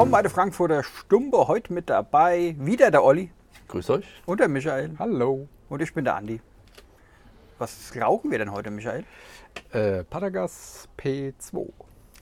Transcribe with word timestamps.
Willkommen 0.00 0.12
bei 0.12 0.22
der 0.22 0.30
Frankfurter 0.30 0.82
Stumpe. 0.82 1.46
Heute 1.46 1.74
mit 1.74 1.90
dabei 1.90 2.56
wieder 2.58 2.90
der 2.90 3.04
Olli 3.04 3.30
Grüß 3.68 3.90
euch. 3.90 4.06
und 4.24 4.40
der 4.40 4.48
Michael. 4.48 4.96
Hallo. 4.98 5.46
Und 5.68 5.82
ich 5.82 5.92
bin 5.92 6.06
der 6.06 6.16
Andi. 6.16 6.40
Was 7.58 7.92
rauchen 8.00 8.30
wir 8.30 8.38
denn 8.38 8.50
heute, 8.50 8.70
Michael? 8.70 9.04
Äh, 9.72 10.02
Patagas 10.04 10.88
P2. 10.96 11.68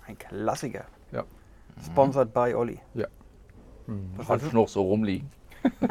Ein 0.09 0.19
Klassiker. 0.19 0.87
Ja. 1.13 1.23
Sponsored 1.87 2.35
by 2.35 2.53
Olli. 2.53 2.81
Ja. 2.95 3.07
Was 4.17 4.29
Hat 4.29 4.53
noch 4.53 4.67
so 4.67 4.83
rumliegen. 4.83 5.31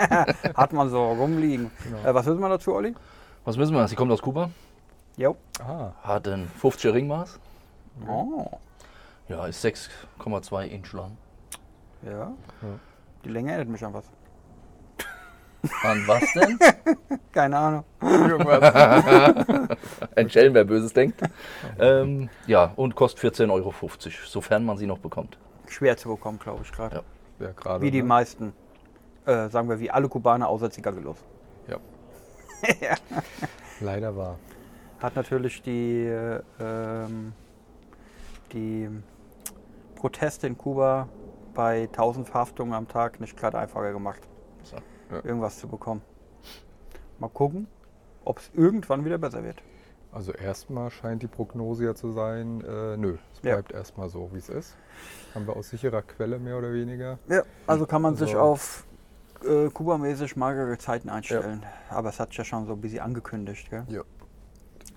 hat 0.55 0.73
man 0.73 0.89
so 0.89 1.13
rumliegen. 1.13 1.71
Äh, 2.03 2.13
was 2.13 2.25
wissen 2.25 2.41
wir 2.41 2.49
dazu, 2.49 2.73
Olli? 2.75 2.95
Was 3.45 3.55
müssen 3.55 3.73
wir? 3.73 3.87
Sie 3.87 3.95
kommt 3.95 4.11
aus 4.11 4.21
Kuba, 4.21 4.49
Jo. 5.15 5.37
Ah, 5.61 5.93
hat 6.03 6.27
ein 6.27 6.51
50er 6.61 6.93
Ringmaß. 6.93 7.39
Oh. 8.09 8.59
Ja, 9.29 9.45
ist 9.45 9.63
6,2 9.63 10.65
Inch 10.65 10.91
lang. 10.91 11.17
Ja. 12.03 12.33
Die 13.23 13.29
Länge 13.29 13.51
erinnert 13.51 13.69
mich 13.69 13.83
an 13.83 13.93
was. 13.93 14.05
An 15.83 16.07
was 16.07 16.23
denn? 16.33 16.59
Keine 17.31 17.57
Ahnung. 17.57 17.83
Ein 20.15 20.29
Schelm, 20.29 20.53
wer 20.53 20.63
Böses 20.63 20.93
denkt. 20.93 21.21
Ähm, 21.79 22.29
ja, 22.45 22.71
und 22.75 22.95
kostet 22.95 23.33
14,50 23.33 23.51
Euro, 23.51 23.73
sofern 24.25 24.65
man 24.65 24.77
sie 24.77 24.85
noch 24.85 24.99
bekommt. 24.99 25.37
Schwer 25.67 25.97
zu 25.97 26.09
bekommen, 26.09 26.39
glaube 26.39 26.61
ich, 26.63 26.71
gerade. 26.71 27.03
Ja. 27.39 27.45
ja, 27.45 27.51
gerade. 27.51 27.81
Wie 27.83 27.91
die 27.91 28.01
ne? 28.01 28.07
meisten. 28.07 28.53
Äh, 29.25 29.49
sagen 29.49 29.67
wir 29.67 29.79
wie 29.79 29.91
alle 29.91 30.07
Kubaner 30.07 30.47
außer 30.47 30.71
Zigarillos. 30.71 31.17
Ja. 31.67 31.77
Leider 33.81 34.15
war. 34.15 34.39
Hat 34.99 35.15
natürlich 35.15 35.61
die, 35.61 36.05
äh, 36.05 36.41
ähm, 36.59 37.33
die 38.53 38.89
Proteste 39.95 40.47
in 40.47 40.57
Kuba 40.57 41.09
bei 41.57 41.83
1000 41.91 42.27
Verhaftungen 42.29 42.73
am 42.73 42.87
Tag 42.87 43.19
nicht 43.19 43.35
gerade 43.35 43.57
einfacher 43.57 43.91
gemacht, 43.91 44.21
So. 44.63 44.77
Ja. 45.11 45.15
irgendwas 45.25 45.57
zu 45.57 45.67
bekommen. 45.67 46.01
Mal 47.19 47.29
gucken, 47.29 47.67
ob 48.23 48.37
es 48.37 48.51
irgendwann 48.53 49.03
wieder 49.05 49.17
besser 49.17 49.43
wird. 49.43 49.61
Also 50.11 50.31
erstmal 50.33 50.91
scheint 50.91 51.23
die 51.23 51.27
Prognose 51.27 51.83
ja 51.85 51.95
zu 51.95 52.11
sein, 52.11 52.61
äh, 52.61 52.95
nö, 52.95 53.17
es 53.33 53.41
Ja. 53.41 53.53
bleibt 53.55 53.71
erstmal 53.71 54.07
so, 54.09 54.29
wie 54.33 54.37
es 54.37 54.49
ist. 54.49 54.77
Haben 55.33 55.47
wir 55.47 55.55
aus 55.55 55.69
sicherer 55.69 56.03
Quelle 56.03 56.37
mehr 56.37 56.57
oder 56.59 56.71
weniger. 56.71 57.17
Ja, 57.27 57.41
also 57.65 57.87
kann 57.87 58.03
man 58.03 58.15
sich 58.15 58.29
Also- 58.29 58.39
auf 58.39 58.85
äh, 59.43 59.69
Kuba-mäßig 59.69 60.35
magere 60.35 60.77
Zeiten 60.77 61.09
einstellen. 61.09 61.63
Aber 61.89 62.09
es 62.09 62.19
hat 62.19 62.29
sich 62.29 62.37
ja 62.39 62.43
schon 62.43 62.65
so 62.67 62.73
ein 62.73 62.81
bisschen 62.81 62.99
angekündigt. 63.01 63.69
Gell? 63.69 63.83
Ja. 63.89 64.01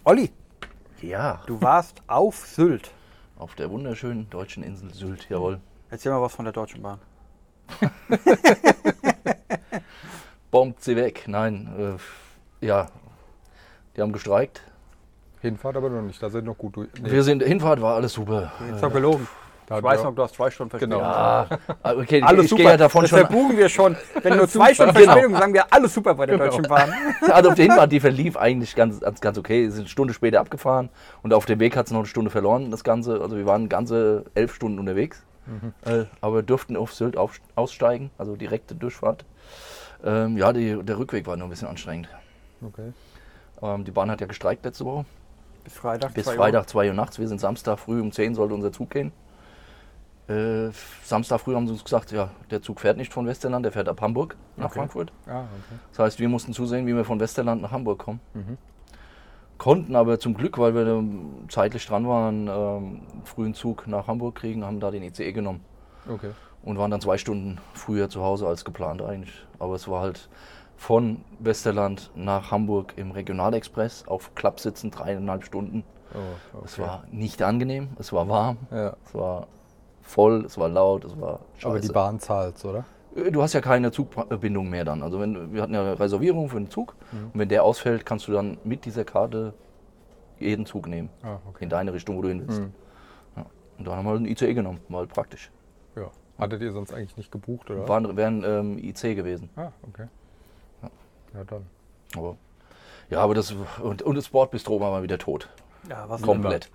Olli, 0.04 0.30
Ja, 1.02 1.40
du 1.46 1.60
warst 1.62 2.02
auf 2.06 2.36
Sylt. 2.46 2.92
auf 3.36 3.54
der 3.54 3.70
wunderschönen 3.70 4.28
deutschen 4.30 4.62
Insel 4.62 4.92
Sylt, 4.94 5.28
jawohl. 5.30 5.60
Erzähl 5.90 6.12
mal 6.12 6.22
was 6.22 6.32
von 6.34 6.44
der 6.44 6.52
Deutschen 6.52 6.82
Bahn. 6.82 6.98
Bombt 10.50 10.82
sie 10.82 10.96
weg. 10.96 11.24
Nein, 11.26 11.96
äh, 12.62 12.66
ja, 12.66 12.88
die 13.96 14.02
haben 14.02 14.12
gestreikt. 14.12 14.62
Hinfahrt 15.40 15.76
aber 15.76 15.88
noch 15.88 16.02
nicht, 16.02 16.22
da 16.22 16.28
sind 16.28 16.44
noch 16.44 16.58
gut 16.58 16.76
durch. 16.76 16.88
nee, 17.00 17.10
Wir 17.10 17.22
sind, 17.22 17.42
Hinfahrt 17.42 17.80
war 17.80 17.94
alles 17.94 18.12
super. 18.12 18.52
Jetzt 18.70 18.82
doch 18.82 18.92
gelogen. 18.92 19.26
da 19.66 19.74
Ich 19.74 19.76
hat 19.78 19.84
weiß 19.84 20.00
wir- 20.00 20.04
noch, 20.04 20.14
du 20.16 20.22
hast 20.22 20.34
zwei 20.34 20.50
Stunden 20.50 20.70
Verspätung. 20.70 20.98
Genau. 20.98 21.08
Ah, 21.10 21.46
okay, 21.84 22.20
Alles 22.22 22.44
ich 22.44 22.50
super. 22.50 22.62
gehe 22.62 22.70
ja 22.72 22.76
davon 22.76 23.02
das 23.02 23.10
schon. 23.10 23.20
verbuchen 23.20 23.56
wir 23.56 23.68
schon. 23.70 23.96
Wenn 24.22 24.36
nur 24.36 24.48
zwei 24.50 24.74
Stunden 24.74 24.92
Genau. 24.94 25.04
Verspätung 25.12 25.38
sagen 25.38 25.54
wir 25.54 25.72
alles 25.72 25.94
super 25.94 26.14
bei 26.14 26.26
der 26.26 26.36
Genau. 26.36 26.50
Deutschen 26.50 26.68
Bahn. 26.68 26.92
Also 27.30 27.50
auf 27.50 27.54
der 27.54 27.64
Hinfahrt, 27.66 27.92
die 27.92 28.00
verlief 28.00 28.36
eigentlich 28.36 28.74
ganz, 28.74 29.00
ganz, 29.00 29.20
ganz 29.20 29.38
okay. 29.38 29.62
Wir 29.62 29.70
sind 29.70 29.82
eine 29.82 29.88
Stunde 29.88 30.12
später 30.12 30.40
abgefahren 30.40 30.90
und 31.22 31.32
auf 31.32 31.46
dem 31.46 31.58
Weg 31.60 31.74
hat 31.76 31.86
es 31.86 31.92
noch 31.92 32.00
eine 32.00 32.06
Stunde 32.08 32.30
verloren, 32.30 32.70
das 32.70 32.82
Ganze. 32.84 33.20
Also 33.22 33.36
wir 33.36 33.46
waren 33.46 33.68
ganze 33.70 34.24
elf 34.34 34.54
Stunden 34.54 34.78
unterwegs, 34.78 35.22
äh, 35.84 36.04
aber 36.20 36.42
durften 36.42 36.76
auf 36.76 36.94
Sylt 36.94 37.16
auf, 37.16 37.40
aussteigen, 37.54 38.10
also 38.18 38.36
direkte 38.36 38.74
Durchfahrt. 38.74 39.24
Ähm, 40.04 40.36
ja, 40.36 40.52
die, 40.52 40.82
der 40.82 40.98
Rückweg 40.98 41.26
war 41.26 41.36
nur 41.36 41.46
ein 41.46 41.50
bisschen 41.50 41.68
anstrengend. 41.68 42.08
Okay. 42.62 42.92
Ähm, 43.62 43.84
die 43.84 43.90
Bahn 43.90 44.10
hat 44.10 44.20
ja 44.20 44.26
gestreikt 44.26 44.64
letzte 44.64 44.84
Woche. 44.84 45.04
Bis 45.64 45.74
Freitag. 45.74 46.14
Bis 46.14 46.24
zwei 46.24 46.32
Uhr. 46.32 46.38
Freitag 46.38 46.68
2 46.68 46.88
Uhr 46.88 46.94
nachts. 46.94 47.18
Wir 47.18 47.28
sind 47.28 47.40
Samstag 47.40 47.78
früh 47.78 48.00
um 48.00 48.12
10 48.12 48.34
sollte 48.34 48.54
unser 48.54 48.72
Zug 48.72 48.90
gehen. 48.90 49.12
Äh, 50.28 50.70
Samstag 51.02 51.40
früh 51.40 51.54
haben 51.54 51.66
sie 51.66 51.72
uns 51.72 51.84
gesagt, 51.84 52.12
ja, 52.12 52.30
der 52.50 52.62
Zug 52.62 52.80
fährt 52.80 52.96
nicht 52.96 53.12
von 53.12 53.26
Westerland, 53.26 53.64
der 53.64 53.72
fährt 53.72 53.88
ab 53.88 54.00
Hamburg 54.00 54.36
nach 54.56 54.66
Okay. 54.66 54.78
Frankfurt. 54.78 55.12
Ah, 55.26 55.40
okay. 55.40 55.78
Das 55.90 55.98
heißt, 55.98 56.18
wir 56.20 56.28
mussten 56.28 56.52
zusehen, 56.52 56.86
wie 56.86 56.94
wir 56.94 57.04
von 57.04 57.18
Westerland 57.18 57.60
nach 57.62 57.72
Hamburg 57.72 57.98
kommen. 57.98 58.20
Mhm. 58.34 58.56
Konnten 59.60 59.94
aber 59.94 60.18
zum 60.18 60.32
Glück, 60.32 60.56
weil 60.56 60.74
wir 60.74 61.04
zeitlich 61.48 61.86
dran 61.86 62.08
waren, 62.08 62.48
ähm, 62.48 63.02
frühen 63.24 63.52
Zug 63.52 63.86
nach 63.86 64.06
Hamburg 64.06 64.36
kriegen, 64.36 64.64
haben 64.64 64.80
da 64.80 64.90
den 64.90 65.02
ICE 65.02 65.32
genommen 65.32 65.60
Okay. 66.08 66.30
und 66.62 66.78
waren 66.78 66.90
dann 66.90 67.02
zwei 67.02 67.18
Stunden 67.18 67.58
früher 67.74 68.08
zu 68.08 68.22
Hause 68.22 68.48
als 68.48 68.64
geplant 68.64 69.02
eigentlich. 69.02 69.34
Aber 69.58 69.74
es 69.74 69.86
war 69.86 70.00
halt 70.00 70.30
von 70.78 71.20
Westerland 71.40 72.10
nach 72.14 72.50
Hamburg 72.50 72.94
im 72.96 73.10
Regionalexpress 73.10 74.08
auf 74.08 74.34
Klappsitzen 74.34 74.90
dreieinhalb 74.90 75.44
Stunden. 75.44 75.84
Oh, 76.14 76.56
okay. 76.56 76.64
Es 76.64 76.78
war 76.78 77.04
nicht 77.10 77.42
angenehm, 77.42 77.88
es 77.98 78.14
war 78.14 78.30
warm, 78.30 78.56
Ja. 78.70 78.96
es 79.04 79.14
war 79.14 79.46
voll, 80.00 80.42
es 80.46 80.56
war 80.56 80.70
laut, 80.70 81.04
es 81.04 81.20
war 81.20 81.40
scheiße. 81.58 81.66
Aber 81.68 81.80
die 81.80 81.88
Bahn 81.88 82.18
zahlt, 82.18 82.64
oder? 82.64 82.86
Äh, 83.16 83.30
Du 83.30 83.42
hast 83.42 83.52
ja 83.52 83.60
keine 83.60 83.90
Zugbindung 83.92 84.68
mehr 84.70 84.84
dann. 84.84 85.02
Also 85.02 85.20
wenn 85.20 85.52
wir 85.52 85.62
hatten 85.62 85.74
ja 85.74 85.80
eine 85.80 85.98
Reservierung 85.98 86.48
für 86.48 86.56
den 86.58 86.70
Zug 86.70 86.94
Mhm. 87.12 87.30
und 87.32 87.38
wenn 87.40 87.48
der 87.48 87.64
ausfällt, 87.64 88.06
kannst 88.06 88.28
du 88.28 88.32
dann 88.32 88.58
mit 88.64 88.84
dieser 88.84 89.04
Karte 89.04 89.54
jeden 90.38 90.64
Zug 90.66 90.86
nehmen 90.88 91.10
Ah, 91.22 91.38
okay. 91.48 91.64
in 91.64 91.70
deine 91.70 91.92
Richtung, 91.92 92.16
wo 92.16 92.22
du 92.22 92.28
hin 92.28 92.42
willst. 92.46 92.60
Mhm. 92.62 92.72
Ja. 93.36 93.46
Und 93.78 93.86
dann 93.86 93.96
haben 93.96 94.04
wir 94.06 94.10
halt 94.10 94.18
einen 94.20 94.28
ICE 94.28 94.54
genommen, 94.54 94.80
halt 94.92 95.10
praktisch. 95.10 95.50
Ja. 95.96 96.10
Hattet 96.38 96.62
ihr 96.62 96.72
sonst 96.72 96.94
eigentlich 96.94 97.16
nicht 97.18 97.30
gebucht, 97.30 97.70
oder? 97.70 97.86
Waren, 97.88 98.16
wären 98.16 98.42
ähm, 98.44 98.78
IC 98.78 99.14
gewesen. 99.14 99.50
Ah, 99.56 99.72
okay. 99.86 100.06
Ja. 100.82 100.90
Ja, 101.34 101.44
dann. 101.44 101.66
Aber 102.16 102.36
ja, 103.10 103.20
aber 103.20 103.34
das 103.34 103.54
und, 103.82 104.02
und 104.02 104.14
das 104.14 104.26
Sportbistro 104.26 104.80
war 104.80 104.90
mal 104.92 105.02
wieder 105.02 105.18
tot, 105.18 105.48
Ja, 105.88 106.08
was 106.08 106.22
komplett. 106.22 106.70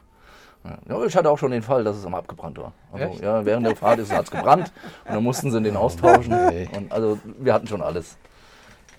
Ja. 0.66 0.78
Ja, 0.98 1.06
ich 1.06 1.16
hatte 1.16 1.30
auch 1.30 1.38
schon 1.38 1.52
den 1.52 1.62
Fall, 1.62 1.84
dass 1.84 1.96
es 1.96 2.06
einmal 2.06 2.22
abgebrannt 2.22 2.58
war. 2.58 2.74
Also, 2.92 3.06
Echt? 3.06 3.22
ja, 3.22 3.46
während 3.46 3.68
der 3.68 3.76
Fahrt 3.76 4.00
hat 4.10 4.24
es 4.26 4.32
gebrannt 4.32 4.72
und 5.06 5.14
dann 5.14 5.24
mussten 5.24 5.52
sie 5.52 5.62
den 5.62 5.78
austauschen. 5.78 6.34
Und 6.76 6.92
also 6.92 7.20
wir 7.40 7.54
hatten 7.54 7.68
schon 7.68 7.82
alles. 7.82 8.18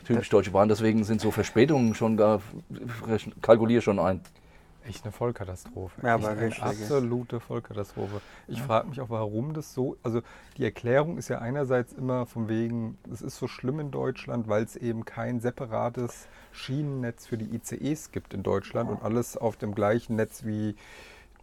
Typisch 0.07 0.29
Deutsche 0.29 0.53
Bahn, 0.53 0.69
deswegen 0.69 1.03
sind 1.03 1.21
so 1.21 1.33
Verspätungen 1.33 1.95
schon 1.95 2.17
gar, 2.17 2.41
kalkuliere 3.43 3.83
schon 3.83 3.99
ein. 3.99 4.21
Echt 4.89 5.03
eine 5.03 5.11
Vollkatastrophe. 5.11 6.01
Ja, 6.07 6.15
aber 6.15 6.29
eine 6.29 6.63
absolute 6.63 7.41
Vollkatastrophe. 7.41 8.21
Ich 8.47 8.63
frage 8.63 8.87
mich 8.87 9.01
auch, 9.01 9.11
warum 9.11 9.53
das 9.53 9.75
so. 9.75 9.97
Also 10.05 10.23
die 10.57 10.65
Erklärung 10.65 11.19
ist 11.19 11.27
ja 11.27 11.41
einerseits 11.41 11.93
immer 11.93 12.25
von 12.25 12.49
wegen, 12.49 12.97
es 13.13 13.21
ist 13.21 13.37
so 13.37 13.49
schlimm 13.49 13.81
in 13.81 13.91
Deutschland, 13.91 14.47
weil 14.47 14.63
es 14.63 14.77
eben 14.77 15.05
kein 15.05 15.41
separates 15.41 16.29
Schienennetz 16.53 17.27
für 17.27 17.37
die 17.37 17.53
ICEs 17.53 18.13
gibt 18.13 18.33
in 18.33 18.45
Deutschland 18.45 18.89
und 18.89 19.03
alles 19.03 19.37
auf 19.37 19.57
dem 19.57 19.75
gleichen 19.75 20.15
Netz 20.15 20.45
wie 20.45 20.77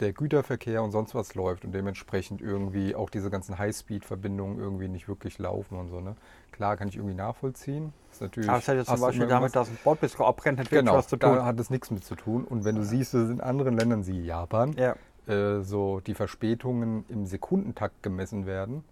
der 0.03 0.13
Güterverkehr 0.13 0.83
und 0.83 0.91
sonst 0.91 1.15
was 1.15 1.33
läuft 1.35 1.65
und 1.65 1.71
dementsprechend 1.73 2.41
irgendwie 2.41 2.93
auch 2.95 3.09
diese 3.09 3.29
ganzen 3.29 3.57
Highspeed-Verbindungen 3.57 4.59
irgendwie 4.59 4.87
nicht 4.87 5.07
wirklich 5.07 5.39
laufen 5.39 5.77
und 5.77 5.89
so. 5.89 5.99
Ne? 6.01 6.15
Klar, 6.51 6.77
kann 6.77 6.87
ich 6.87 6.95
irgendwie 6.97 7.15
nachvollziehen. 7.15 7.93
Ist 8.11 8.21
natürlich, 8.21 8.49
Aber 8.49 8.59
es 8.59 8.67
hat 8.67 8.75
jetzt 8.75 8.89
zum 8.89 9.01
Beispiel 9.01 9.27
damit, 9.27 9.55
dass 9.55 9.69
ein 9.69 9.77
Bordbistro 9.83 10.25
abbrennt, 10.27 10.59
nicht 10.59 10.71
wirklich 10.71 10.85
Genau, 10.85 10.97
was 10.97 11.07
zu 11.07 11.17
tun. 11.17 11.35
da 11.35 11.45
hat 11.45 11.59
es 11.59 11.69
nichts 11.69 11.89
mit 11.89 12.03
zu 12.03 12.15
tun. 12.15 12.43
Und 12.43 12.63
wenn 12.65 12.75
du 12.75 12.83
siehst, 12.83 13.13
dass 13.13 13.29
in 13.29 13.41
anderen 13.41 13.77
Ländern, 13.77 14.05
wie 14.05 14.21
Japan, 14.23 14.73
Ja. 14.77 14.95
äh, 15.27 15.61
so 15.61 15.99
die 16.01 16.13
Verspätungen 16.13 17.05
im 17.09 17.25
Sekundentakt 17.25 18.03
gemessen 18.03 18.45
werden. 18.45 18.83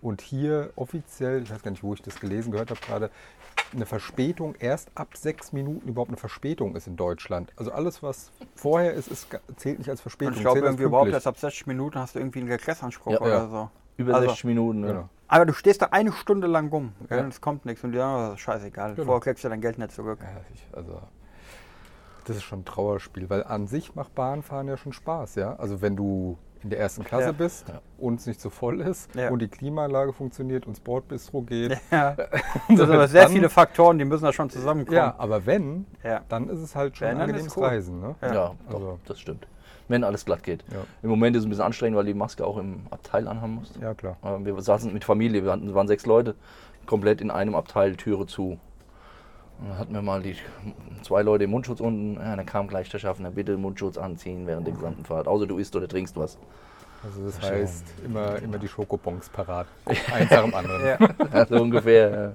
Und 0.00 0.20
hier 0.20 0.70
offiziell, 0.76 1.42
ich 1.42 1.50
weiß 1.50 1.62
gar 1.62 1.70
nicht, 1.70 1.82
wo 1.82 1.94
ich 1.94 2.02
das 2.02 2.20
gelesen 2.20 2.50
gehört 2.52 2.70
habe 2.70 2.80
gerade, 2.80 3.10
eine 3.72 3.86
Verspätung 3.86 4.54
erst 4.58 4.90
ab 4.94 5.08
sechs 5.16 5.52
Minuten 5.52 5.88
überhaupt 5.88 6.10
eine 6.10 6.16
Verspätung 6.16 6.76
ist 6.76 6.86
in 6.86 6.96
Deutschland. 6.96 7.52
Also 7.56 7.72
alles, 7.72 8.02
was 8.02 8.30
vorher 8.54 8.92
ist, 8.92 9.08
ist 9.08 9.26
zählt 9.56 9.78
nicht 9.78 9.90
als 9.90 10.00
Verspätung. 10.00 10.32
Und 10.34 10.38
ich 10.38 10.42
glaube 10.44 10.60
irgendwie 10.60 10.84
überhaupt 10.84 11.04
pünktlich. 11.06 11.14
erst 11.16 11.26
ab 11.26 11.38
60 11.38 11.66
Minuten 11.66 11.98
hast 11.98 12.14
du 12.14 12.20
irgendwie 12.20 12.40
einen 12.40 12.50
Regressanspruch 12.50 13.12
Ja. 13.12 13.20
oder 13.20 13.28
Ja. 13.30 13.48
so. 13.48 13.70
Über 13.96 14.14
Also, 14.14 14.28
60 14.28 14.44
Minuten. 14.44 14.80
ne? 14.80 14.86
Genau. 14.88 15.08
Aber 15.28 15.46
du 15.46 15.52
stehst 15.52 15.82
da 15.82 15.86
eine 15.86 16.12
Stunde 16.12 16.46
lang 16.46 16.68
rum 16.68 16.92
Ja. 17.10 17.18
und 17.20 17.28
es 17.28 17.40
kommt 17.40 17.64
nichts 17.64 17.82
und 17.82 17.92
dir 17.92 17.98
ja, 17.98 18.36
scheißegal. 18.36 18.94
Genau. 18.94 19.06
Vorher 19.06 19.20
kriegst 19.20 19.42
du 19.44 19.48
dein 19.48 19.60
Geld 19.60 19.78
nicht 19.78 19.92
zurück. 19.92 20.18
Ja, 20.22 20.40
ich, 20.52 20.66
also, 20.76 21.00
das 22.26 22.36
ist 22.36 22.42
schon 22.44 22.60
ein 22.60 22.64
Trauerspiel, 22.64 23.28
weil 23.30 23.42
an 23.44 23.66
sich 23.66 23.94
macht 23.94 24.14
Bahnfahren 24.14 24.68
ja 24.68 24.76
schon 24.76 24.92
Spaß, 24.92 25.34
ja. 25.36 25.56
Also 25.56 25.80
wenn 25.82 25.96
du 25.96 26.38
in 26.64 26.70
der 26.70 26.80
ersten 26.80 27.04
Klasse 27.04 27.26
Ja. 27.26 27.32
bist 27.32 27.68
Ja. 27.68 27.80
und 27.98 28.18
es 28.20 28.26
nicht 28.26 28.40
so 28.40 28.50
voll 28.50 28.80
ist 28.80 29.14
Ja. 29.14 29.30
und 29.30 29.40
die 29.40 29.48
Klimaanlage 29.48 30.12
funktioniert 30.12 30.66
und 30.66 30.76
das 30.76 30.80
Bordbistro 30.80 31.42
geht. 31.42 31.78
Ja. 31.90 32.16
Das 32.68 32.78
sind 32.78 32.80
aber 32.90 33.06
sehr 33.06 33.24
Dann- 33.24 33.32
viele 33.32 33.48
Faktoren, 33.50 33.98
die 33.98 34.04
müssen 34.04 34.24
da 34.24 34.32
schon 34.32 34.50
zusammenkommen. 34.50 34.96
Ja, 34.96 35.14
aber 35.18 35.44
wenn, 35.46 35.86
Ja. 36.02 36.22
dann 36.28 36.48
ist 36.48 36.58
es 36.60 36.74
halt 36.74 36.96
schon 36.96 37.08
Wenn, 37.08 37.20
angenehmes 37.20 37.56
cool. 37.56 37.64
Reisen. 37.66 38.00
Ne? 38.00 38.14
Ja. 38.22 38.28
Ja, 38.34 38.54
doch, 38.68 38.74
Also- 38.74 38.98
das 39.06 39.20
stimmt. 39.20 39.46
Wenn 39.86 40.02
alles 40.02 40.24
glatt 40.24 40.42
geht. 40.42 40.64
Ja. 40.72 40.78
Im 41.02 41.10
Moment 41.10 41.36
ist 41.36 41.40
es 41.42 41.46
ein 41.46 41.50
bisschen 41.50 41.64
anstrengend, 41.66 41.98
weil 41.98 42.06
die 42.06 42.14
Maske 42.14 42.46
auch 42.46 42.56
im 42.56 42.80
Abteil 42.90 43.28
anhaben 43.28 43.56
musst. 43.56 43.76
ja, 43.76 43.92
klar. 43.92 44.16
Wir 44.42 44.58
saßen 44.60 44.90
mit 44.92 45.04
Familie, 45.04 45.44
wir 45.44 45.74
waren 45.74 45.86
sechs 45.86 46.06
Leute, 46.06 46.34
komplett 46.86 47.20
in 47.20 47.30
einem 47.30 47.54
Abteil, 47.54 47.94
Türe 47.96 48.26
zu. 48.26 48.58
Dann 49.60 49.78
hatten 49.78 49.94
wir 49.94 50.02
mal 50.02 50.20
die 50.22 50.36
zwei 51.02 51.22
Leute 51.22 51.44
im 51.44 51.50
Mundschutz 51.50 51.80
unten. 51.80 52.14
Ja, 52.20 52.36
dann 52.36 52.46
kam 52.46 52.68
gleich 52.68 52.88
der 52.90 52.98
Schaffner, 52.98 53.30
bitte 53.30 53.56
Mundschutz 53.56 53.96
anziehen 53.98 54.46
während 54.46 54.66
der 54.66 54.74
gesamten 54.74 55.04
Fahrt. 55.04 55.26
Außer 55.28 55.46
du 55.46 55.58
isst 55.58 55.74
oder 55.76 55.88
trinkst 55.88 56.16
was. 56.16 56.38
Also 57.02 57.24
das 57.26 57.40
heißt, 57.42 57.84
immer, 58.04 58.36
immer 58.42 58.58
die 58.58 58.68
Schokobons 58.68 59.28
parat. 59.28 59.66
Eins 59.86 60.30
nach 60.30 60.42
dem 60.44 60.54
anderen. 60.54 60.84
Ja. 60.84 60.98
Ja, 61.32 61.46
so 61.48 61.56
ungefähr. 61.56 62.10
Ja. 62.10 62.32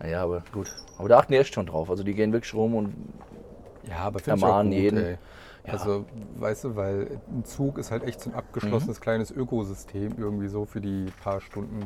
Naja, 0.00 0.22
aber 0.22 0.42
gut. 0.52 0.74
Aber 0.98 1.08
da 1.08 1.18
achten 1.18 1.32
die 1.32 1.38
echt 1.38 1.54
schon 1.54 1.66
drauf. 1.66 1.90
Also 1.90 2.02
die 2.04 2.14
gehen 2.14 2.32
wirklich 2.32 2.54
rum 2.54 2.74
und 2.74 2.94
Ja, 3.88 3.98
aber 3.98 4.18
finde 4.20 4.40
Ermahnen 4.42 4.70
gut, 4.72 4.80
jeden. 4.80 5.04
ey. 5.04 5.18
Ja. 5.66 5.72
Also, 5.72 6.04
weißt 6.36 6.64
du, 6.64 6.76
weil 6.76 7.18
ein 7.28 7.44
Zug 7.44 7.78
ist 7.78 7.90
halt 7.90 8.04
echt 8.04 8.20
so 8.20 8.30
ein 8.30 8.36
abgeschlossenes 8.36 9.00
kleines 9.00 9.32
Ökosystem 9.32 10.12
irgendwie 10.16 10.46
so 10.46 10.64
für 10.64 10.80
die 10.80 11.06
paar 11.24 11.40
Stunden. 11.40 11.80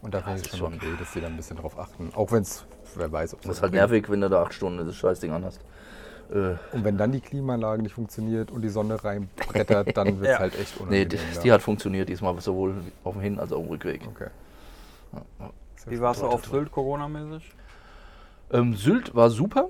Und 0.00 0.14
da 0.14 0.20
finde 0.22 0.40
das 0.42 0.52
ich 0.52 0.58
schon- 0.58 0.74
okay, 0.74 0.92
dass 0.98 1.12
die 1.12 1.20
da 1.20 1.26
ein 1.26 1.36
bisschen 1.36 1.56
drauf 1.56 1.76
achten. 1.76 2.10
Auch 2.14 2.30
wenn 2.30 2.42
es, 2.42 2.64
wer 2.96 3.10
weiß, 3.10 3.34
ob 3.34 3.40
es 3.40 3.46
das 3.46 3.56
ist 3.56 3.62
halt 3.62 3.72
nervig, 3.72 4.08
wenn 4.10 4.20
du 4.20 4.28
da 4.30 4.42
acht 4.42 4.54
Stunden 4.54 4.84
das 4.86 4.96
Scheißding 4.96 5.32
anhast. 5.32 5.60
Äh, 6.30 6.54
Und 6.72 6.84
wenn 6.84 6.96
dann 6.96 7.10
die 7.12 7.20
Klimaanlage 7.20 7.82
nicht 7.82 7.94
funktioniert 7.94 8.50
und 8.50 8.62
die 8.62 8.68
Sonne 8.68 9.02
reinbrettert, 9.02 9.96
dann 9.96 10.06
wird 10.20 10.22
es 10.22 10.28
Ja. 10.28 10.38
halt 10.38 10.58
echt 10.58 10.76
nee, 10.76 10.82
unangenehm. 11.02 11.08
die, 11.08 11.16
ja. 11.16 11.42
die 11.42 11.52
hat 11.52 11.62
funktioniert 11.62 12.08
diesmal 12.08 12.38
sowohl 12.40 12.74
auf 13.04 13.14
dem 13.14 13.22
Hin- 13.22 13.38
als 13.40 13.52
auch 13.52 13.56
auf 13.58 13.64
dem 13.64 13.70
Rückweg. 13.70 14.02
Okay. 14.08 14.28
Wie 15.86 16.00
warst 16.00 16.22
du 16.22 16.26
auf 16.26 16.44
Sylt 16.44 16.70
Corona-mäßig? 16.70 17.50
Ähm, 18.52 18.74
Sylt 18.74 19.14
war 19.14 19.30
super. 19.30 19.68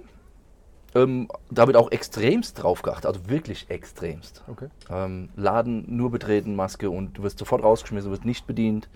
Ähm, 0.92 1.28
damit 1.50 1.76
auch 1.76 1.92
extremst 1.92 2.60
drauf 2.60 2.82
geachtet, 2.82 3.06
also 3.06 3.28
wirklich 3.28 3.70
extremst. 3.70 4.42
Okay. 4.48 4.66
Ähm, 4.90 5.28
Laden 5.36 5.84
nur 5.96 6.10
betreten, 6.10 6.56
Maske 6.56 6.90
und 6.90 7.16
du 7.16 7.22
wirst 7.22 7.38
sofort 7.38 7.62
rausgeschmissen, 7.62 8.10
du 8.10 8.16
wirst 8.16 8.24
nicht 8.24 8.48
bedient. 8.48 8.88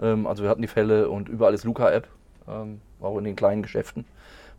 Ähm, 0.00 0.28
also 0.28 0.44
wir 0.44 0.50
hatten 0.50 0.62
die 0.62 0.68
Fälle 0.68 1.10
und 1.10 1.28
überall 1.28 1.52
ist 1.52 1.64
Luca-App, 1.64 2.06
ähm, 2.50 2.80
auch 3.00 3.16
in 3.18 3.24
den 3.24 3.36
kleinen 3.36 3.62
Geschäften, 3.62 4.04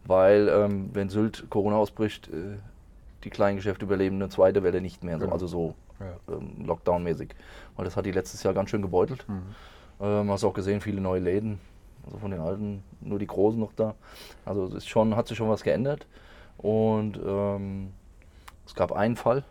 weil 0.05 0.47
ähm, 0.49 0.89
wenn 0.93 1.09
Sylt 1.09 1.45
Corona 1.49 1.75
ausbricht, 1.77 2.27
äh, 2.29 2.57
die 3.23 3.29
kleinen 3.29 3.57
Geschäfte 3.57 3.85
überleben 3.85 4.15
eine 4.15 4.29
zweite 4.29 4.63
Welle 4.63 4.81
nicht 4.81 5.03
mehr, 5.03 5.17
so, 5.17 5.25
Genau. 5.25 5.33
also 5.33 5.47
so 5.47 5.75
Ja. 5.99 6.35
ähm, 6.35 6.65
Lockdown-mäßig. 6.65 7.29
Weil 7.75 7.85
das 7.85 7.95
hat 7.95 8.05
die 8.05 8.11
letztes 8.11 8.41
Jahr 8.43 8.53
ganz 8.53 8.69
schön 8.71 8.81
gebeutelt. 8.81 9.25
Mhm. 9.27 9.41
Ähm, 9.99 10.31
hast 10.31 10.43
auch 10.43 10.53
gesehen, 10.53 10.81
viele 10.81 10.99
neue 11.01 11.19
Läden, 11.19 11.59
also 12.05 12.17
von 12.17 12.31
den 12.31 12.39
alten, 12.39 12.83
nur 13.01 13.19
die 13.19 13.27
großen 13.27 13.59
noch 13.59 13.73
da. 13.73 13.93
Also 14.45 14.65
es 14.65 14.73
ist 14.73 14.89
schon, 14.89 15.15
hat 15.15 15.27
sich 15.27 15.37
schon 15.37 15.49
was 15.49 15.61
geändert. 15.61 16.07
Und 16.57 17.19
ähm, 17.23 17.93
es 18.65 18.73
gab 18.73 18.91
einen 18.91 19.15
Fall 19.15 19.43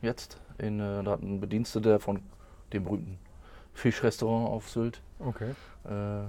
jetzt, 0.00 0.38
in, 0.56 0.80
äh, 0.80 1.02
da 1.02 1.10
hat 1.12 1.22
ein 1.22 1.40
Bediensteter 1.40 2.00
von 2.00 2.20
dem 2.72 2.84
berühmten 2.84 3.18
Fischrestaurant 3.74 4.48
auf 4.48 4.68
Sylt, 4.70 5.00
Okay. 5.18 5.50
äh, 5.84 6.24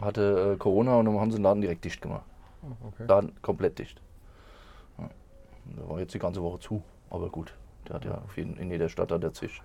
hatte 0.00 0.52
äh, 0.54 0.56
Corona 0.56 0.96
und 0.96 1.06
dann 1.06 1.18
haben 1.20 1.30
sie 1.30 1.38
den 1.38 1.44
Laden 1.44 1.60
direkt 1.60 1.84
dicht 1.84 2.00
gemacht. 2.00 2.24
Oh, 2.62 2.88
okay. 2.88 3.04
Laden 3.06 3.32
komplett 3.42 3.78
dicht. 3.78 4.00
Ja. 4.98 5.08
Der 5.76 5.88
war 5.88 5.98
jetzt 6.00 6.14
die 6.14 6.18
ganze 6.18 6.42
Woche 6.42 6.60
zu, 6.60 6.82
aber 7.10 7.28
gut. 7.28 7.54
Der 7.88 7.96
hat 7.96 8.04
ja 8.04 8.14
auf 8.24 8.36
jeden, 8.36 8.56
in 8.56 8.70
jeder 8.70 8.88
Stadt 8.88 9.10
hat 9.12 9.22
der 9.22 9.32
zig 9.32 9.62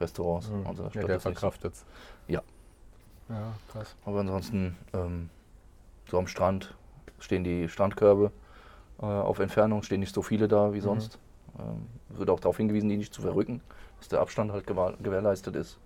Restaurants. 0.00 0.50
Mhm. 0.50 0.66
Also 0.66 0.88
ja, 0.94 1.04
der 1.04 1.20
verkraftet 1.20 1.74
es. 1.74 1.84
Ja. 2.26 2.42
Ja, 3.28 3.52
krass. 3.72 3.94
Aber 4.04 4.20
ansonsten, 4.20 4.76
ähm, 4.94 5.28
so 6.08 6.18
am 6.18 6.26
Strand 6.26 6.74
stehen 7.18 7.44
die 7.44 7.68
Strandkörbe 7.68 8.30
äh, 9.00 9.04
auf 9.04 9.38
Entfernung, 9.38 9.82
stehen 9.82 10.00
nicht 10.00 10.14
so 10.14 10.22
viele 10.22 10.48
da 10.48 10.68
Mhm. 10.68 10.72
wie 10.74 10.80
sonst. 10.80 11.18
Ähm, 11.58 11.86
wird 12.16 12.30
auch 12.30 12.40
darauf 12.40 12.56
hingewiesen, 12.56 12.88
die 12.88 12.96
nicht 12.96 13.12
zu 13.12 13.20
verrücken, 13.20 13.60
dass 13.98 14.08
der 14.08 14.20
Abstand 14.20 14.52
halt 14.52 14.66
gewährleistet 14.66 15.56
ist. 15.56 15.78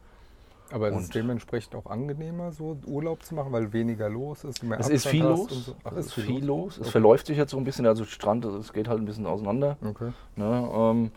Aber 0.73 0.89
es 0.89 1.03
ist 1.03 1.15
dementsprechend 1.15 1.75
auch 1.75 1.87
angenehmer, 1.87 2.51
so 2.53 2.79
Urlaub 2.87 3.23
zu 3.23 3.35
machen, 3.35 3.53
weil 3.53 3.73
weniger 3.73 4.09
los 4.09 4.43
ist. 4.45 4.63
mehr 4.63 4.81
Es 4.81 4.89
ist 4.89 5.07
viel 5.07 5.23
los. 5.25 5.67
so. 5.67 5.75
Ach, 5.85 5.93
es 5.93 6.07
ist 6.07 6.15
viel 6.15 6.45
los. 6.45 6.75
Es 6.77 6.81
Okay. 6.83 6.91
verläuft 6.93 7.27
sich 7.27 7.37
jetzt 7.37 7.51
so 7.51 7.59
ein 7.59 7.65
bisschen, 7.65 7.87
also 7.87 8.05
Strand, 8.05 8.45
es 8.47 8.73
geht 8.73 8.89
halt 8.89 8.99
ein 8.99 9.05
bisschen 9.05 9.27
auseinander. 9.27 9.77
Okay. 9.85 10.13
Ne? 10.37 10.71
Ähm, 10.75 11.11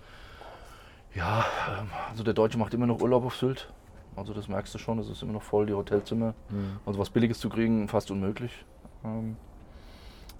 ja, 1.15 1.45
ähm, 1.79 1.87
also 2.11 2.23
der 2.23 2.33
Deutsche 2.33 2.57
macht 2.57 2.73
immer 2.73 2.85
noch 2.85 3.01
Urlaub 3.01 3.25
auf 3.25 3.35
Sylt. 3.35 3.71
Also 4.17 4.33
das 4.33 4.47
merkst 4.47 4.73
du 4.73 4.77
schon, 4.77 4.99
es 4.99 5.09
ist 5.09 5.21
immer 5.23 5.33
noch 5.33 5.41
voll, 5.43 5.65
die 5.65 5.73
Hotelzimmer. 5.73 6.33
Mhm. 6.49 6.79
Also 6.85 6.99
was 6.99 7.09
Billiges 7.09 7.39
zu 7.39 7.49
kriegen, 7.49 7.87
fast 7.87 8.11
unmöglich. 8.11 8.65
Ähm, 9.03 9.37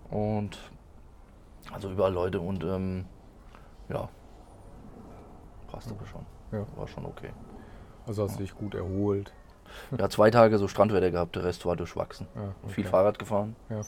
und 0.09 0.57
also 1.71 1.89
überall 1.89 2.13
Leute 2.13 2.39
und 2.39 2.63
ähm, 2.63 3.05
ja, 3.89 4.09
passt 5.67 5.89
aber 5.89 6.05
schon. 6.05 6.25
Ja. 6.51 6.65
War 6.75 6.87
schon 6.87 7.05
okay. 7.05 7.29
Also 8.07 8.23
hast 8.23 8.35
du 8.37 8.43
dich 8.43 8.55
gut 8.55 8.75
erholt. 8.75 9.31
Ja, 9.97 10.07
zwei 10.09 10.31
Tage 10.31 10.57
so 10.57 10.69
Strandwetter 10.69 11.11
gehabt, 11.11 11.35
der 11.35 11.43
Rest 11.43 11.65
war 11.65 11.75
durchwachsen. 11.75 12.27
Ja, 12.35 12.53
okay. 12.63 12.73
Viel 12.73 12.85
Fahrrad 12.85 13.19
gefahren 13.19 13.57
Ja, 13.69 13.81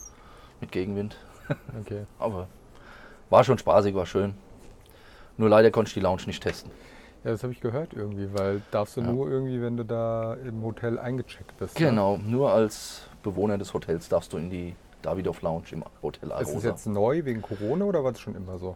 mit 0.60 0.72
Gegenwind. 0.74 1.16
okay. 1.82 2.04
Aber 2.20 2.48
war 3.30 3.44
schon 3.46 3.58
spaßig, 3.58 3.96
war 3.96 4.06
schön. 4.06 4.34
Nur 5.38 5.48
leider 5.48 5.72
konnte 5.72 5.88
ich 5.90 5.94
die 5.94 6.02
Lounge 6.02 6.24
nicht 6.26 6.44
testen. 6.44 6.72
Ja, 7.24 7.32
das 7.32 7.44
habe 7.44 7.54
ich 7.54 7.62
gehört 7.62 7.94
irgendwie, 7.94 8.28
weil 8.34 8.62
darfst 8.72 8.98
du 8.98 9.02
Ja. 9.02 9.08
nur 9.08 9.30
irgendwie, 9.30 9.62
wenn 9.62 9.78
du 9.78 9.86
da 9.86 10.34
im 10.34 10.62
Hotel 10.62 11.00
eingecheckt 11.00 11.56
bist. 11.58 11.80
ne? 11.80 11.86
Genau, 11.88 12.18
nur 12.18 12.52
als 12.52 13.04
Bewohner 13.24 13.58
des 13.58 13.74
Hotels 13.74 14.10
darfst 14.10 14.34
du 14.34 14.38
in 14.38 14.50
die 14.50 14.76
Davidoff 15.04 15.42
Lounge 15.42 15.68
im 15.72 15.86
Hotel 16.02 16.30
Ist 16.30 16.36
Arosa. 16.36 16.58
es 16.58 16.64
jetzt 16.64 16.88
neu 16.88 17.24
wegen 17.24 17.42
Corona 17.42 17.86
oder 17.86 18.04
war 18.04 18.12
das 18.12 18.20
schon 18.20 18.36
immer 18.36 18.58
so? 18.58 18.76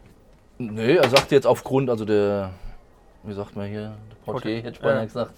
Nee, 0.56 0.96
er 0.96 1.10
sagte 1.10 1.34
jetzt 1.34 1.46
aufgrund, 1.46 1.90
also 1.90 2.04
der, 2.06 2.52
wie 3.24 3.32
sagt 3.32 3.56
man 3.56 3.66
hier, 3.68 3.94
der 4.10 4.32
Portier, 4.32 4.56
hätte 4.58 4.70
ich 4.70 4.80
beinahe 4.80 5.06
gesagt, 5.06 5.34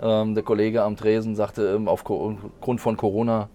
ähm, 0.00 0.34
der 0.34 0.42
Kollege 0.42 0.82
am 0.82 0.96
Tresen 0.96 1.34
sagte, 1.36 1.74
ähm, 1.74 1.88
aufgrund 1.88 2.80
von 2.80 2.96
Corona 2.96 3.48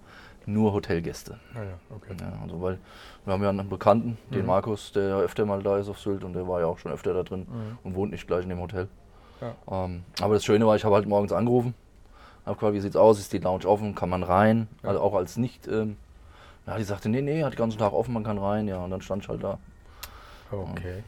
nur 0.46 0.72
Hotelgäste. 0.72 1.38
Ah 1.54 1.62
ja, 1.62 1.78
okay. 1.94 2.14
Ja, 2.20 2.32
also 2.42 2.60
weil 2.62 2.78
wir 3.24 3.34
haben 3.34 3.42
ja 3.42 3.50
einen 3.50 3.68
Bekannten, 3.68 4.16
den 4.30 4.40
Mhm. 4.42 4.46
Markus, 4.46 4.92
der 4.92 5.16
öfter 5.18 5.44
mal 5.44 5.62
da 5.62 5.76
ist 5.78 5.88
auf 5.90 5.98
Sylt 5.98 6.24
und 6.24 6.32
der 6.32 6.48
war 6.48 6.60
ja 6.60 6.66
auch 6.66 6.78
schon 6.78 6.90
öfter 6.90 7.12
da 7.12 7.22
drin 7.22 7.40
Mhm. 7.50 7.78
und 7.84 7.94
wohnt 7.94 8.12
nicht 8.12 8.26
gleich 8.26 8.44
in 8.44 8.48
dem 8.48 8.60
Hotel. 8.60 8.88
Ja. 9.42 9.54
Ähm, 9.84 10.04
aber 10.22 10.34
das 10.34 10.44
Schöne 10.44 10.66
war, 10.66 10.74
ich 10.74 10.84
habe 10.84 10.94
halt 10.94 11.06
morgens 11.06 11.32
angerufen, 11.32 11.74
habe 12.46 12.54
gefragt, 12.54 12.74
wie 12.74 12.80
sieht's 12.80 12.96
aus, 12.96 13.18
ist 13.18 13.32
die 13.32 13.38
Lounge 13.38 13.66
offen, 13.66 13.94
kann 13.94 14.08
man 14.08 14.22
rein? 14.22 14.68
Ja. 14.82 14.88
Also 14.88 15.00
auch 15.02 15.14
als 15.14 15.36
nicht, 15.36 15.68
ähm, 15.68 15.96
ja, 16.66 16.78
die 16.78 16.84
sagte, 16.84 17.08
nee, 17.10 17.20
nee, 17.20 17.44
hat 17.44 17.52
den 17.52 17.58
ganzen 17.58 17.78
Tag 17.78 17.92
offen, 17.92 18.14
man 18.14 18.24
kann 18.24 18.38
rein, 18.38 18.66
ja, 18.68 18.78
und 18.82 18.90
dann 18.90 19.02
stand 19.02 19.22
ich 19.24 19.28
halt 19.28 19.44
da. 19.44 19.58
Okay. 20.50 21.02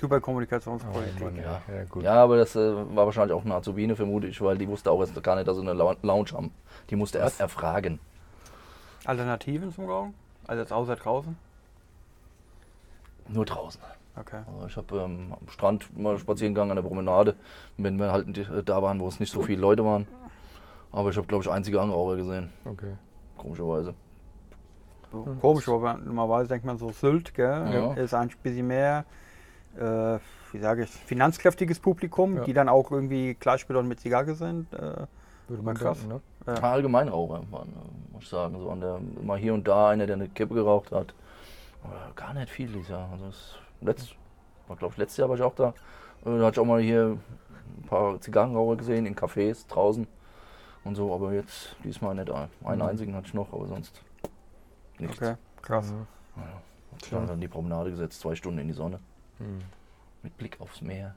Super 0.00 0.16
Oh, 0.16 0.20
Kommunikationspolitik. 0.20 1.20
Mann, 1.20 1.36
ja. 1.36 1.60
ja. 1.68 2.00
ja, 2.02 2.14
aber 2.14 2.36
das 2.36 2.56
äh, 2.56 2.74
war 2.96 3.06
wahrscheinlich 3.06 3.34
auch 3.36 3.44
eine 3.44 3.54
Azubine, 3.54 3.94
vermute 3.94 4.26
ich, 4.26 4.40
weil 4.40 4.58
die 4.58 4.66
wusste 4.68 4.90
auch 4.90 5.00
erst 5.00 5.20
gar 5.22 5.36
nicht, 5.36 5.46
dass 5.46 5.56
sie 5.56 5.62
eine 5.62 5.72
Lou- 5.74 5.94
Lounge 6.02 6.32
haben. 6.32 6.50
Die 6.90 6.96
musste 6.96 7.18
Was? 7.18 7.24
erst 7.24 7.40
erfragen. 7.40 8.00
Alternativen 9.04 9.72
zum 9.72 9.86
Rauchen? 9.88 10.14
Also 10.46 10.60
jetzt 10.62 10.72
außer 10.72 10.96
draußen? 10.96 11.36
Nur 13.28 13.44
draußen. 13.44 13.80
Okay. 14.18 14.42
Also 14.52 14.66
ich 14.66 14.76
habe 14.76 14.96
ähm, 15.00 15.34
am 15.40 15.48
Strand 15.48 15.96
mal 15.96 16.18
spazieren 16.18 16.54
gegangen, 16.54 16.70
an 16.72 16.76
der 16.76 16.82
Promenade, 16.82 17.34
wenn 17.78 17.98
wir 17.98 18.12
halt 18.12 18.68
da 18.68 18.82
waren, 18.82 19.00
wo 19.00 19.08
es 19.08 19.20
nicht 19.20 19.32
so 19.32 19.42
viele 19.42 19.60
Leute 19.60 19.84
waren. 19.84 20.06
Aber 20.90 21.08
ich 21.10 21.16
habe, 21.16 21.26
glaube 21.26 21.44
ich, 21.44 21.50
einzige 21.50 21.80
Anraucher 21.80 22.16
gesehen, 22.16 22.50
Okay. 22.66 22.92
komischerweise. 23.38 23.94
So, 25.10 25.26
Komisch, 25.40 25.66
aber 25.68 25.94
normalerweise 25.94 26.48
denkt 26.48 26.66
man 26.66 26.76
so 26.78 26.90
Sylt, 26.90 27.34
gell? 27.34 27.70
Ja. 27.72 27.94
Ist 27.94 28.12
ein 28.14 28.30
bisschen 28.42 28.66
mehr, 28.66 29.04
äh, 29.78 30.18
wie 30.52 30.58
sage 30.58 30.84
ich, 30.84 30.90
finanzkräftiges 30.90 31.78
Publikum, 31.80 32.36
Ja. 32.36 32.44
die 32.44 32.52
dann 32.52 32.68
auch 32.68 32.90
irgendwie 32.90 33.34
gleichbedeutend 33.34 33.88
mit 33.88 34.00
Zigarre 34.00 34.34
sind. 34.34 34.72
Äh, 34.74 35.06
Würde 35.48 35.62
man 35.62 35.76
Krass. 35.76 35.98
denken, 36.00 36.20
ne? 36.46 36.54
ja. 36.54 36.62
Allgemeinraucher 36.62 37.42
waren, 37.50 37.72
muss 38.12 38.24
ich 38.24 38.28
sagen. 38.28 38.58
So 38.58 38.70
an 38.70 38.80
der, 38.80 39.00
mal 39.22 39.38
hier 39.38 39.54
und 39.54 39.66
da 39.66 39.88
einer, 39.90 40.06
der 40.06 40.16
eine 40.16 40.28
Kippe 40.28 40.54
geraucht 40.54 40.92
hat. 40.92 41.14
Aber 41.84 42.12
gar 42.14 42.34
nicht 42.34 42.50
viel 42.50 42.68
dieses 42.68 42.88
Jahr. 42.88 43.08
Also 43.12 43.26
das 43.26 43.56
letzt, 43.80 44.14
war, 44.68 44.76
glaube 44.76 44.92
ich, 44.92 44.98
letztes 44.98 45.16
Jahr 45.18 45.28
war 45.28 45.36
ich 45.36 45.42
auch 45.42 45.54
da. 45.54 45.68
Äh, 46.24 46.38
Da 46.38 46.46
hatte 46.46 46.52
ich 46.52 46.58
auch 46.60 46.64
mal 46.66 46.80
hier 46.80 47.18
ein 47.78 47.86
paar 47.88 48.20
Zigarrenraucher 48.20 48.76
gesehen 48.76 49.06
in 49.06 49.16
Cafés 49.16 49.66
draußen 49.68 50.06
und 50.84 50.94
so. 50.94 51.12
Aber 51.14 51.32
jetzt 51.32 51.76
diesmal 51.82 52.14
nicht 52.14 52.30
ein. 52.30 52.48
Einen 52.64 52.82
Mhm. 52.82 52.88
einzigen 52.88 53.14
hatte 53.16 53.26
ich 53.28 53.34
noch, 53.34 53.52
aber 53.52 53.66
sonst 53.66 54.00
nichts. 54.98 55.16
Okay, 55.16 55.34
krass. 55.62 55.90
Mhm. 55.92 56.06
Ja, 56.36 56.42
ich 57.02 57.10
dann 57.10 57.28
an 57.30 57.40
die 57.40 57.48
Promenade 57.48 57.90
gesetzt, 57.90 58.20
zwei 58.20 58.34
Stunden 58.34 58.58
in 58.60 58.68
die 58.68 58.74
Sonne 58.74 59.00
Mhm. 59.42 59.62
mit 60.22 60.36
Blick 60.38 60.60
aufs 60.60 60.80
Meer. 60.80 61.14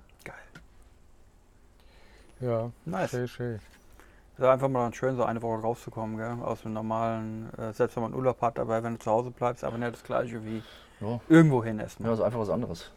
Ja, 2.42 2.70
Nice. 2.84 3.12
schön, 3.12 3.28
schön. 3.30 3.56
Ist 3.56 4.40
ja 4.44 4.52
einfach 4.52 4.68
mal 4.68 4.84
dann 4.84 4.94
schön, 4.94 5.16
so 5.16 5.24
eine 5.24 5.42
Woche 5.42 5.62
rauszukommen, 5.62 6.18
gell? 6.18 6.36
Aus 6.44 6.64
dem 6.64 6.74
normalen, 6.74 7.50
äh, 7.58 7.72
selbst 7.72 7.96
wenn 7.96 8.04
man 8.04 8.14
Urlaub 8.14 8.42
hat, 8.42 8.60
aber 8.60 8.84
wenn 8.84 8.94
du 8.96 9.00
zu 9.00 9.10
Hause 9.10 9.32
bleibst, 9.32 9.64
aber 9.64 9.78
nicht 9.78 9.94
das 9.94 10.04
gleiche 10.04 10.44
wie 10.44 10.62
Ja, 11.00 11.22
irgendwo 11.30 11.64
hin 11.64 11.78
ja 11.78 11.84
erstmal. 11.84 12.12
ist 12.14 12.20
einfach 12.20 12.40
was 12.40 12.50
anderes. 12.50 12.92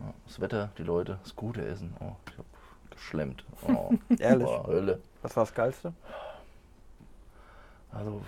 Ja, 0.00 0.12
das 0.26 0.40
Wetter, 0.40 0.70
die 0.78 0.82
Leute, 0.82 1.20
das 1.22 1.36
gute 1.36 1.64
Essen. 1.64 1.94
Oh, 2.00 2.16
ich 2.32 2.38
hab 2.38 2.44
geschlemmt. 2.90 3.44
Oh, 3.68 3.92
Ehrlich. 4.18 4.46
Boah, 4.48 4.66
Hölle. 4.66 5.00
Was 5.22 5.36
war 5.36 5.44
das 5.44 5.54
Geilste? 5.54 5.92
Also 7.92 8.20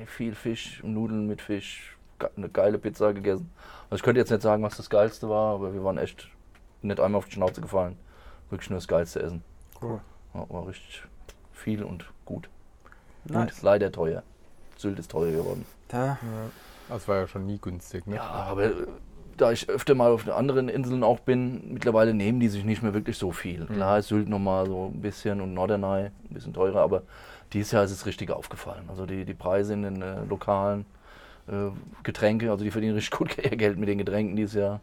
ey, 0.00 0.06
viel 0.06 0.34
Fisch, 0.34 0.82
Nudeln 0.82 1.28
mit 1.28 1.40
Fisch, 1.40 1.96
eine 2.36 2.48
geile 2.48 2.78
Pizza 2.78 3.12
gegessen. 3.12 3.50
Also 3.84 3.96
ich 3.96 4.02
könnte 4.02 4.20
jetzt 4.20 4.30
nicht 4.30 4.42
sagen, 4.42 4.62
was 4.62 4.76
das 4.76 4.90
Geilste 4.90 5.28
war, 5.28 5.54
aber 5.54 5.74
wir 5.74 5.84
waren 5.84 5.98
echt 5.98 6.28
nicht 6.82 7.00
einmal 7.00 7.18
auf 7.18 7.26
die 7.26 7.32
Schnauze 7.32 7.60
gefallen. 7.60 7.96
Wirklich 8.50 8.70
nur 8.70 8.78
das 8.78 8.88
geilste 8.88 9.22
Essen. 9.22 9.42
Cool. 9.80 10.00
Ja, 10.34 10.46
war 10.48 10.66
richtig 10.66 11.04
viel 11.52 11.82
und 11.82 12.04
gut. 12.24 12.48
Nice. 13.24 13.58
Und 13.58 13.62
leider 13.62 13.92
teuer. 13.92 14.22
Sylt 14.76 14.98
ist 14.98 15.10
teuer 15.10 15.30
geworden. 15.32 15.64
Da, 15.88 16.06
Ja. 16.06 16.18
Das 16.88 17.08
war 17.08 17.16
ja 17.16 17.26
schon 17.26 17.46
nie 17.46 17.58
günstig, 17.58 18.06
ne? 18.06 18.16
Ja, 18.16 18.24
aber 18.24 18.64
äh, 18.64 18.72
da 19.36 19.52
ich 19.52 19.68
öfter 19.68 19.94
mal 19.94 20.10
auf 20.10 20.24
den 20.24 20.32
anderen 20.32 20.68
Inseln 20.68 21.02
auch 21.02 21.20
bin, 21.20 21.72
mittlerweile 21.72 22.12
nehmen 22.12 22.40
die 22.40 22.48
sich 22.48 22.64
nicht 22.64 22.82
mehr 22.82 22.92
wirklich 22.92 23.16
so 23.16 23.32
viel. 23.32 23.64
Klar 23.66 23.98
ist 23.98 24.08
Sylt 24.08 24.28
nochmal 24.28 24.66
so 24.66 24.90
ein 24.92 25.00
bisschen 25.00 25.40
und 25.40 25.54
Norderney 25.54 26.06
ein 26.06 26.12
bisschen 26.30 26.52
teurer, 26.52 26.80
aber 26.80 27.02
dieses 27.52 27.72
Jahr 27.72 27.84
ist 27.84 27.92
es 27.92 28.04
richtig 28.04 28.30
aufgefallen. 28.30 28.84
Also 28.88 29.06
die, 29.06 29.24
die 29.24 29.34
Preise 29.34 29.72
in 29.72 29.82
den 29.82 30.02
äh, 30.02 30.24
lokalen 30.24 30.84
äh, 31.48 31.70
Getränke, 32.02 32.50
also 32.50 32.64
die 32.64 32.70
verdienen 32.70 32.94
richtig 32.94 33.10
gut 33.18 33.36
Geld 33.36 33.78
mit 33.78 33.88
den 33.88 33.98
Getränken 33.98 34.36
dieses 34.36 34.54
Jahr. 34.54 34.80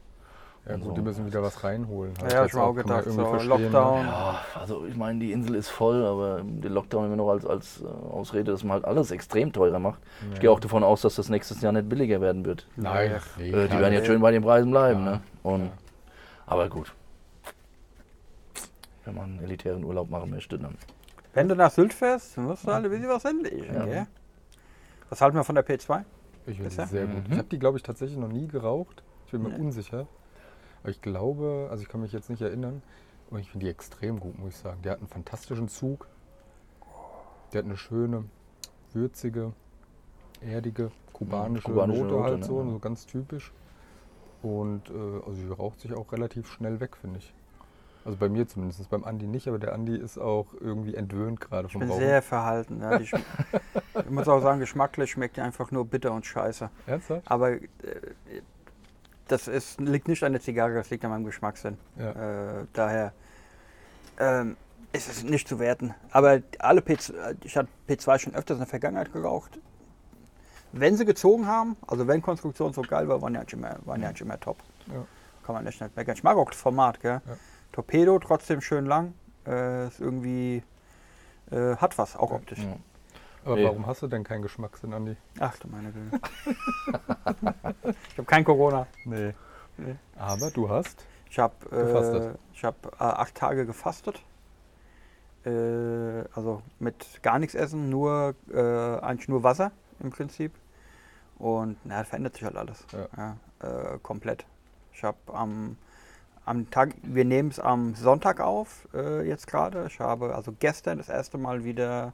Ja, 0.65 0.75
Und 0.75 0.81
gut, 0.81 0.89
so. 0.89 0.95
die 0.95 1.01
müssen 1.01 1.25
wieder 1.25 1.41
was 1.41 1.63
reinholen. 1.63 2.13
Ja, 2.29 2.39
hab 2.39 2.47
ich 2.47 2.53
mir 2.53 2.61
auch 2.61 2.73
gedacht, 2.73 3.05
so 3.05 3.11
verstehen, 3.25 3.49
ne? 3.57 3.63
Lockdown. 3.63 4.05
Ja, 4.05 4.39
also 4.55 4.85
ich 4.85 4.95
meine, 4.97 5.19
die 5.19 5.31
Insel 5.31 5.55
ist 5.55 5.69
voll, 5.69 6.05
aber 6.05 6.41
den 6.43 6.73
Lockdown 6.73 7.05
immer 7.05 7.15
noch 7.15 7.29
als, 7.29 7.45
als 7.45 7.81
äh, 7.81 7.85
Ausrede, 7.87 8.51
dass 8.51 8.63
man 8.63 8.73
halt 8.73 8.85
alles 8.85 9.09
extrem 9.11 9.53
teurer 9.53 9.79
macht. 9.79 9.99
Ich 10.29 10.35
Ja. 10.35 10.39
gehe 10.41 10.51
auch 10.51 10.59
davon 10.59 10.83
aus, 10.83 11.01
dass 11.01 11.15
das 11.15 11.29
nächstes 11.29 11.61
Jahr 11.61 11.71
nicht 11.71 11.87
billiger 11.87 12.19
werden 12.19 12.45
wird. 12.45 12.67
Nein, 12.75 13.11
Ja. 13.37 13.43
Äh, 13.43 13.67
die 13.69 13.79
werden 13.79 13.93
jetzt 13.93 14.05
schön 14.07 14.19
bei 14.21 14.31
den 14.31 14.43
Preisen 14.43 14.69
bleiben. 14.69 15.05
Ja. 15.05 15.11
Ne? 15.11 15.21
Und, 15.43 15.61
Ja. 15.65 15.71
Aber 16.45 16.67
gut. 16.67 16.93
Wenn 19.05 19.15
man 19.15 19.23
einen 19.25 19.43
elitären 19.43 19.83
Urlaub 19.85 20.09
machen 20.09 20.29
möchte, 20.29 20.59
dann. 20.59 20.75
Wenn 21.33 21.47
du 21.47 21.55
nach 21.55 21.71
Sylt 21.71 21.93
fährst, 21.93 22.37
musst 22.37 22.67
du 22.67 22.71
halt 22.73 22.83
ein 22.85 22.91
bisschen 22.91 23.07
was 23.09 23.23
hinlegen. 23.23 23.73
Ja. 23.73 23.85
gell? 23.85 24.07
Was 25.09 25.21
halten 25.21 25.37
wir 25.37 25.43
von 25.43 25.55
der 25.55 25.65
P2? 25.65 26.03
Ich 26.49 26.57
finde 26.57 26.69
sie 26.71 26.85
sehr 26.85 27.05
gut. 27.07 27.27
Mhm. 27.27 27.31
Ich 27.33 27.37
habe 27.37 27.47
die, 27.49 27.59
glaube 27.59 27.77
ich, 27.77 27.83
tatsächlich 27.83 28.17
noch 28.17 28.27
nie 28.29 28.47
geraucht. 28.47 29.03
Ich 29.25 29.31
bin 29.31 29.43
mir 29.43 29.49
Nee. 29.49 29.59
unsicher. 29.59 30.07
Aber 30.81 30.89
ich 30.89 31.01
glaube, 31.01 31.67
also 31.69 31.83
ich 31.83 31.89
kann 31.89 32.01
mich 32.01 32.11
jetzt 32.11 32.29
nicht 32.29 32.41
erinnern, 32.41 32.81
aber 33.29 33.39
ich 33.39 33.49
finde 33.51 33.65
die 33.65 33.69
extrem 33.71 34.19
gut, 34.19 34.39
muss 34.39 34.53
ich 34.53 34.57
sagen. 34.57 34.81
Die 34.83 34.89
hat 34.89 34.99
einen 34.99 35.07
fantastischen 35.07 35.67
Zug. 35.67 36.07
Die 37.51 37.57
hat 37.57 37.65
eine 37.65 37.77
schöne, 37.77 38.25
würzige, 38.93 39.53
erdige, 40.41 40.91
kubanische, 41.13 41.65
kubanische 41.65 42.01
Note, 42.03 42.13
Note, 42.13 42.23
halt 42.23 42.39
ne? 42.39 42.45
so, 42.45 42.69
so 42.69 42.79
ganz 42.79 43.05
typisch. 43.05 43.51
Und 44.41 44.89
äh, 44.89 44.93
also 44.93 45.41
die 45.41 45.47
raucht 45.49 45.81
sich 45.81 45.93
auch 45.93 46.11
relativ 46.11 46.49
schnell 46.51 46.79
weg, 46.79 46.95
finde 46.95 47.19
ich. 47.19 47.33
Also 48.09 48.17
bei 48.17 48.27
mir 48.27 48.47
zumindest, 48.47 48.89
beim 48.89 49.03
Andi 49.03 49.27
nicht, 49.27 49.47
aber 49.47 49.59
der 49.59 49.71
Andi 49.71 49.95
ist 49.95 50.17
auch 50.17 50.47
irgendwie 50.59 50.95
entwöhnt 50.95 51.39
gerade 51.39 51.67
Ich 51.67 51.73
vom 51.73 51.81
bin 51.81 51.91
Rauchen. 51.91 52.01
sehr 52.01 52.21
verhalten. 52.23 52.81
Ja. 52.81 52.99
Ich 53.99 54.09
muss 54.09 54.27
auch 54.27 54.41
sagen, 54.41 54.59
geschmacklich 54.59 55.11
schmeckt 55.11 55.37
die 55.37 55.41
einfach 55.41 55.69
nur 55.69 55.85
bitter 55.85 56.11
und 56.11 56.25
scheiße. 56.25 56.71
Ernsthaft? 56.87 57.29
Aber 57.29 57.51
äh, 57.51 57.59
das 59.27 59.47
ist, 59.47 59.79
liegt 59.79 60.07
nicht 60.07 60.23
an 60.23 60.31
der 60.31 60.41
Zigarre, 60.41 60.73
das 60.73 60.89
liegt 60.89 61.05
an 61.05 61.11
meinem 61.11 61.25
Geschmackssinn. 61.25 61.77
Ja. 61.99 62.61
Äh, 62.61 62.65
daher 62.73 63.13
ähm, 64.17 64.57
ist 64.91 65.07
es 65.07 65.23
nicht 65.23 65.47
zu 65.47 65.59
werten. 65.59 65.93
Aber 66.09 66.41
alle 66.57 66.81
P2, 66.81 67.35
ich 67.43 67.55
hatte 67.55 67.69
P2 67.87 68.17
schon 68.17 68.33
öfters 68.33 68.55
in 68.55 68.61
der 68.61 68.67
Vergangenheit 68.67 69.13
geraucht. 69.13 69.59
Wenn 70.71 70.97
sie 70.97 71.05
gezogen 71.05 71.45
haben, 71.45 71.77
also 71.85 72.07
wenn 72.07 72.23
Konstruktion 72.23 72.73
so 72.73 72.81
geil 72.81 73.07
war, 73.07 73.21
waren 73.21 73.33
die 73.33 73.39
eigentlich 73.39 73.53
immer, 73.53 73.75
waren 73.85 74.01
die 74.01 74.07
eigentlich 74.07 74.21
immer 74.21 74.39
top. 74.39 74.57
Ja. 74.87 75.05
Kann 75.45 75.53
man 75.53 75.67
echt 75.67 75.79
nicht 75.79 75.95
meckern. 75.95 76.15
Ich 76.15 76.23
mag 76.23 76.37
auch 76.37 76.49
das 76.49 76.59
Format, 76.59 76.99
gell? 77.01 77.21
Ja. 77.27 77.37
Torpedo 77.71 78.19
trotzdem 78.19 78.61
schön 78.61 78.85
lang. 78.85 79.13
Äh, 79.45 79.87
ist 79.87 79.99
irgendwie 79.99 80.63
äh, 81.51 81.75
hat 81.77 81.97
was, 81.97 82.15
auch 82.15 82.31
optisch. 82.31 82.59
Ja. 82.59 82.75
Aber 83.45 83.55
Nee. 83.55 83.63
warum 83.65 83.87
hast 83.87 84.01
du 84.01 84.07
denn 84.07 84.23
keinen 84.23 84.41
Geschmackssinn, 84.41 84.93
Andi? 84.93 85.15
Ach 85.39 85.57
du 85.57 85.67
meine 85.69 85.91
Güte. 85.91 86.19
ich 88.11 88.17
habe 88.17 88.25
kein 88.27 88.43
Corona. 88.43 88.85
Nee. 89.05 89.33
Nee. 89.77 89.95
Aber 90.17 90.51
du 90.51 90.69
hast? 90.69 91.05
Ich 91.29 91.39
habe 91.39 91.53
äh, 91.71 92.33
ich 92.53 92.63
hab, 92.63 92.85
äh, 92.85 92.89
acht 93.03 93.35
Tage 93.35 93.65
gefastet. 93.65 94.21
Äh, 95.45 95.49
also 96.35 96.61
mit 96.79 97.23
gar 97.23 97.39
nichts 97.39 97.55
essen, 97.55 97.89
nur 97.89 98.35
äh, 98.51 98.59
eigentlich 98.99 99.29
nur 99.29 99.43
Wasser 99.43 99.71
im 100.01 100.09
Prinzip. 100.09 100.51
Und 101.37 101.77
na, 101.85 101.99
das 101.99 102.09
verändert 102.09 102.33
sich 102.33 102.43
halt 102.43 102.57
alles. 102.57 102.85
Ja. 103.15 103.37
äh, 103.61 103.97
komplett. 104.03 104.45
Ich 104.91 105.03
habe 105.03 105.17
am, 105.33 105.77
am 106.49 106.69
Tag, 106.71 106.95
wir 107.03 107.25
nehmen 107.25 107.49
es 107.49 107.59
am 107.59 107.93
Sonntag 107.93 108.39
auf, 108.41 108.87
äh, 108.95 109.21
jetzt 109.27 109.45
gerade. 109.45 109.85
Ich 109.87 109.99
habe 109.99 110.35
also 110.35 110.51
gestern 110.59 110.97
das 110.97 111.07
erste 111.07 111.37
Mal 111.37 111.63
wieder 111.63 112.13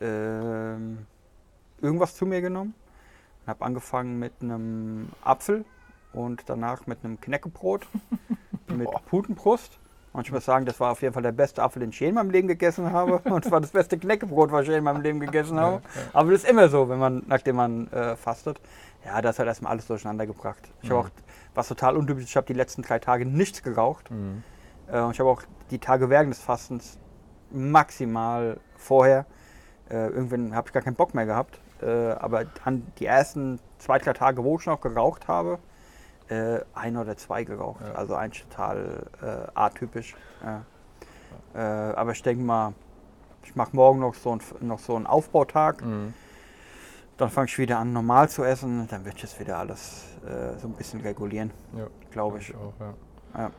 ähm, 0.00 1.06
irgendwas 1.80 2.14
zu 2.14 2.26
mir 2.26 2.42
genommen. 2.42 2.74
Und 3.42 3.48
habe 3.48 3.64
angefangen 3.64 4.18
mit 4.18 4.32
einem 4.42 5.08
Apfel 5.22 5.64
und 6.12 6.42
danach 6.46 6.86
mit 6.86 7.04
einem 7.04 7.20
Knäckebrot 7.20 7.86
mit 8.68 8.88
Putenbrust. 9.06 9.78
Und 10.12 10.26
ich 10.26 10.32
muss 10.32 10.44
sagen, 10.44 10.64
das 10.66 10.78
war 10.78 10.92
auf 10.92 11.02
jeden 11.02 11.14
Fall 11.14 11.24
der 11.24 11.32
beste 11.32 11.62
Apfel, 11.62 11.80
den 11.80 11.90
ich 11.90 11.98
je 11.98 12.08
in 12.08 12.14
meinem 12.14 12.30
Leben 12.30 12.46
gegessen 12.46 12.92
habe. 12.92 13.18
Und 13.30 13.44
es 13.44 13.50
war 13.50 13.60
das 13.60 13.72
beste 13.72 13.98
Knäckebrot, 13.98 14.52
was 14.52 14.62
ich 14.62 14.68
je 14.68 14.76
in 14.76 14.84
meinem 14.84 15.00
Leben 15.02 15.18
gegessen 15.18 15.58
habe. 15.58 15.82
Aber 16.12 16.30
das 16.30 16.44
ist 16.44 16.50
immer 16.50 16.68
so, 16.68 16.88
wenn 16.88 17.00
man, 17.00 17.24
nachdem 17.26 17.56
man 17.56 17.88
äh, 17.88 18.14
fastet. 18.14 18.60
Ja, 19.04 19.20
das 19.20 19.38
hat 19.40 19.46
erstmal 19.46 19.72
alles 19.72 19.86
durcheinander 19.88 20.26
gebracht. 20.26 20.60
Ich 20.82 20.90
habe 20.90 21.00
Mhm. 21.00 21.06
auch, 21.06 21.10
was 21.54 21.68
total 21.68 21.96
untypisch, 21.96 22.24
ich 22.24 22.36
habe 22.36 22.46
die 22.46 22.52
letzten 22.52 22.82
drei 22.82 22.98
Tage 22.98 23.26
nichts 23.26 23.62
geraucht. 23.62 24.10
Mhm. 24.10 24.42
Äh, 24.88 25.10
ich 25.10 25.20
habe 25.20 25.30
auch 25.30 25.42
die 25.70 25.78
Tage 25.78 26.10
während 26.10 26.32
des 26.32 26.40
Fastens 26.40 26.98
maximal 27.50 28.58
vorher. 28.76 29.26
Äh, 29.88 30.08
irgendwann 30.08 30.54
habe 30.54 30.68
ich 30.68 30.72
gar 30.72 30.82
keinen 30.82 30.96
Bock 30.96 31.14
mehr 31.14 31.26
gehabt. 31.26 31.60
Äh, 31.82 32.12
aber 32.12 32.44
an 32.64 32.86
die 32.98 33.06
ersten 33.06 33.60
zwei, 33.78 33.98
drei 33.98 34.12
Tage, 34.12 34.42
wo 34.42 34.58
ich 34.58 34.66
noch 34.66 34.80
geraucht 34.80 35.28
habe, 35.28 35.58
äh, 36.28 36.60
ein 36.74 36.96
oder 36.96 37.16
zwei 37.16 37.44
geraucht. 37.44 37.82
Ja. 37.86 37.94
Also 37.94 38.14
eigentlich 38.14 38.44
total 38.46 39.06
äh, 39.22 39.50
atypisch. 39.54 40.16
Äh, 41.54 41.58
aber 41.58 42.12
ich 42.12 42.22
denke 42.22 42.42
mal, 42.42 42.72
ich 43.44 43.54
mache 43.54 43.76
morgen 43.76 44.00
noch 44.00 44.14
so, 44.14 44.32
ein, 44.34 44.40
noch 44.60 44.78
so 44.78 44.96
einen 44.96 45.06
Aufbautag. 45.06 45.84
Mhm. 45.84 46.14
Dann 47.16 47.30
fange 47.30 47.46
ich 47.46 47.58
wieder 47.58 47.78
an, 47.78 47.92
normal 47.92 48.28
zu 48.28 48.42
essen. 48.44 48.86
Dann 48.88 49.04
wird 49.04 49.18
jetzt 49.22 49.38
wieder 49.38 49.58
alles 49.58 50.04
äh, 50.26 50.58
so 50.58 50.66
ein 50.68 50.72
bisschen 50.74 51.00
regulieren, 51.00 51.52
Ja, 51.76 51.86
glaube 52.10 52.38
ich. 52.38 52.54
auch, 52.54 52.72
ja. 52.80 53.50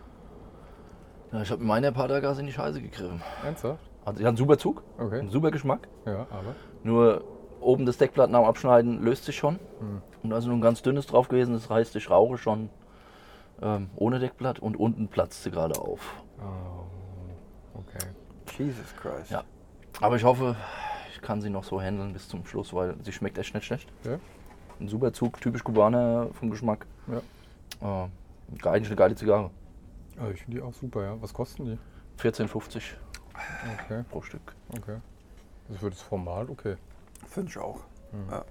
Ja, 1.31 1.41
ich 1.41 1.51
habe 1.51 1.61
in 1.61 1.67
meiner 1.67 1.91
paar 1.91 2.07
Tage 2.07 2.27
in 2.39 2.45
die 2.45 2.51
Scheiße 2.53 2.81
gegriffen. 2.81 3.21
Ernsthaft? 3.43 3.79
Also, 4.05 4.19
die 4.19 4.23
hat 4.23 4.29
einen 4.29 4.37
super 4.37 4.57
Zug, 4.57 4.83
Okay. 4.97 5.19
einen 5.19 5.29
super 5.29 5.51
Geschmack. 5.51 5.87
Ja, 6.05 6.27
aber? 6.29 6.55
Nur 6.83 7.23
oben 7.59 7.85
das 7.85 7.97
Deckblatt 7.97 8.29
nach 8.29 8.39
dem 8.41 8.47
Abschneiden 8.47 9.01
löst 9.03 9.25
sich 9.25 9.35
schon. 9.35 9.55
Mhm. 9.81 10.01
Und 10.23 10.29
da 10.29 10.37
ist 10.37 10.45
nur 10.45 10.55
ein 10.55 10.61
ganz 10.61 10.81
dünnes 10.81 11.07
drauf 11.07 11.27
gewesen. 11.27 11.53
Das 11.53 11.69
heißt, 11.69 11.95
ich 11.95 12.09
rauche 12.09 12.37
schon 12.37 12.69
ähm, 13.61 13.89
ohne 13.95 14.19
Deckblatt 14.19 14.59
und 14.59 14.77
unten 14.77 15.07
platzt 15.07 15.43
sie 15.43 15.51
gerade 15.51 15.79
auf. 15.79 16.01
Oh, 16.39 17.79
okay. 17.79 18.05
Jesus 18.57 18.95
Christ. 19.01 19.31
Ja. 19.31 19.43
Aber 20.01 20.15
ich 20.17 20.23
hoffe, 20.23 20.55
ich 20.55 20.84
kann 21.25 21.41
sie 21.41 21.49
noch 21.49 21.63
so 21.63 21.81
handeln 21.81 22.13
bis 22.13 22.27
zum 22.29 22.45
Schluss, 22.45 22.71
weil 22.71 22.95
sie 23.03 23.11
schmeckt 23.11 23.37
echt 23.39 23.53
nicht 23.55 23.65
schlecht. 23.65 23.91
Ja? 24.03 24.19
Ein 24.79 24.87
super 24.87 25.11
Zug, 25.11 25.41
typisch 25.41 25.63
Kubaner 25.63 26.29
vom 26.33 26.51
Geschmack. 26.51 26.85
Ja. 27.07 28.03
Äh, 28.03 28.67
eigentlich 28.69 28.87
eine 28.87 28.95
geile 28.95 29.15
Zigarre. 29.15 29.49
Also 30.17 30.31
ich 30.31 30.43
finde 30.43 30.57
die 30.57 30.63
auch 30.63 30.73
super, 30.73 31.03
ja. 31.03 31.21
Was 31.21 31.33
kosten 31.33 31.65
die? 31.65 32.21
14,50 32.21 32.81
Okay, 33.73 34.03
pro 34.09 34.21
Stück. 34.21 34.55
okay. 34.77 34.97
Also 35.67 35.79
für 35.79 35.89
das 35.89 36.01
Format, 36.01 36.47
okay. 36.49 36.75
Finde 37.27 37.49
ich 37.49 37.57
auch. 37.57 37.79
Mhm. 38.11 38.31
Ja. 38.31 38.45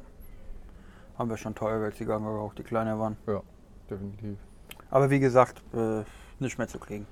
Haben 1.16 1.30
wir 1.30 1.36
schon 1.36 1.54
teuer 1.54 1.92
Zigarren 1.92 2.24
geraucht, 2.24 2.58
die 2.58 2.64
kleiner 2.64 2.98
waren. 2.98 3.16
Ja, 3.28 3.40
definitiv. 3.88 4.36
Aber 4.90 5.10
wie 5.10 5.20
gesagt, 5.20 5.62
äh, 5.72 6.02
nicht 6.40 6.58
mehr 6.58 6.66
zu 6.66 6.78
kriegen. 6.80 7.06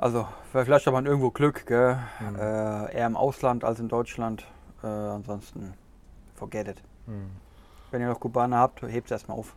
Also, 0.00 0.26
vielleicht 0.50 0.86
hat 0.86 0.94
man 0.94 1.04
irgendwo 1.04 1.30
Glück, 1.30 1.66
gell? 1.66 1.98
Mhm. 2.20 2.36
Äh, 2.36 2.94
eher 2.94 3.06
im 3.06 3.16
Ausland 3.16 3.64
als 3.64 3.80
in 3.80 3.88
Deutschland. 3.88 4.46
Äh, 4.82 4.86
ansonsten, 4.86 5.74
forget 6.36 6.68
it. 6.68 6.82
Mhm. 7.06 7.30
Wenn 7.90 8.00
ihr 8.00 8.08
noch 8.08 8.18
Kubaner 8.18 8.56
habt, 8.56 8.80
hebt 8.80 9.08
es 9.08 9.10
erstmal 9.10 9.36
auf. 9.36 9.54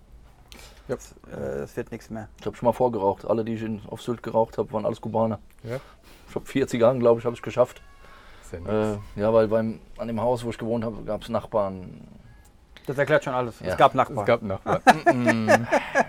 Ja. 0.89 0.95
Das, 0.95 1.13
äh, 1.31 1.59
das 1.59 1.77
wird 1.77 1.91
nichts 1.91 2.09
mehr. 2.09 2.27
Ich 2.41 2.45
habe 2.45 2.57
schon 2.57 2.65
mal 2.65 2.73
vorgeraucht. 2.73 3.25
Alle, 3.25 3.45
die 3.45 3.53
ich 3.53 3.63
in, 3.63 3.81
auf 3.87 4.01
Sylt 4.01 4.21
geraucht 4.21 4.57
habe, 4.57 4.69
waren 4.73 4.85
alles 4.85 4.99
Kubaner. 4.99 5.39
Ja? 5.63 5.77
Ich 6.27 6.35
habe 6.35 6.45
vier 6.45 6.67
Zigarren, 6.67 6.99
glaube 6.99 7.21
ich, 7.21 7.25
habe 7.25 7.37
ich 7.37 7.41
geschafft. 7.41 7.81
Ja. 8.51 8.93
Äh, 8.93 8.97
ja, 9.15 9.33
weil 9.33 9.47
beim, 9.47 9.79
an 9.97 10.07
dem 10.07 10.19
Haus, 10.19 10.43
wo 10.43 10.49
ich 10.49 10.57
gewohnt 10.57 10.83
habe, 10.83 11.03
gab 11.03 11.21
es 11.21 11.29
Nachbarn. 11.29 12.05
Das 12.85 12.97
erklärt 12.97 13.23
schon 13.23 13.33
alles. 13.33 13.61
Ja. 13.61 13.67
Es 13.67 13.77
gab 13.77 13.91
es 13.91 13.95
Nachbarn. 13.95 14.25
gab 14.25 14.41
Nachbarn. 14.41 14.81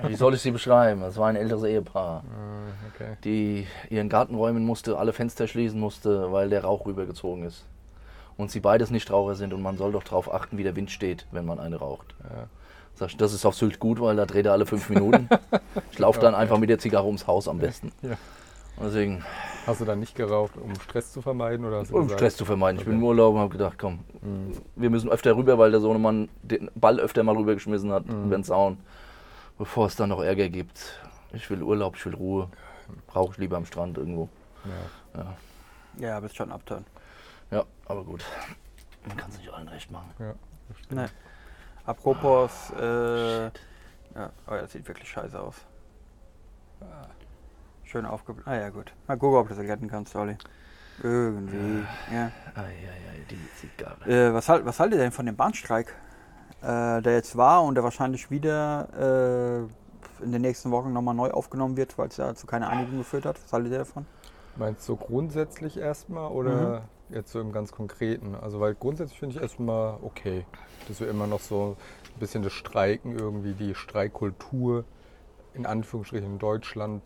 Wie 0.02 0.16
soll 0.16 0.34
ich 0.34 0.42
sie 0.42 0.50
beschreiben? 0.50 1.02
Es 1.02 1.16
war 1.16 1.28
ein 1.28 1.36
älteres 1.36 1.62
Ehepaar, 1.62 2.24
Ah, 2.26 2.53
okay. 2.94 3.16
die 3.24 3.66
ihren 3.90 4.08
Garten 4.08 4.34
räumen 4.34 4.64
musste, 4.64 4.98
alle 4.98 5.12
Fenster 5.12 5.46
schließen 5.46 5.78
musste, 5.80 6.32
weil 6.32 6.48
der 6.50 6.64
Rauch 6.64 6.86
rübergezogen 6.86 7.44
ist. 7.44 7.64
Und 8.36 8.50
sie 8.50 8.60
beides 8.60 8.90
Nichtraucher 8.90 9.34
sind 9.36 9.52
und 9.54 9.62
man 9.62 9.76
soll 9.76 9.92
doch 9.92 10.02
darauf 10.02 10.32
achten, 10.32 10.58
wie 10.58 10.64
der 10.64 10.74
Wind 10.76 10.90
steht, 10.90 11.26
wenn 11.30 11.44
man 11.46 11.60
eine 11.60 11.76
raucht. 11.76 12.14
Ja. 12.22 12.48
Das 13.18 13.32
ist 13.32 13.44
auf 13.44 13.54
Sylt 13.56 13.78
gut, 13.80 14.00
weil 14.00 14.14
da 14.16 14.24
dreht 14.26 14.46
er 14.46 14.52
alle 14.52 14.66
fünf 14.66 14.88
Minuten. 14.88 15.28
Ich 15.90 15.98
laufe 15.98 16.20
dann 16.20 16.34
einfach 16.36 16.58
mit 16.58 16.70
der 16.70 16.78
Zigarre 16.78 17.06
ums 17.06 17.26
Haus 17.26 17.48
am 17.48 17.58
besten. 17.58 17.92
Ja. 18.02 18.16
Deswegen, 18.86 19.24
Hast 19.68 19.80
du 19.80 19.84
dann 19.84 20.00
nicht 20.00 20.16
geraucht, 20.16 20.56
um 20.56 20.74
Stress 20.80 21.12
zu 21.12 21.22
vermeiden? 21.22 21.64
Oder 21.64 21.78
um 21.78 21.84
gesagt- 21.84 22.10
Stress 22.10 22.36
zu 22.36 22.44
vermeiden. 22.44 22.80
Ich 22.80 22.84
bin 22.84 22.94
Okay. 22.94 23.02
im 23.02 23.06
Urlaub 23.08 23.34
und 23.34 23.40
habe 23.40 23.50
gedacht, 23.52 23.78
komm, 23.78 24.00
Mhm. 24.20 24.52
wir 24.74 24.90
müssen 24.90 25.08
öfter 25.10 25.36
rüber, 25.36 25.58
weil 25.58 25.70
der 25.70 25.78
Sohnemann 25.78 26.28
den 26.42 26.68
Ball 26.74 26.98
öfter 26.98 27.22
mal 27.22 27.36
rübergeschmissen 27.36 27.92
hat 27.92 28.06
Mhm. 28.06 28.24
über 28.24 28.36
den 28.36 28.42
Zaun, 28.42 28.78
bevor 29.58 29.86
es 29.86 29.94
dann 29.94 30.08
noch 30.08 30.20
Ärger 30.20 30.48
gibt. 30.48 30.98
Ich 31.34 31.48
will 31.50 31.62
Urlaub, 31.62 31.96
ich 31.96 32.04
will 32.06 32.14
Ruhe. 32.14 32.48
Brauche 33.06 33.32
ich 33.32 33.38
lieber 33.38 33.56
am 33.56 33.66
Strand 33.66 33.98
irgendwo. 33.98 34.28
Ja. 35.14 35.20
Ja, 35.20 35.36
Ja, 35.98 36.20
bist 36.20 36.36
schon 36.36 36.52
abtören. 36.52 36.84
ja 37.50 37.64
aber 37.86 38.04
gut. 38.04 38.24
Man 39.06 39.16
kann 39.16 39.30
es 39.30 39.38
nicht 39.38 39.50
allen 39.52 39.68
recht 39.68 39.90
machen. 39.90 40.10
Ja. 40.18 40.34
Nee. 40.90 41.06
Apropos 41.86 42.70
äh, 42.80 43.44
Ja, 43.44 44.30
aber 44.46 44.60
das 44.62 44.72
sieht 44.72 44.86
wirklich 44.88 45.08
scheiße 45.08 45.38
aus. 45.38 45.56
Schön 47.84 48.06
aufgebläht. 48.06 48.46
Ah 48.46 48.56
ja, 48.56 48.68
gut. 48.70 48.92
Mal 49.06 49.16
gucken, 49.18 49.38
ob 49.38 49.48
du 49.48 49.54
das 49.54 49.64
retten 49.64 49.88
kannst, 49.88 50.14
Olli. 50.16 50.36
Irgendwie. 51.02 51.84
Ja. 52.12 52.30
Eieiei, 52.54 53.24
die 53.30 53.48
Zigarre. 53.56 54.08
Äh, 54.10 54.32
was, 54.34 54.48
halt, 54.48 54.64
was 54.64 54.78
haltet 54.80 54.98
ihr 54.98 55.02
denn 55.02 55.12
von 55.12 55.26
dem 55.26 55.36
Bahnstreik, 55.36 55.94
äh, 56.62 57.02
der 57.02 57.14
jetzt 57.14 57.36
war 57.36 57.62
und 57.64 57.74
der 57.74 57.84
wahrscheinlich 57.84 58.30
wieder 58.30 58.88
äh, 59.68 59.68
in 60.21 60.33
den 60.33 60.42
nächsten 60.42 60.71
Wochen 60.71 60.92
nochmal 60.92 61.14
neu 61.14 61.30
aufgenommen 61.30 61.76
wird, 61.76 61.97
weil 61.99 62.09
es 62.09 62.16
ja 62.16 62.35
zu 62.35 62.47
keiner 62.47 62.68
Einigung 62.68 62.99
geführt 62.99 63.26
hat? 63.26 63.42
Was 63.42 63.52
haltet 63.52 63.73
ihr 63.73 63.78
davon? 63.78 64.06
Meinst 64.56 64.88
du 64.88 64.97
grundsätzlich 64.97 65.76
erstmal 65.76 66.30
oder 66.30 66.83
jetzt 67.11 67.33
so 67.33 67.40
im 67.40 67.52
ganz 67.52 67.73
Konkreten? 67.73 68.35
Also 68.35 68.61
weil 68.61 68.75
grundsätzlich 68.75 69.18
finde 69.18 69.37
ich 69.37 69.42
erstmal 69.42 69.99
okay, 70.02 70.47
dass 70.87 71.00
wir 71.00 71.09
immer 71.09 71.26
noch 71.26 71.40
so 71.40 71.76
ein 72.14 72.21
bisschen 72.21 72.42
das 72.42 72.52
Streiken 72.52 73.18
irgendwie, 73.18 73.54
die 73.54 73.75
Streikkultur 73.75 74.85
in 75.54 75.66
Anführungsstrichen 75.66 76.35
in 76.35 76.38
Deutschland 76.38 77.02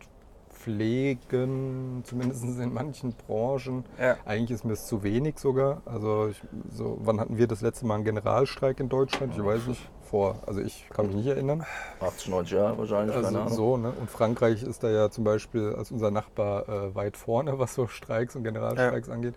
pflegen, 0.59 2.03
zumindest 2.03 2.43
in 2.43 2.73
manchen 2.73 3.13
Branchen. 3.13 3.85
Ja. 3.99 4.17
Eigentlich 4.25 4.51
ist 4.51 4.65
mir 4.65 4.73
es 4.73 4.85
zu 4.87 5.03
wenig 5.03 5.39
sogar. 5.39 5.81
Also 5.85 6.27
ich, 6.27 6.41
so, 6.69 6.97
wann 7.01 7.19
hatten 7.19 7.37
wir 7.37 7.47
das 7.47 7.61
letzte 7.61 7.85
Mal 7.85 7.95
einen 7.95 8.03
Generalstreik 8.03 8.79
in 8.79 8.89
Deutschland? 8.89 9.33
Ich 9.35 9.43
weiß 9.43 9.67
nicht. 9.67 9.89
Vor, 10.01 10.41
also 10.47 10.59
ich 10.59 10.89
kann 10.89 11.05
mich 11.05 11.15
nicht 11.17 11.27
erinnern. 11.27 11.63
80, 11.99 12.29
90 12.29 12.57
Jahre 12.57 12.77
wahrscheinlich, 12.79 13.13
keine 13.15 13.27
Also 13.27 13.39
Ahnung. 13.39 13.53
so, 13.53 13.77
ne? 13.77 13.91
Und 13.99 14.09
Frankreich 14.09 14.63
ist 14.63 14.83
da 14.83 14.89
ja 14.89 15.11
zum 15.11 15.23
Beispiel 15.23 15.75
als 15.75 15.91
unser 15.91 16.09
Nachbar 16.09 16.67
äh, 16.67 16.95
weit 16.95 17.15
vorne, 17.15 17.59
was 17.59 17.75
so 17.75 17.85
Streiks 17.87 18.35
und 18.35 18.43
Generalstreiks 18.43 19.09
angeht. 19.09 19.35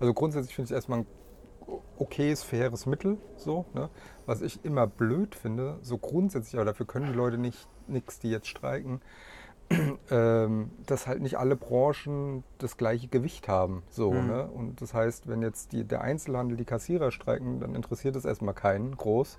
Also 0.00 0.12
grundsätzlich 0.14 0.54
finde 0.56 0.70
ich 0.70 0.74
erstmal 0.74 1.00
ein 1.00 1.06
okayes, 1.98 2.42
faires 2.42 2.86
Mittel, 2.86 3.18
so, 3.36 3.66
ne? 3.74 3.90
Was 4.26 4.42
ich 4.42 4.64
immer 4.64 4.86
blöd 4.86 5.34
finde, 5.34 5.78
so 5.82 5.98
grundsätzlich, 5.98 6.56
aber 6.56 6.64
dafür 6.64 6.86
können 6.86 7.06
die 7.06 7.16
Leute 7.16 7.38
nicht 7.38 7.68
nichts, 7.86 8.18
die 8.18 8.30
jetzt 8.30 8.48
streiken, 8.48 9.00
dass 10.86 11.06
halt 11.06 11.20
nicht 11.20 11.38
alle 11.38 11.56
Branchen 11.56 12.42
das 12.58 12.76
gleiche 12.76 13.08
Gewicht 13.08 13.48
haben. 13.48 13.82
So, 13.90 14.12
Mhm. 14.12 14.26
ne? 14.26 14.48
Und 14.48 14.80
das 14.80 14.94
heißt, 14.94 15.28
wenn 15.28 15.42
jetzt 15.42 15.72
die, 15.72 15.84
der 15.84 16.00
Einzelhandel, 16.00 16.56
die 16.56 16.64
Kassierer 16.64 17.10
streiken, 17.10 17.60
dann 17.60 17.74
interessiert 17.74 18.16
das 18.16 18.24
erstmal 18.24 18.54
keinen 18.54 18.96
groß. 18.96 19.38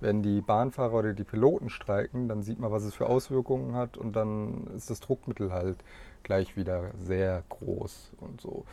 Wenn 0.00 0.22
die 0.22 0.40
Bahnfahrer 0.40 0.94
oder 0.94 1.12
die 1.12 1.24
Piloten 1.24 1.70
streiken, 1.70 2.28
dann 2.28 2.42
sieht 2.42 2.60
man, 2.60 2.70
was 2.70 2.84
es 2.84 2.94
für 2.94 3.06
Auswirkungen 3.06 3.74
hat 3.74 3.96
und 3.96 4.14
dann 4.14 4.68
ist 4.76 4.90
das 4.90 5.00
Druckmittel 5.00 5.52
halt 5.52 5.78
gleich 6.22 6.56
wieder 6.56 6.92
sehr 7.00 7.42
groß 7.48 8.12
und 8.20 8.40
so. 8.40 8.64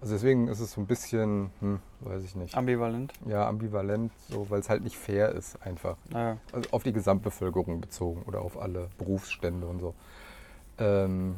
Also 0.00 0.14
deswegen 0.14 0.48
ist 0.48 0.60
es 0.60 0.72
so 0.72 0.80
ein 0.80 0.86
bisschen, 0.86 1.50
hm, 1.60 1.78
weiß 2.00 2.24
ich 2.24 2.34
nicht, 2.34 2.56
Ambivalent. 2.56 3.12
ja, 3.26 3.46
ambivalent, 3.46 4.12
so, 4.30 4.48
weil 4.48 4.60
es 4.60 4.70
halt 4.70 4.82
nicht 4.82 4.96
fair 4.96 5.30
ist 5.32 5.60
einfach. 5.62 5.96
Naja. 6.10 6.38
Also 6.52 6.70
auf 6.70 6.82
die 6.82 6.92
Gesamtbevölkerung 6.92 7.80
bezogen 7.82 8.22
oder 8.22 8.40
auf 8.40 8.58
alle 8.58 8.88
Berufsstände 8.96 9.66
und 9.66 9.80
so. 9.80 9.94
Ähm, 10.78 11.36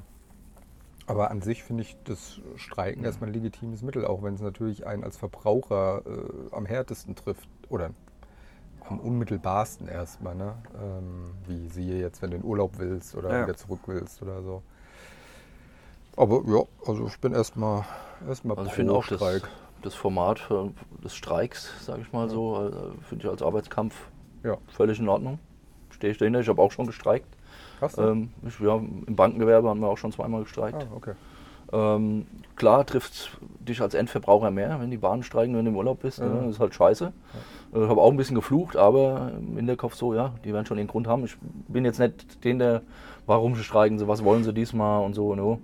aber 1.06 1.32
an 1.32 1.42
sich 1.42 1.64
finde 1.64 1.82
ich 1.82 1.96
das 2.04 2.40
Streiken 2.54 3.04
erstmal 3.04 3.30
ein 3.30 3.34
legitimes 3.34 3.82
Mittel, 3.82 4.06
auch 4.06 4.22
wenn 4.22 4.34
es 4.34 4.40
natürlich 4.40 4.86
einen 4.86 5.02
als 5.02 5.16
Verbraucher 5.16 6.02
äh, 6.06 6.54
am 6.54 6.64
härtesten 6.64 7.16
trifft 7.16 7.48
oder 7.68 7.90
am 8.88 9.00
unmittelbarsten 9.00 9.88
erstmal, 9.88 10.36
ne? 10.36 10.54
Ähm, 10.80 11.34
wie 11.48 11.68
siehe 11.68 11.98
jetzt, 12.00 12.22
wenn 12.22 12.30
du 12.30 12.36
in 12.36 12.44
Urlaub 12.44 12.78
willst 12.78 13.16
oder 13.16 13.30
Ja. 13.30 13.42
wieder 13.42 13.56
zurück 13.56 13.80
willst 13.86 14.22
oder 14.22 14.42
so. 14.42 14.62
Aber 16.16 16.42
ja, 16.46 16.62
also 16.86 17.06
ich 17.06 17.18
bin 17.20 17.32
erstmal 17.32 17.84
erstmal 18.28 18.56
Also 18.58 18.68
ich 18.68 18.74
finde 18.74 18.92
auch 18.92 19.06
das, 19.06 19.18
Streik. 19.18 19.48
das 19.82 19.94
Format 19.94 20.38
für, 20.38 20.70
des 21.02 21.14
Streiks, 21.14 21.72
sage 21.84 22.02
ich 22.02 22.12
mal 22.12 22.28
so, 22.28 22.68
äh, 22.68 22.70
finde 23.08 23.24
ich 23.24 23.30
als 23.30 23.42
Arbeitskampf 23.42 23.94
Ja. 24.44 24.56
völlig 24.68 24.98
in 24.98 25.08
Ordnung. 25.08 25.38
Stehe 25.90 26.12
ich 26.12 26.18
dahinter, 26.18 26.40
ich 26.40 26.48
habe 26.48 26.60
auch 26.60 26.72
schon 26.72 26.86
gestreikt. 26.86 27.26
Hast 27.80 27.98
du? 27.98 28.02
Ähm, 28.02 28.30
ich, 28.46 28.58
ja, 28.60 28.76
Im 28.76 29.16
Bankengewerbe 29.16 29.68
haben 29.68 29.80
wir 29.80 29.88
auch 29.88 29.98
schon 29.98 30.12
zweimal 30.12 30.42
gestreikt. 30.42 30.82
ah, 30.90 30.94
okay. 30.96 31.12
Ähm, 31.74 32.26
klar 32.54 32.84
trifft 32.84 33.38
dich 33.60 33.80
als 33.80 33.94
Endverbraucher 33.94 34.50
mehr, 34.50 34.78
wenn 34.78 34.90
die 34.90 34.98
Bahnen 34.98 35.22
streiken, 35.22 35.56
wenn 35.56 35.64
du 35.64 35.70
im 35.70 35.76
Urlaub 35.76 36.02
bist. 36.02 36.18
Ja. 36.18 36.26
Ne? 36.26 36.42
Das 36.42 36.50
ist 36.56 36.60
halt 36.60 36.74
scheiße. 36.74 37.12
Ich 37.72 37.78
habe 37.88 38.00
auch 38.00 38.10
ein 38.10 38.16
bisschen 38.18 38.34
geflucht, 38.36 38.76
aber 38.76 39.32
im 39.38 39.56
Hinterkopf 39.56 39.94
so, 39.94 40.12
ja, 40.12 40.34
die 40.44 40.52
werden 40.52 40.66
schon 40.66 40.76
ihren 40.76 40.86
Grund 40.86 41.06
haben. 41.06 41.24
Ich 41.24 41.34
bin 41.68 41.86
jetzt 41.86 41.98
nicht 41.98 42.44
den, 42.44 42.58
der, 42.58 42.82
warum 43.26 43.54
sie 43.54 43.64
streiken, 43.64 43.98
sie, 43.98 44.06
was 44.06 44.22
wollen 44.22 44.44
sie 44.44 44.52
diesmal 44.52 45.02
und 45.02 45.14
so. 45.14 45.34
No. 45.34 45.60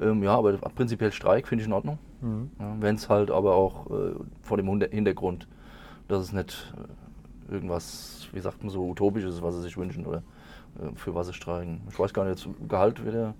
Ähm, 0.00 0.22
ja, 0.22 0.34
aber 0.36 0.52
prinzipiell 0.56 1.12
Streik 1.12 1.46
finde 1.48 1.62
ich 1.62 1.68
in 1.68 1.72
Ordnung. 1.74 1.98
Mhm. 2.20 2.50
Ja, 2.58 2.76
wenn 2.80 2.96
es 2.96 3.08
halt 3.08 3.30
aber 3.30 3.54
auch 3.54 3.90
äh, 3.90 4.14
vor 4.42 4.56
dem 4.56 4.66
Hintergrund, 4.66 5.46
dass 6.08 6.22
es 6.22 6.32
nicht 6.32 6.74
äh, 7.48 7.52
irgendwas, 7.54 8.28
wie 8.32 8.40
sagt 8.40 8.62
man 8.62 8.70
so, 8.70 8.84
utopisches 8.88 9.36
ist, 9.36 9.42
was 9.42 9.54
sie 9.56 9.62
sich 9.62 9.76
wünschen 9.76 10.06
oder 10.06 10.18
äh, 10.80 10.94
für 10.96 11.14
was 11.14 11.28
sie 11.28 11.32
streiken. 11.34 11.82
Ich 11.88 11.98
weiß 11.98 12.12
gar 12.12 12.24
nicht, 12.24 12.44
jetzt 12.44 12.68
Gehalt 12.68 13.04
wieder. 13.06 13.34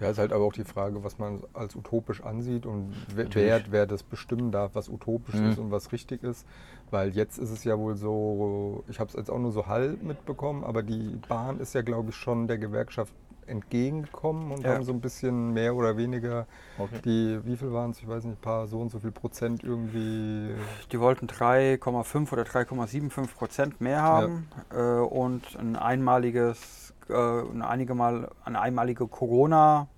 Ja, 0.00 0.10
ist 0.10 0.18
halt 0.18 0.32
aber 0.34 0.44
auch 0.44 0.52
die 0.52 0.64
Frage, 0.64 1.02
was 1.02 1.18
man 1.18 1.44
als 1.54 1.74
utopisch 1.76 2.22
ansieht 2.22 2.66
und 2.66 2.92
wer, 3.14 3.60
wer 3.70 3.86
das 3.86 4.02
bestimmen 4.02 4.50
darf, 4.52 4.74
was 4.74 4.88
utopisch 4.90 5.36
Mhm. 5.36 5.50
ist 5.50 5.58
und 5.58 5.70
was 5.70 5.92
richtig 5.92 6.22
ist. 6.22 6.46
Weil 6.90 7.10
jetzt 7.14 7.38
ist 7.38 7.50
es 7.50 7.64
ja 7.64 7.78
wohl 7.78 7.96
so, 7.96 8.84
ich 8.88 9.00
habe 9.00 9.08
es 9.08 9.14
jetzt 9.16 9.30
auch 9.30 9.38
nur 9.38 9.52
so 9.52 9.66
halb 9.68 10.02
mitbekommen, 10.02 10.62
aber 10.62 10.82
die 10.82 11.18
Bahn 11.26 11.58
ist 11.58 11.74
ja, 11.74 11.80
glaube 11.80 12.10
ich, 12.10 12.16
schon 12.16 12.48
der 12.48 12.58
Gewerkschaft 12.58 13.14
entgegengekommen 13.46 14.52
und 14.52 14.62
Ja. 14.62 14.74
haben 14.74 14.84
so 14.84 14.92
ein 14.92 15.00
bisschen 15.00 15.52
mehr 15.52 15.74
oder 15.74 15.96
weniger 15.96 16.46
Okay. 16.78 17.00
die, 17.04 17.40
wie 17.44 17.56
viel 17.56 17.72
waren 17.72 17.90
es, 17.90 17.98
ich 18.00 18.08
weiß 18.08 18.24
nicht, 18.24 18.38
ein 18.38 18.40
paar 18.40 18.66
so 18.66 18.80
und 18.80 18.90
so 18.90 18.98
viel 18.98 19.10
Prozent 19.12 19.62
irgendwie. 19.64 20.54
Die 20.90 21.00
wollten 21.00 21.26
3,5 21.26 22.32
oder 22.32 22.42
3,75 22.42 23.34
Prozent 23.34 23.80
mehr 23.80 24.02
haben 24.02 24.48
äh, 24.70 24.80
und 25.00 25.56
ein 25.58 25.76
einmaliges, 25.76 26.94
äh, 27.08 27.14
eine, 27.14 27.68
einige 27.68 27.94
Mal, 27.94 28.30
eine 28.44 28.60
einmalige 28.60 29.06
Corona-Zahlung 29.06 29.88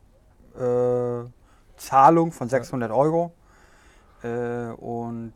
von 2.32 2.48
600 2.48 2.90
Euro. 2.90 3.32
Äh, 4.22 4.72
und 4.72 5.34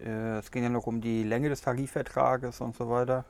äh, 0.00 0.38
es 0.38 0.50
ging 0.50 0.62
ja 0.62 0.68
noch 0.68 0.86
um 0.86 1.00
die 1.00 1.22
Länge 1.22 1.48
des 1.48 1.60
Tarifvertrages 1.60 2.60
und 2.60 2.76
so 2.76 2.88
weiter. 2.90 3.24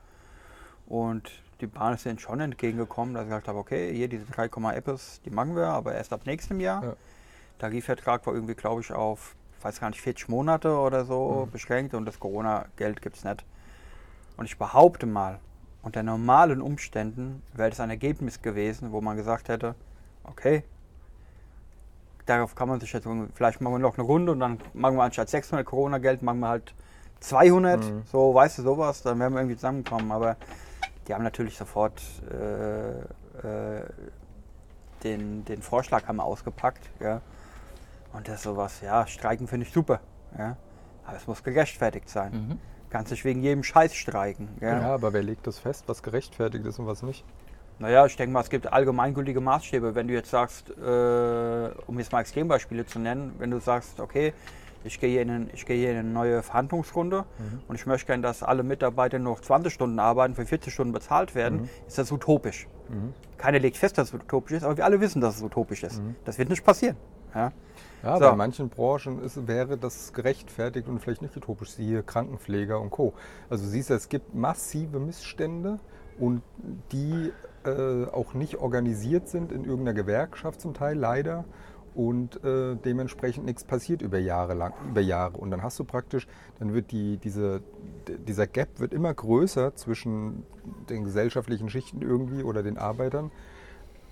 Und 0.87 1.31
die 1.63 1.67
Bahn 1.69 1.95
ist 1.95 2.05
denen 2.05 2.19
schon 2.19 2.41
entgegengekommen, 2.41 3.15
dass 3.15 3.23
ich 3.23 3.29
gesagt 3.31 3.49
habe, 3.49 3.59
okay, 3.59 3.95
hier 3.95 4.09
diese 4.09 4.27
3, 4.27 4.47
Appes, 4.77 5.21
die 5.25 5.31
machen 5.31 5.57
wir, 5.57 5.69
aber 5.69 5.95
erst 5.95 6.13
ab 6.13 6.23
nächstem 6.27 6.61
Jahr. 6.61 6.85
Ja. 6.85 6.93
Tarifvertrag 7.59 8.27
war 8.27 8.35
irgendwie, 8.35 8.55
glaube 8.55 8.81
ich, 8.81 8.93
auf, 8.93 9.37
weiß 9.63 9.81
gar 9.81 9.89
nicht, 9.91 10.01
40 10.01 10.29
Monate 10.29 10.77
oder 10.77 11.05
so 11.05 11.47
Mhm. 11.47 11.51
beschränkt 11.53 11.95
und 11.95 12.05
das 12.05 12.19
Corona-Geld 12.19 13.01
gibt 13.01 13.17
es 13.17 13.25
nicht. 13.25 13.45
Und 14.37 14.47
ich 14.47 14.59
behaupte 14.59 15.07
mal, 15.07 15.39
unter 15.83 16.03
normalen 16.03 16.61
Umständen 16.61 17.43
wäre 17.55 17.71
das 17.71 17.81
ein 17.81 17.91
Ergebnis 17.91 18.43
gewesen, 18.43 18.93
wo 18.93 19.01
man 19.01 19.17
gesagt 19.17 19.49
hätte, 19.49 19.75
okay, 20.25 20.65
darauf 22.27 22.55
kann 22.55 22.69
man 22.69 22.81
sich 22.81 22.93
jetzt, 22.93 23.07
vielleicht 23.35 23.61
machen 23.61 23.75
wir 23.75 23.79
noch 23.79 23.97
eine 23.99 24.07
Runde 24.07 24.33
und 24.33 24.41
dann 24.41 24.59
machen 24.75 24.97
wir 24.97 25.03
anstatt 25.05 25.29
600 25.29 25.65
Corona-Geld, 25.65 26.23
machen 26.23 26.41
wir 26.41 26.49
halt 26.49 26.75
200, 27.21 27.81
Mhm. 27.81 28.03
so, 28.11 28.35
weißt 28.35 28.59
du, 28.59 28.63
sowas, 28.63 29.03
dann 29.03 29.21
wären 29.21 29.33
wir 29.33 29.41
irgendwie 29.41 29.57
zusammengekommen. 29.57 30.11
Aber 30.11 30.37
die 31.07 31.15
haben 31.15 31.25
natürlich 31.25 31.57
sofort 31.57 32.01
äh, 32.31 33.01
äh, 33.01 33.85
den, 35.03 35.45
den 35.45 35.63
Vorschlag 35.63 36.07
haben 36.07 36.17
wir 36.17 36.25
ausgepackt, 36.25 36.91
ja. 37.01 37.21
Und 38.13 38.29
das 38.29 38.37
ist 38.37 38.43
sowas, 38.43 38.81
ja, 38.83 39.07
streiken 39.07 39.49
finde 39.49 39.67
ich 39.67 39.73
super, 39.73 40.01
ja. 40.39 40.57
Aber 41.05 41.17
es 41.17 41.27
muss 41.27 41.43
gerechtfertigt 41.43 42.09
sein. 42.09 42.33
Mhm. 42.33 42.59
Kannst 42.91 43.11
nicht 43.11 43.25
wegen 43.25 43.43
jedem 43.43 43.63
Scheiß 43.65 43.95
streiken, 43.95 44.49
Ja. 44.61 44.81
ja. 44.81 44.95
aber 44.95 45.13
wer 45.13 45.23
legt 45.23 45.47
das 45.47 45.59
fest, 45.59 45.85
was 45.87 46.03
gerechtfertigt 46.03 46.65
ist 46.67 46.79
und 46.79 46.87
was 46.87 47.03
nicht? 47.03 47.25
Naja, 47.79 48.07
ich 48.07 48.17
denke 48.17 48.33
mal, 48.33 48.43
es 48.43 48.51
gibt 48.51 48.73
allgemeingültige 48.73 49.41
Maßstäbe. 49.41 49.95
Wenn 49.95 50.07
du 50.07 50.15
jetzt 50.15 50.31
sagst, 50.31 50.71
äh, 50.71 51.71
um 51.87 51.99
jetzt 51.99 52.13
mal 52.13 52.21
Extrembeispiele 52.21 52.87
zu 52.87 52.99
nennen, 53.01 53.35
wenn 53.39 53.51
du 53.51 53.59
sagst, 53.59 53.99
okay, 53.99 54.35
ich 54.85 55.01
gehe 55.01 55.11
hier 55.11 55.23
in, 55.23 55.31
ein- 55.31 55.51
ich 55.53 55.65
gehe 55.67 55.91
in 55.91 55.97
eine 55.99 56.09
neue 56.09 56.43
Verhandlungsrunde 56.43 57.25
und 57.69 57.75
ich 57.75 57.87
möchte 57.87 58.07
gerne, 58.07 58.23
dass 58.23 58.43
alle 58.43 58.63
Mitarbeiter 58.63 59.19
noch 59.19 59.41
20 59.41 59.73
Stunden 59.73 59.99
arbeiten, 59.99 60.35
für 60.35 60.45
40 60.47 60.73
Stunden 60.73 60.93
bezahlt 60.93 61.35
werden, 61.35 61.69
ist 61.87 61.99
das 61.99 62.11
utopisch. 62.13 62.69
Mhm. 62.89 63.13
Keiner 63.39 63.59
legt 63.59 63.77
fest, 63.77 63.99
dass 63.99 64.09
es 64.09 64.15
utopisch 64.15 64.53
ist, 64.53 64.65
aber 64.65 64.77
wir 64.77 64.85
alle 64.85 65.01
wissen, 65.01 65.21
dass 65.21 65.37
es 65.37 65.43
utopisch 65.43 65.83
ist. 65.83 66.01
Das 66.25 66.39
wird 66.39 66.49
nicht 66.49 66.65
passieren. 66.65 66.97
Ja? 67.35 67.53
Ja, 68.03 68.15
So. 68.19 68.25
bei 68.31 68.35
manchen 68.37 68.69
Branchen 68.69 69.23
ist, 69.23 69.47
wäre 69.47 69.79
das 69.79 70.13
gerechtfertigt 70.13 70.89
und 70.89 70.99
vielleicht 71.01 71.23
nicht 71.23 71.37
utopisch, 71.37 71.71
siehe 71.73 72.03
Krankenpfleger 72.03 72.81
und 72.81 72.91
Co. 72.91 73.15
Also 73.49 73.65
siehst 73.67 73.91
du, 73.91 73.95
es 73.95 74.09
gibt 74.09 74.35
massive 74.35 74.99
Missstände 74.99 75.79
und 76.19 76.43
die 76.91 77.33
äh, 77.65 78.07
auch 78.07 78.35
nicht 78.35 78.57
organisiert 78.59 79.29
sind 79.29 79.53
in 79.53 79.65
irgendeiner 79.65 79.95
Gewerkschaft 79.95 80.61
zum 80.61 80.75
Teil, 80.75 80.99
leider. 80.99 81.45
Und 81.95 82.43
äh, 82.43 82.77
dementsprechend 82.77 83.45
nichts 83.45 83.65
passiert 83.65 84.01
über 84.01 84.19
Jahre 84.19 84.55
lang, 84.55 84.73
über 84.89 85.01
Jahre. 85.01 85.37
Und 85.37 85.51
dann 85.51 85.63
hast 85.63 85.79
du 85.79 85.85
praktisch, 85.85 86.27
dann 86.59 86.73
wird 86.73 86.91
die, 86.91 87.19
diese, 87.19 87.63
dieser 88.09 88.47
Gap 88.47 88.81
wird 88.81 88.95
immer 88.95 89.13
größer 89.13 89.75
zwischen 89.75 90.45
den 90.89 91.05
gesellschaftlichen 91.05 91.69
Schichten 91.69 92.01
irgendwie 92.01 92.43
oder 92.43 92.63
den 92.63 92.79
Arbeitern. 92.79 93.31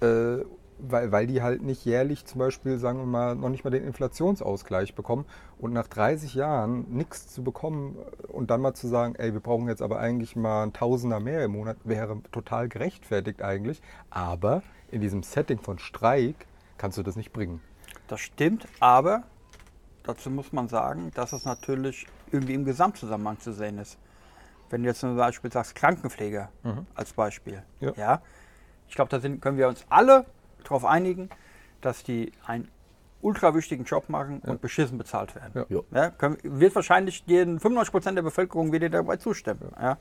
Äh, 0.01 0.45
weil, 0.83 1.13
weil 1.13 1.27
die 1.27 1.43
halt 1.43 1.63
nicht 1.63 1.85
jährlich 1.85 2.25
zum 2.25 2.39
Beispiel, 2.39 2.79
sagen 2.79 2.99
wir 2.99 3.07
mal, 3.07 3.35
noch 3.35 3.49
nicht 3.49 3.65
mal 3.65 3.71
den 3.71 3.85
Inflationsausgleich 3.85 4.95
bekommen 4.95 5.27
und 5.59 5.73
nach 5.73 5.87
30 5.87 6.35
Jahren 6.35 6.87
nichts 6.91 7.29
zu 7.29 7.43
bekommen 7.43 7.97
und 8.29 8.51
dann 8.51 8.61
mal 8.61 8.75
zu 8.75 8.89
sagen, 8.89 9.15
ey, 9.17 9.33
wir 9.33 9.41
brauchen 9.41 9.69
jetzt 9.69 9.83
aber 9.83 9.99
eigentlich 9.99 10.37
mal 10.37 10.65
ein 10.65 10.73
Tausender 10.73 11.21
mehr 11.21 11.45
im 11.45 11.53
Monat, 11.53 11.77
wäre 11.85 12.21
total 12.33 12.69
gerechtfertigt 12.69 13.43
eigentlich. 13.43 13.83
Aber 14.11 14.63
in 14.91 15.01
diesem 15.01 15.23
Setting 15.23 15.59
von 15.59 15.79
Streik 15.79 16.47
kannst 16.79 16.99
du 16.99 17.03
das 17.03 17.17
nicht 17.17 17.33
bringen. 17.33 17.61
Das 18.11 18.21
stimmt, 18.21 18.67
aber 18.81 19.23
dazu 20.03 20.31
muss 20.31 20.53
man 20.53 20.67
sagen, 20.69 21.13
dass 21.15 21.33
es 21.33 21.45
natürlich 21.45 22.07
irgendwie 22.33 22.55
im 22.55 22.65
Gesamtzusammenhang 22.65 23.39
zu 23.39 23.53
sehen 23.53 23.79
ist. 23.79 23.99
Wenn 24.69 24.83
du 24.83 24.89
jetzt 24.89 25.01
zum 25.01 25.17
Beispiel 25.17 25.51
sagst 25.53 25.75
Krankenpfleger 25.77 26.49
Mhm. 26.65 26.87
als 26.97 27.13
Beispiel, 27.13 27.63
Ja. 27.79 27.93
ja, 27.97 28.23
ich 28.89 28.97
glaube, 28.97 29.11
da 29.11 29.21
sind, 29.21 29.41
können 29.41 29.59
wir 29.59 29.69
uns 29.69 29.85
alle 29.89 30.27
darauf 30.65 30.85
einigen, 30.85 31.31
dass 31.81 32.03
die 32.03 32.33
einen 32.47 32.69
ultra 33.23 33.55
wichtigen 33.55 33.85
Job 33.85 34.09
machen 34.09 34.43
Ja. 34.45 34.51
und 34.51 34.61
beschissen 34.61 34.99
bezahlt 34.99 35.37
werden. 35.37 35.67
Ja. 35.69 35.81
Ja. 35.93 36.11
Können, 36.11 36.39
wird 36.43 36.75
wahrscheinlich 36.75 37.25
den 37.27 37.61
95% 37.61 38.17
der 38.17 38.23
Bevölkerung 38.23 38.73
wieder 38.73 38.89
dabei 38.89 39.19
zustimmen. 39.19 39.71
Ja. 39.81 39.99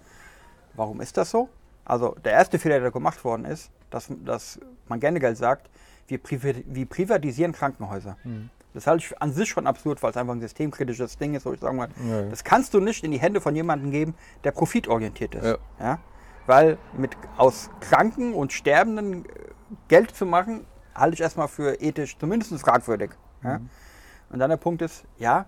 Warum 0.73 0.99
ist 1.01 1.15
das 1.17 1.29
so? 1.29 1.49
Also 1.85 2.15
der 2.23 2.31
erste 2.33 2.57
Fehler, 2.57 2.79
der 2.79 2.89
gemacht 2.91 3.23
worden 3.23 3.45
ist, 3.45 3.69
dass, 3.91 4.07
dass 4.25 4.59
man 4.87 4.99
generell 4.99 5.35
sagt, 5.35 5.69
wir, 6.09 6.19
wir 6.65 6.85
privatisieren 6.85 7.51
Krankenhäuser. 7.51 8.17
Mhm. 8.23 8.49
Das 8.73 8.85
halte 8.85 9.03
ich 9.03 9.21
an 9.21 9.33
sich 9.33 9.49
schon 9.49 9.65
absurd, 9.65 10.01
weil 10.03 10.11
es 10.11 10.17
einfach 10.17 10.33
ein 10.33 10.41
systemkritisches 10.41 11.17
Ding 11.17 11.33
ist, 11.33 11.45
wo 11.45 11.53
ich 11.53 11.59
sagen 11.59 11.77
mal, 11.77 11.89
Ja, 12.07 12.21
ja. 12.21 12.29
das 12.29 12.43
kannst 12.43 12.73
du 12.73 12.79
nicht 12.79 13.03
in 13.03 13.11
die 13.11 13.19
Hände 13.19 13.41
von 13.41 13.55
jemandem 13.55 13.91
geben, 13.91 14.13
der 14.43 14.51
profitorientiert 14.51 15.35
ist. 15.35 15.45
Ja. 15.45 15.57
Ja. 15.79 15.99
Weil 16.45 16.77
mit 16.97 17.17
aus 17.37 17.69
Kranken 17.79 18.33
und 18.33 18.53
Sterbenden 18.53 19.25
äh, 19.25 19.29
Geld 19.87 20.15
zu 20.15 20.25
machen, 20.25 20.65
halte 20.93 21.15
ich 21.15 21.21
erstmal 21.21 21.47
für 21.47 21.81
ethisch 21.81 22.17
zumindest 22.17 22.53
fragwürdig. 22.59 23.11
Ja. 23.43 23.61
Und 24.29 24.39
dann 24.39 24.49
der 24.49 24.57
Punkt 24.57 24.81
ist, 24.81 25.03
ja, 25.17 25.45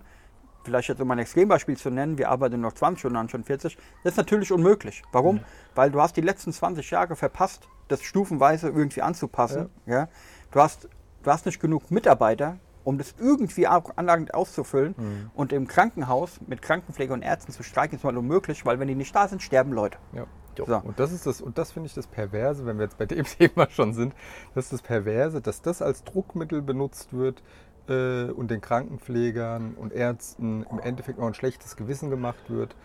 vielleicht 0.64 0.90
jetzt 0.90 1.02
um 1.02 1.10
ein 1.12 1.20
Extrembeispiel 1.20 1.78
zu 1.78 1.90
nennen, 1.90 2.18
wir 2.18 2.30
arbeiten 2.30 2.62
noch 2.62 2.74
20 2.74 3.00
Stunden 3.00 3.18
an, 3.18 3.30
schon 3.30 3.44
40, 3.44 3.78
das 4.04 4.14
ist 4.14 4.18
natürlich 4.18 4.52
unmöglich. 4.52 5.04
Warum? 5.12 5.42
Weil 5.76 5.92
du 5.92 6.02
hast 6.02 6.16
die 6.18 6.22
letzten 6.22 6.54
20 6.54 6.90
Jahre 6.90 7.16
verpasst, 7.16 7.68
das 7.88 8.02
stufenweise 8.04 8.70
irgendwie 8.70 9.02
anzupassen. 9.02 9.70
Ja. 9.86 10.08
Du, 10.52 10.60
hast, 10.60 10.88
du 11.24 11.32
hast 11.32 11.46
nicht 11.46 11.60
genug 11.60 11.92
Mitarbeiter, 11.92 12.58
um 12.84 12.98
das 12.98 13.16
irgendwie 13.20 13.68
anlagend 13.68 14.34
auszufüllen. 14.34 15.30
Und 15.34 15.54
im 15.54 15.68
Krankenhaus 15.68 16.40
mit 16.48 16.62
Krankenpflege 16.62 17.14
und 17.14 17.22
Ärzten 17.22 17.52
zu 17.52 17.64
streiken 17.64 17.98
ist 17.98 18.04
mal 18.04 18.18
unmöglich, 18.18 18.66
weil 18.66 18.80
wenn 18.80 18.88
die 18.88 18.96
nicht 18.96 19.16
da 19.16 19.28
sind, 19.28 19.42
sterben 19.42 19.72
Leute. 19.74 19.98
Ja. 20.14 20.26
So. 20.58 20.76
Und 20.84 21.00
das 21.00 21.12
ist 21.14 21.26
das, 21.26 21.42
und 21.42 21.58
das 21.58 21.72
finde 21.72 21.88
ich 21.88 21.94
das 21.94 22.08
Perverse, 22.08 22.66
wenn 22.66 22.78
wir 22.78 22.84
jetzt 22.84 22.98
bei 22.98 23.06
dem 23.06 23.24
Thema 23.40 23.70
schon 23.70 23.94
sind, 23.94 24.14
das 24.54 24.66
ist 24.66 24.74
das 24.74 24.82
Perverse, 24.82 25.42
dass 25.42 25.62
das 25.62 25.82
als 25.82 26.04
Druckmittel 26.04 26.62
benutzt 26.62 27.14
wird 27.14 27.42
äh, 27.88 28.26
und 28.26 28.52
den 28.52 28.60
Krankenpflegern 28.62 29.76
und 29.76 29.94
Ärzten 29.94 30.66
im 30.70 30.80
Endeffekt 30.80 31.20
noch 31.20 31.28
ein 31.28 31.34
schlechtes 31.34 31.78
Gewissen 31.78 32.10
gemacht 32.10 32.50
wird. 32.50 32.76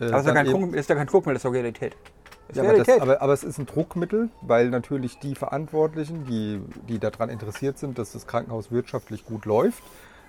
Äh, 0.00 0.06
Aber 0.06 0.16
es 0.16 0.20
ist 0.22 0.26
ja 0.26 0.34
kein, 0.34 0.46
eben- 0.46 0.60
Druck, 0.60 0.74
ist 0.74 0.88
ja 0.90 0.96
kein 0.96 1.06
Druckmittel, 1.06 1.34
das 1.34 1.40
ist 1.40 1.44
doch 1.44 1.52
Realität. 1.52 1.94
Das 1.94 2.10
ist 2.10 2.21
Ja, 2.54 2.62
aber, 2.62 2.74
das, 2.74 3.00
aber, 3.00 3.22
aber 3.22 3.32
es 3.32 3.44
ist 3.44 3.58
ein 3.58 3.66
Druckmittel, 3.66 4.28
weil 4.42 4.68
natürlich 4.68 5.18
die 5.18 5.34
Verantwortlichen, 5.34 6.26
die, 6.26 6.60
die 6.88 6.98
daran 6.98 7.30
interessiert 7.30 7.78
sind, 7.78 7.98
dass 7.98 8.12
das 8.12 8.26
Krankenhaus 8.26 8.70
wirtschaftlich 8.70 9.24
gut 9.24 9.46
läuft, 9.46 9.82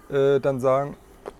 äh, 0.09 0.39
dann 0.39 0.59
sagen, 0.59 0.95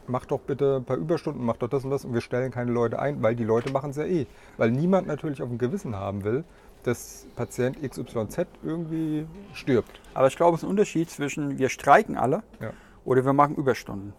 mach 0.07 0.25
doch 0.25 0.39
bitte 0.39 0.77
ein 0.77 0.85
paar 0.85 0.97
Überstunden, 0.97 1.45
mach 1.45 1.57
doch 1.57 1.69
das 1.69 1.83
und 1.83 1.91
das 1.91 2.05
und 2.05 2.13
wir 2.13 2.21
stellen 2.21 2.51
keine 2.51 2.71
Leute 2.71 2.99
ein, 2.99 3.21
weil 3.21 3.35
die 3.35 3.43
Leute 3.43 3.71
machen 3.71 3.91
es 3.91 3.97
ja 3.97 4.05
eh. 4.05 4.25
Weil 4.57 4.71
niemand 4.71 5.07
natürlich 5.07 5.41
auf 5.41 5.49
dem 5.49 5.57
Gewissen 5.57 5.95
haben 5.95 6.23
will, 6.23 6.43
dass 6.83 7.25
Patient 7.35 7.77
XYZ 7.81 8.45
irgendwie 8.63 9.25
stirbt. 9.53 9.99
Aber 10.13 10.27
ich 10.27 10.35
glaube, 10.35 10.55
es 10.55 10.61
ist 10.61 10.67
ein 10.67 10.69
Unterschied 10.69 11.09
zwischen 11.09 11.57
wir 11.57 11.69
streiken 11.69 12.17
alle 12.17 12.43
Ja. 12.59 12.71
oder 13.05 13.23
wir 13.25 13.33
machen 13.33 13.55
Überstunden. 13.55 14.13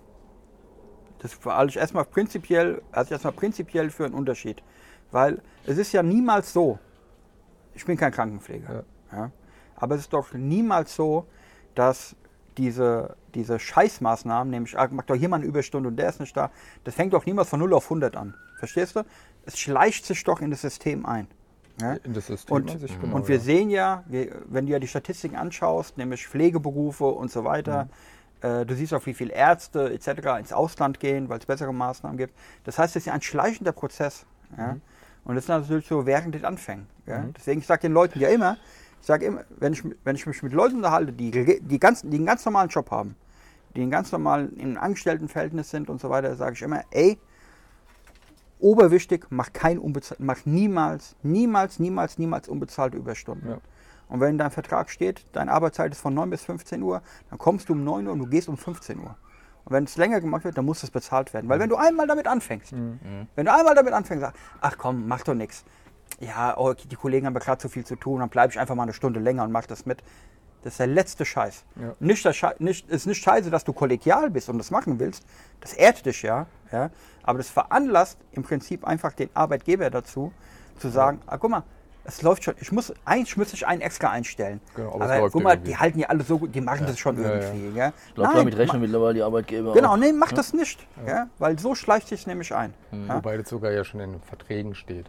Das 1.20 1.38
halte 1.44 1.70
ich 1.70 1.76
erstmal 1.78 2.04
prinzipiell, 2.04 2.82
ich 3.02 3.10
erstmal 3.10 3.32
prinzipiell 3.32 3.90
für 3.90 4.04
einen 4.04 4.14
Unterschied. 4.14 4.62
Weil 5.14 5.40
es 5.64 5.78
ist 5.78 5.92
ja 5.92 6.02
niemals 6.02 6.52
so, 6.52 6.80
ich 7.72 7.84
bin 7.84 7.96
kein 7.96 8.10
Krankenpfleger, 8.10 8.82
ja. 9.12 9.30
aber 9.76 9.94
es 9.94 10.00
ist 10.00 10.12
doch 10.12 10.32
niemals 10.32 10.96
so, 10.96 11.26
dass 11.76 12.16
diese, 12.56 13.16
diese 13.32 13.60
Scheißmaßnahmen, 13.60 14.50
nämlich, 14.50 14.76
ah, 14.76 14.88
mach 14.90 15.04
doch 15.04 15.14
hier 15.14 15.28
mal 15.28 15.36
eine 15.36 15.44
Überstunde 15.44 15.88
und 15.88 15.96
der 15.96 16.08
ist 16.08 16.18
nicht 16.18 16.36
da, 16.36 16.50
das 16.82 16.96
fängt 16.96 17.12
doch 17.12 17.26
niemals 17.26 17.48
von 17.48 17.60
0 17.60 17.74
auf 17.74 17.84
100 17.84 18.16
an. 18.16 18.34
Verstehst 18.58 18.96
du? 18.96 19.04
Es 19.46 19.56
schleicht 19.56 20.04
sich 20.04 20.24
doch 20.24 20.40
in 20.40 20.50
das 20.50 20.62
System 20.62 21.06
ein. 21.06 21.28
Ja? 21.80 21.92
In 21.92 22.12
das 22.12 22.26
System 22.26 22.56
Und, 22.56 22.72
an 22.72 22.80
sich, 22.80 23.00
genau, 23.00 23.14
und 23.14 23.28
wir 23.28 23.36
ja. 23.36 23.40
sehen 23.40 23.70
ja, 23.70 24.02
wir, 24.08 24.42
wenn 24.46 24.66
du 24.66 24.72
ja 24.72 24.80
die 24.80 24.88
Statistiken 24.88 25.36
anschaust, 25.36 25.96
nämlich 25.96 26.26
Pflegeberufe 26.26 27.04
und 27.04 27.30
so 27.30 27.44
weiter, 27.44 27.88
Mhm. 28.42 28.48
äh, 28.48 28.66
du 28.66 28.74
siehst 28.74 28.92
auch, 28.92 29.06
wie 29.06 29.14
viele 29.14 29.32
Ärzte 29.32 29.92
etc. 29.92 30.40
ins 30.40 30.52
Ausland 30.52 30.98
gehen, 30.98 31.28
weil 31.28 31.38
es 31.38 31.46
bessere 31.46 31.72
Maßnahmen 31.72 32.18
gibt. 32.18 32.34
Das 32.64 32.78
heißt, 32.80 32.96
es 32.96 33.02
ist 33.02 33.06
ja 33.06 33.12
ein 33.12 33.22
schleichender 33.22 33.70
Prozess. 33.70 34.26
Ja? 34.58 34.74
Mhm. 34.74 34.82
Und 35.24 35.36
das 35.36 35.44
ist 35.44 35.48
natürlich 35.48 35.86
so 35.86 36.06
während 36.06 36.34
den 36.34 36.44
Anfängen. 36.44 36.86
Ja? 37.06 37.24
Deswegen, 37.36 37.60
ich 37.60 37.66
sage 37.66 37.82
den 37.82 37.92
Leuten 37.92 38.18
ja 38.20 38.28
immer, 38.28 38.56
ich 39.00 39.06
sage 39.06 39.26
immer, 39.26 39.44
wenn 39.58 39.72
ich, 39.72 39.82
wenn 40.04 40.16
ich 40.16 40.26
mich 40.26 40.42
mit 40.42 40.52
Leuten 40.52 40.76
unterhalte, 40.76 41.12
die, 41.12 41.60
die, 41.60 41.78
ganz, 41.78 42.02
die 42.02 42.16
einen 42.16 42.26
ganz 42.26 42.44
normalen 42.44 42.68
Job 42.68 42.90
haben, 42.90 43.16
die 43.74 43.82
einen 43.82 43.90
ganz 43.90 44.12
normalen 44.12 44.56
im 44.56 44.78
Angestelltenverhältnis 44.78 45.70
sind 45.70 45.90
und 45.90 46.00
so 46.00 46.10
weiter, 46.10 46.34
sage 46.36 46.54
ich 46.54 46.62
immer, 46.62 46.82
ey, 46.90 47.18
oberwichtig, 48.60 49.26
mach 49.30 49.52
kein 49.52 49.78
unbezahlt, 49.78 50.20
mach 50.20 50.46
niemals, 50.46 51.16
niemals, 51.22 51.78
niemals, 51.78 52.18
niemals 52.18 52.48
unbezahlte 52.48 52.96
Überstunden. 52.96 53.50
Ja. 53.50 53.58
Und 54.08 54.20
wenn 54.20 54.30
in 54.30 54.38
deinem 54.38 54.50
Vertrag 54.50 54.90
steht, 54.90 55.24
deine 55.32 55.52
Arbeitszeit 55.52 55.92
ist 55.92 56.00
von 56.00 56.14
9 56.14 56.30
bis 56.30 56.42
15 56.44 56.82
Uhr, 56.82 57.02
dann 57.30 57.38
kommst 57.38 57.68
du 57.68 57.72
um 57.72 57.84
9 57.84 58.06
Uhr 58.06 58.12
und 58.12 58.18
du 58.20 58.26
gehst 58.26 58.48
um 58.48 58.56
15 58.56 59.00
Uhr. 59.00 59.16
Und 59.64 59.72
wenn 59.72 59.84
es 59.84 59.96
länger 59.96 60.20
gemacht 60.20 60.44
wird, 60.44 60.58
dann 60.58 60.64
muss 60.64 60.82
es 60.82 60.90
bezahlt 60.90 61.32
werden. 61.32 61.48
Weil 61.48 61.58
wenn 61.58 61.70
du 61.70 61.76
einmal 61.76 62.06
damit 62.06 62.26
anfängst, 62.26 62.72
wenn 62.72 63.46
du 63.46 63.52
einmal 63.52 63.74
damit 63.74 63.92
anfängst, 63.92 64.20
sagst, 64.20 64.40
ach 64.60 64.76
komm, 64.76 65.08
mach 65.08 65.22
doch 65.22 65.34
nichts. 65.34 65.64
Ja, 66.20 66.56
oh, 66.56 66.74
die 66.74 66.96
Kollegen 66.96 67.26
haben 67.26 67.34
ja 67.34 67.40
gerade 67.40 67.62
so 67.62 67.68
viel 67.68 67.84
zu 67.84 67.96
tun, 67.96 68.20
dann 68.20 68.28
bleibe 68.28 68.52
ich 68.52 68.60
einfach 68.60 68.74
mal 68.74 68.84
eine 68.84 68.92
Stunde 68.92 69.20
länger 69.20 69.42
und 69.42 69.52
mach 69.52 69.66
das 69.66 69.86
mit. 69.86 70.02
Das 70.62 70.74
ist 70.74 70.80
der 70.80 70.86
letzte 70.86 71.24
Scheiß. 71.24 71.64
Ja. 71.76 71.94
Nicht, 72.00 72.24
das 72.24 72.36
nicht, 72.58 72.88
ist 72.88 73.06
nicht 73.06 73.22
scheiße, 73.22 73.50
dass 73.50 73.64
du 73.64 73.72
kollegial 73.72 74.30
bist 74.30 74.48
und 74.48 74.58
das 74.58 74.70
machen 74.70 74.98
willst. 74.98 75.24
Das 75.60 75.74
ehrt 75.74 76.06
dich 76.06 76.22
ja, 76.22 76.46
ja. 76.72 76.90
Aber 77.22 77.38
das 77.38 77.50
veranlasst 77.50 78.18
im 78.32 78.44
Prinzip 78.44 78.84
einfach 78.84 79.12
den 79.12 79.28
Arbeitgeber 79.34 79.90
dazu, 79.90 80.32
zu 80.78 80.88
sagen, 80.88 81.20
ah, 81.26 81.36
guck 81.36 81.50
mal, 81.50 81.64
es 82.04 82.22
läuft 82.22 82.44
schon. 82.44 82.54
Ich 82.60 82.70
muss, 82.70 82.92
eigentlich 83.04 83.36
müsste 83.36 83.56
ich 83.56 83.66
einen 83.66 83.80
extra 83.80 84.10
einstellen. 84.10 84.60
Genau, 84.74 84.94
aber 84.94 85.04
es 85.04 85.10
aber 85.10 85.20
läuft 85.20 85.32
guck 85.32 85.42
ja 85.42 85.44
mal, 85.44 85.54
irgendwie. 85.54 85.70
die 85.70 85.76
halten 85.78 85.98
ja 85.98 86.08
alle 86.08 86.22
so 86.22 86.38
gut, 86.38 86.54
die 86.54 86.60
machen 86.60 86.86
das 86.86 86.98
schon 86.98 87.20
Ja, 87.22 87.28
ja. 87.28 87.34
irgendwie. 87.40 87.78
Ja. 87.78 87.92
Ich 88.08 88.14
glaube, 88.14 88.34
damit 88.34 88.56
rechnen 88.56 88.82
mittlerweile 88.82 89.14
die 89.14 89.22
Arbeitgeber. 89.22 89.72
Genau, 89.72 89.92
auch. 89.92 89.96
nee, 89.96 90.12
mach 90.12 90.32
das 90.32 90.52
nicht. 90.52 90.86
Ja. 91.06 91.28
Weil 91.38 91.58
so 91.58 91.74
schleicht 91.74 92.08
sich 92.08 92.26
nämlich 92.26 92.54
ein. 92.54 92.74
Ja. 92.92 93.16
Wobei 93.16 93.38
das 93.38 93.48
sogar 93.48 93.72
ja 93.72 93.84
schon 93.84 94.00
in 94.00 94.12
den 94.12 94.22
Verträgen 94.22 94.74
steht. 94.74 95.06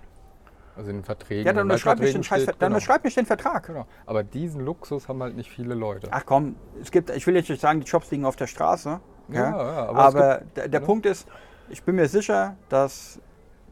Also 0.77 0.89
in 0.89 0.97
den 0.97 1.05
Verträgen. 1.05 1.45
Ja, 1.45 1.53
dann 1.53 1.63
unterschreib 1.63 1.99
nicht, 1.99 2.13
den 2.13 2.23
Scheiß, 2.23 2.43
steht, 2.43 2.55
dann 2.60 2.73
genau. 2.73 2.97
nicht 3.03 3.17
den 3.17 3.25
Vertrag. 3.25 3.67
Genau. 3.67 3.86
Aber 4.05 4.23
diesen 4.23 4.62
Luxus 4.62 5.08
haben 5.08 5.21
halt 5.23 5.36
nicht 5.36 5.49
viele 5.49 5.73
Leute. 5.73 6.10
Ach 6.12 6.23
komm, 6.25 6.55
es 6.81 6.91
gibt, 6.91 7.10
ich 7.12 7.25
will 7.27 7.36
jetzt 7.36 7.49
nicht 7.49 7.62
sagen, 7.62 7.79
die 7.79 7.88
Jobs 7.88 8.12
liegen 8.12 8.25
auf 8.25 8.36
der 8.36 8.47
Straße. 8.47 8.99
Ja, 9.29 9.34
Ja, 9.34 9.49
ja, 9.51 9.86
aber 9.88 9.99
aber 9.99 10.41
es 10.41 10.53
der, 10.55 10.67
der 10.67 10.79
ne? 10.81 10.86
Punkt 10.86 11.05
ist, 11.05 11.27
ich 11.69 11.81
bin 11.84 11.95
mir 11.95 12.08
sicher, 12.08 12.58
dass 12.69 13.19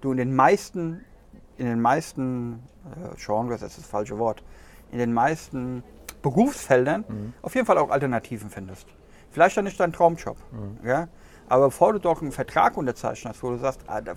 du 0.01 0.11
in 0.11 0.17
den 0.17 0.35
meisten, 0.35 1.03
in 1.63 1.69
den 1.69 1.81
meisten 1.81 2.63
äh, 2.85 3.15
Genres, 3.17 3.61
ist 3.61 3.77
das 3.77 3.85
falsche 3.85 4.17
Wort, 4.19 4.43
in 4.91 4.97
den 4.99 5.13
meisten 5.13 5.83
Berufsfeldern 6.21 7.05
Mhm. 7.07 7.33
auf 7.41 7.55
jeden 7.55 7.65
Fall 7.67 7.77
auch 7.77 7.89
Alternativen 7.89 8.49
findest. 8.49 8.87
Vielleicht 9.31 9.57
dann 9.57 9.65
nicht 9.65 9.79
dein 9.79 9.91
Traumjob. 9.93 10.37
Mhm. 10.51 10.87
Ja? 10.87 11.07
Aber 11.49 11.65
bevor 11.65 11.93
du 11.93 11.99
doch 11.99 12.21
einen 12.21 12.31
Vertrag 12.31 12.77
unterzeichnest, 12.77 13.41
wo 13.43 13.49
du 13.49 13.57
sagst, 13.57 13.81
ah, 13.87 13.99
da, 14.01 14.13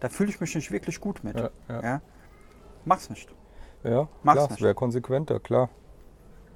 da 0.00 0.08
fühle 0.08 0.30
ich 0.30 0.40
mich 0.40 0.54
nicht 0.54 0.70
wirklich 0.70 1.00
gut 1.00 1.22
mit. 1.24 1.38
Ja, 1.38 1.50
ja. 1.68 1.82
Ja? 1.82 2.00
Mach's 2.84 3.08
nicht. 3.10 3.28
Ja, 3.84 4.08
Mach's 4.22 4.36
klar, 4.38 4.50
nicht. 4.50 4.62
wäre 4.62 4.74
konsequenter, 4.74 5.38
klar. 5.40 5.68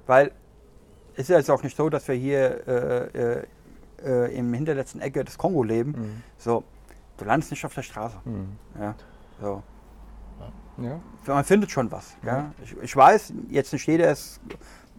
Weil 0.07 0.31
es 1.13 1.21
ist 1.23 1.29
ja 1.29 1.37
jetzt 1.37 1.49
auch 1.49 1.63
nicht 1.63 1.77
so, 1.77 1.89
dass 1.89 2.07
wir 2.07 2.15
hier 2.15 2.67
äh, 2.67 3.39
äh, 3.39 3.43
äh, 4.03 4.37
im 4.37 4.53
hinterletzten 4.53 4.99
Ecke 5.01 5.23
des 5.23 5.37
Kongo 5.37 5.63
leben. 5.63 5.91
Mhm. 5.91 6.23
So, 6.37 6.63
du 7.17 7.25
landest 7.25 7.51
nicht 7.51 7.65
auf 7.65 7.73
der 7.73 7.83
Straße. 7.83 8.17
Mhm. 8.25 8.57
Ja, 8.79 8.95
so. 9.41 9.63
Ja, 10.77 10.99
Man 11.27 11.43
findet 11.43 11.71
schon 11.71 11.91
was. 11.91 12.15
Ja? 12.25 12.51
Ich, 12.63 12.75
ich 12.81 12.95
weiß, 12.95 13.33
jetzt 13.49 13.73
nicht 13.73 13.85
jeder 13.87 14.11
ist, 14.11 14.39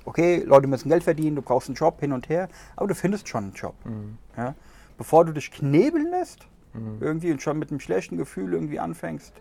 okay, 0.05 0.43
Leute 0.47 0.67
müssen 0.67 0.89
Geld 0.89 1.03
verdienen, 1.05 1.37
du 1.37 1.43
brauchst 1.43 1.69
einen 1.69 1.77
Job 1.77 2.01
hin 2.01 2.13
und 2.13 2.29
her, 2.29 2.49
aber 2.77 2.89
du 2.89 2.95
findest 2.95 3.29
schon 3.29 3.45
einen 3.45 3.53
Job. 3.55 3.75
Mhm. 3.85 4.19
Ja? 4.37 4.55
Bevor 4.97 5.25
du 5.25 5.33
dich 5.33 5.51
knebeln 5.51 6.11
lässt, 6.11 6.47
Mhm. 6.77 6.97
irgendwie 7.01 7.31
und 7.31 7.41
schon 7.41 7.57
mit 7.59 7.71
einem 7.71 7.79
schlechten 7.79 8.17
Gefühl 8.17 8.53
irgendwie 8.53 8.81
anfängst. 8.81 9.33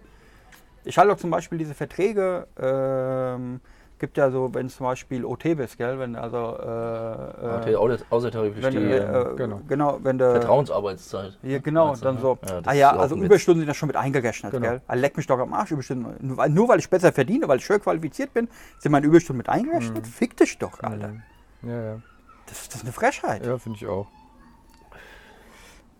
Ich 0.83 0.99
halte 0.99 1.11
auch 1.13 1.17
zum 1.17 1.31
Beispiel 1.31 1.57
diese 1.57 1.73
Verträge 1.73 2.47
ähm, 2.59 3.59
gibt 4.03 4.17
ja 4.17 4.29
so, 4.31 4.53
wenn 4.53 4.67
zum 4.67 4.85
Beispiel 4.85 5.23
OT 5.23 5.55
bist, 5.55 5.77
gell, 5.77 5.97
wenn 5.97 6.17
also 6.17 6.35
äh, 6.37 7.71
äh, 7.71 7.75
außer- 7.77 8.03
außertariflich 8.09 8.61
wenn, 8.61 8.73
die 8.73 8.79
äh, 8.79 8.97
äh, 8.97 9.35
genau. 9.37 9.61
genau. 9.65 9.99
wenn 10.03 10.17
du 10.17 10.29
Vertrauensarbeitszeit. 10.29 11.39
ja, 11.41 11.59
genau, 11.59 11.95
du, 11.95 12.01
dann 12.01 12.15
ne? 12.15 12.21
so. 12.21 12.37
Ja, 12.45 12.59
ah 12.65 12.73
ja, 12.73 12.93
also. 12.97 13.15
Überstunden 13.15 13.61
sind 13.61 13.69
ja 13.69 13.73
schon 13.73 13.87
mit 13.87 13.95
eingerechnet, 13.95 14.51
Genau. 14.51 14.67
gell? 14.71 14.81
Ah, 14.87 14.95
leck 14.95 15.15
mich 15.15 15.25
doch 15.25 15.39
am 15.39 15.53
Arsch, 15.53 15.71
Überstunden. 15.71 16.17
Nur, 16.19 16.35
weil- 16.35 16.49
nur 16.49 16.67
weil 16.67 16.79
ich 16.79 16.89
besser 16.89 17.13
verdiene, 17.13 17.47
weil 17.47 17.59
ich 17.59 17.69
höher 17.69 17.79
qualifiziert 17.79 18.33
bin, 18.33 18.49
sind 18.77 18.91
meine 18.91 19.05
Überstunden 19.05 19.37
mit 19.37 19.47
eingerechnet? 19.47 20.05
Fick 20.05 20.35
dich 20.35 20.57
doch, 20.57 20.83
Alter. 20.83 21.07
Mhm. 21.07 21.23
Ja, 21.69 21.81
ja. 21.81 22.01
Das, 22.47 22.67
das 22.67 22.75
ist 22.75 22.83
eine 22.83 22.91
Frechheit. 22.91 23.45
Ja, 23.45 23.57
finde 23.57 23.77
ich 23.77 23.87
auch. 23.87 24.07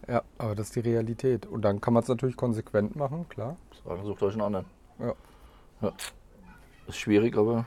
Ja, 0.10 0.24
aber 0.38 0.56
das 0.56 0.68
ist 0.68 0.76
die 0.76 0.82
Realität. 0.82 1.46
Und 1.46 1.62
dann 1.62 1.80
kann 1.80 1.94
man 1.94 2.04
es 2.04 2.10
natürlich 2.10 2.36
konsequent 2.36 2.98
machen, 2.98 3.30
klar. 3.30 3.56
Sagen, 3.86 4.04
sucht 4.04 4.22
euch 4.24 4.34
einen 4.34 4.42
anderen. 4.42 4.66
Ja. 5.00 5.14
ja. 5.84 5.94
Ist 6.88 6.98
schwierig, 6.98 7.38
aber 7.38 7.64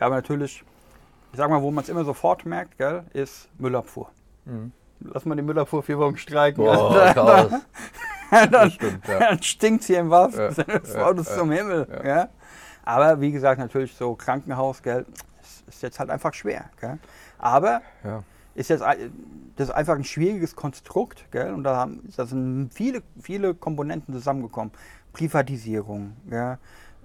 Ja, 0.00 0.06
aber 0.06 0.16
natürlich, 0.16 0.64
ich 1.32 1.36
sag 1.38 1.50
mal, 1.50 1.62
wo 1.62 1.70
man 1.70 1.84
es 1.84 1.90
immer 1.90 2.04
sofort 2.04 2.46
merkt, 2.46 2.78
gell, 2.78 3.04
ist 3.12 3.48
Müllabfuhr. 3.58 4.10
Mhm. 4.44 4.72
Lass 5.00 5.24
mal 5.24 5.36
die 5.36 5.42
Müllabfuhr 5.42 5.82
vier 5.82 5.98
Wochen 5.98 6.16
streiken. 6.16 6.64
boah, 6.64 7.12
Chaos. 7.14 7.52
dann, 8.50 8.70
stimmt, 8.70 9.06
ja. 9.06 9.18
dann 9.18 9.42
stinkt 9.42 9.84
hier 9.84 10.00
im 10.00 10.10
wahrsten 10.10 10.54
Ja, 10.56 10.78
des 10.78 10.94
Wortes 10.96 11.28
ja, 11.28 11.36
zum 11.36 11.50
Himmel. 11.50 11.86
ja. 12.04 12.28
Aber 12.84 13.20
wie 13.20 13.30
gesagt, 13.32 13.58
natürlich 13.60 13.94
so 13.94 14.14
Krankenhaus, 14.14 14.82
gell, 14.82 15.04
ist, 15.42 15.68
ist 15.68 15.82
jetzt 15.82 15.98
halt 16.00 16.10
einfach 16.10 16.32
schwer. 16.34 16.70
Gell. 16.80 16.98
Aber 17.38 17.82
ist 18.54 18.70
jetzt 18.70 18.82
das 19.58 19.68
ist 19.68 19.74
einfach 19.74 19.94
ein 19.96 20.04
schwieriges 20.04 20.54
Konstrukt, 20.56 21.30
gell? 21.32 21.52
Und 21.52 21.64
da, 21.64 21.76
haben, 21.76 22.08
da 22.16 22.26
sind 22.26 22.70
viele, 22.72 23.02
viele 23.20 23.54
Komponenten 23.54 24.14
zusammengekommen. 24.14 24.72
Privatisierung, 25.12 26.16
ja? 26.30 26.58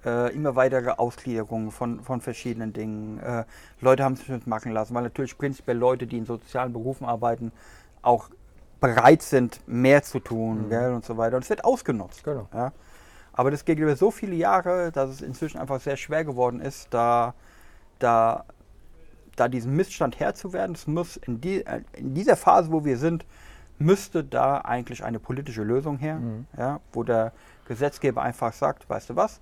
Äh, 0.05 0.33
immer 0.33 0.55
weitere 0.55 0.91
Ausgliederung 0.91 1.71
von, 1.71 2.01
von 2.01 2.21
verschiedenen 2.21 2.73
Dingen. 2.73 3.19
Äh, 3.19 3.45
Leute 3.81 4.03
haben 4.03 4.15
sich 4.15 4.29
nicht 4.29 4.47
machen 4.47 4.71
lassen, 4.71 4.93
weil 4.93 5.03
natürlich 5.03 5.37
prinzipiell 5.37 5.77
Leute, 5.77 6.07
die 6.07 6.17
in 6.17 6.25
sozialen 6.25 6.73
Berufen 6.73 7.05
arbeiten, 7.05 7.51
auch 8.01 8.29
bereit 8.79 9.21
sind, 9.21 9.61
mehr 9.65 10.03
zu 10.03 10.19
tun, 10.19 10.69
gell? 10.69 10.93
Und 10.93 11.05
so 11.05 11.17
weiter. 11.17 11.37
Und 11.37 11.43
es 11.43 11.49
wird 11.49 11.63
ausgenutzt. 11.63 12.23
Genau. 12.23 12.49
Ja? 12.53 12.73
Aber 13.31 13.49
das 13.49 13.63
geht 13.65 13.79
über 13.79 13.95
so 13.95 14.11
viele 14.11 14.35
Jahre, 14.35 14.91
dass 14.91 15.09
es 15.09 15.21
inzwischen 15.21 15.57
einfach 15.57 15.79
sehr 15.79 15.95
schwer 15.97 16.25
geworden 16.25 16.59
ist, 16.59 16.87
da, 16.93 17.33
da, 17.99 18.43
da 19.35 19.47
diesen 19.47 19.75
Missstand 19.75 20.19
Herr 20.19 20.35
zu 20.35 20.51
werden. 20.51 20.75
Es 20.75 20.85
muss 20.85 21.17
in, 21.17 21.39
die, 21.39 21.65
äh, 21.65 21.81
in 21.93 22.13
dieser 22.13 22.35
Phase, 22.35 22.71
wo 22.71 22.83
wir 22.83 22.97
sind, 22.97 23.25
müsste 23.79 24.23
da 24.23 24.59
eigentlich 24.59 25.03
eine 25.03 25.19
politische 25.19 25.63
Lösung 25.63 25.97
her, 25.97 26.19
ja, 26.57 26.79
wo 26.91 27.03
der 27.03 27.33
Gesetzgeber 27.65 28.21
einfach 28.21 28.53
sagt, 28.53 28.87
weißt 28.89 29.09
du 29.09 29.15
was, 29.15 29.41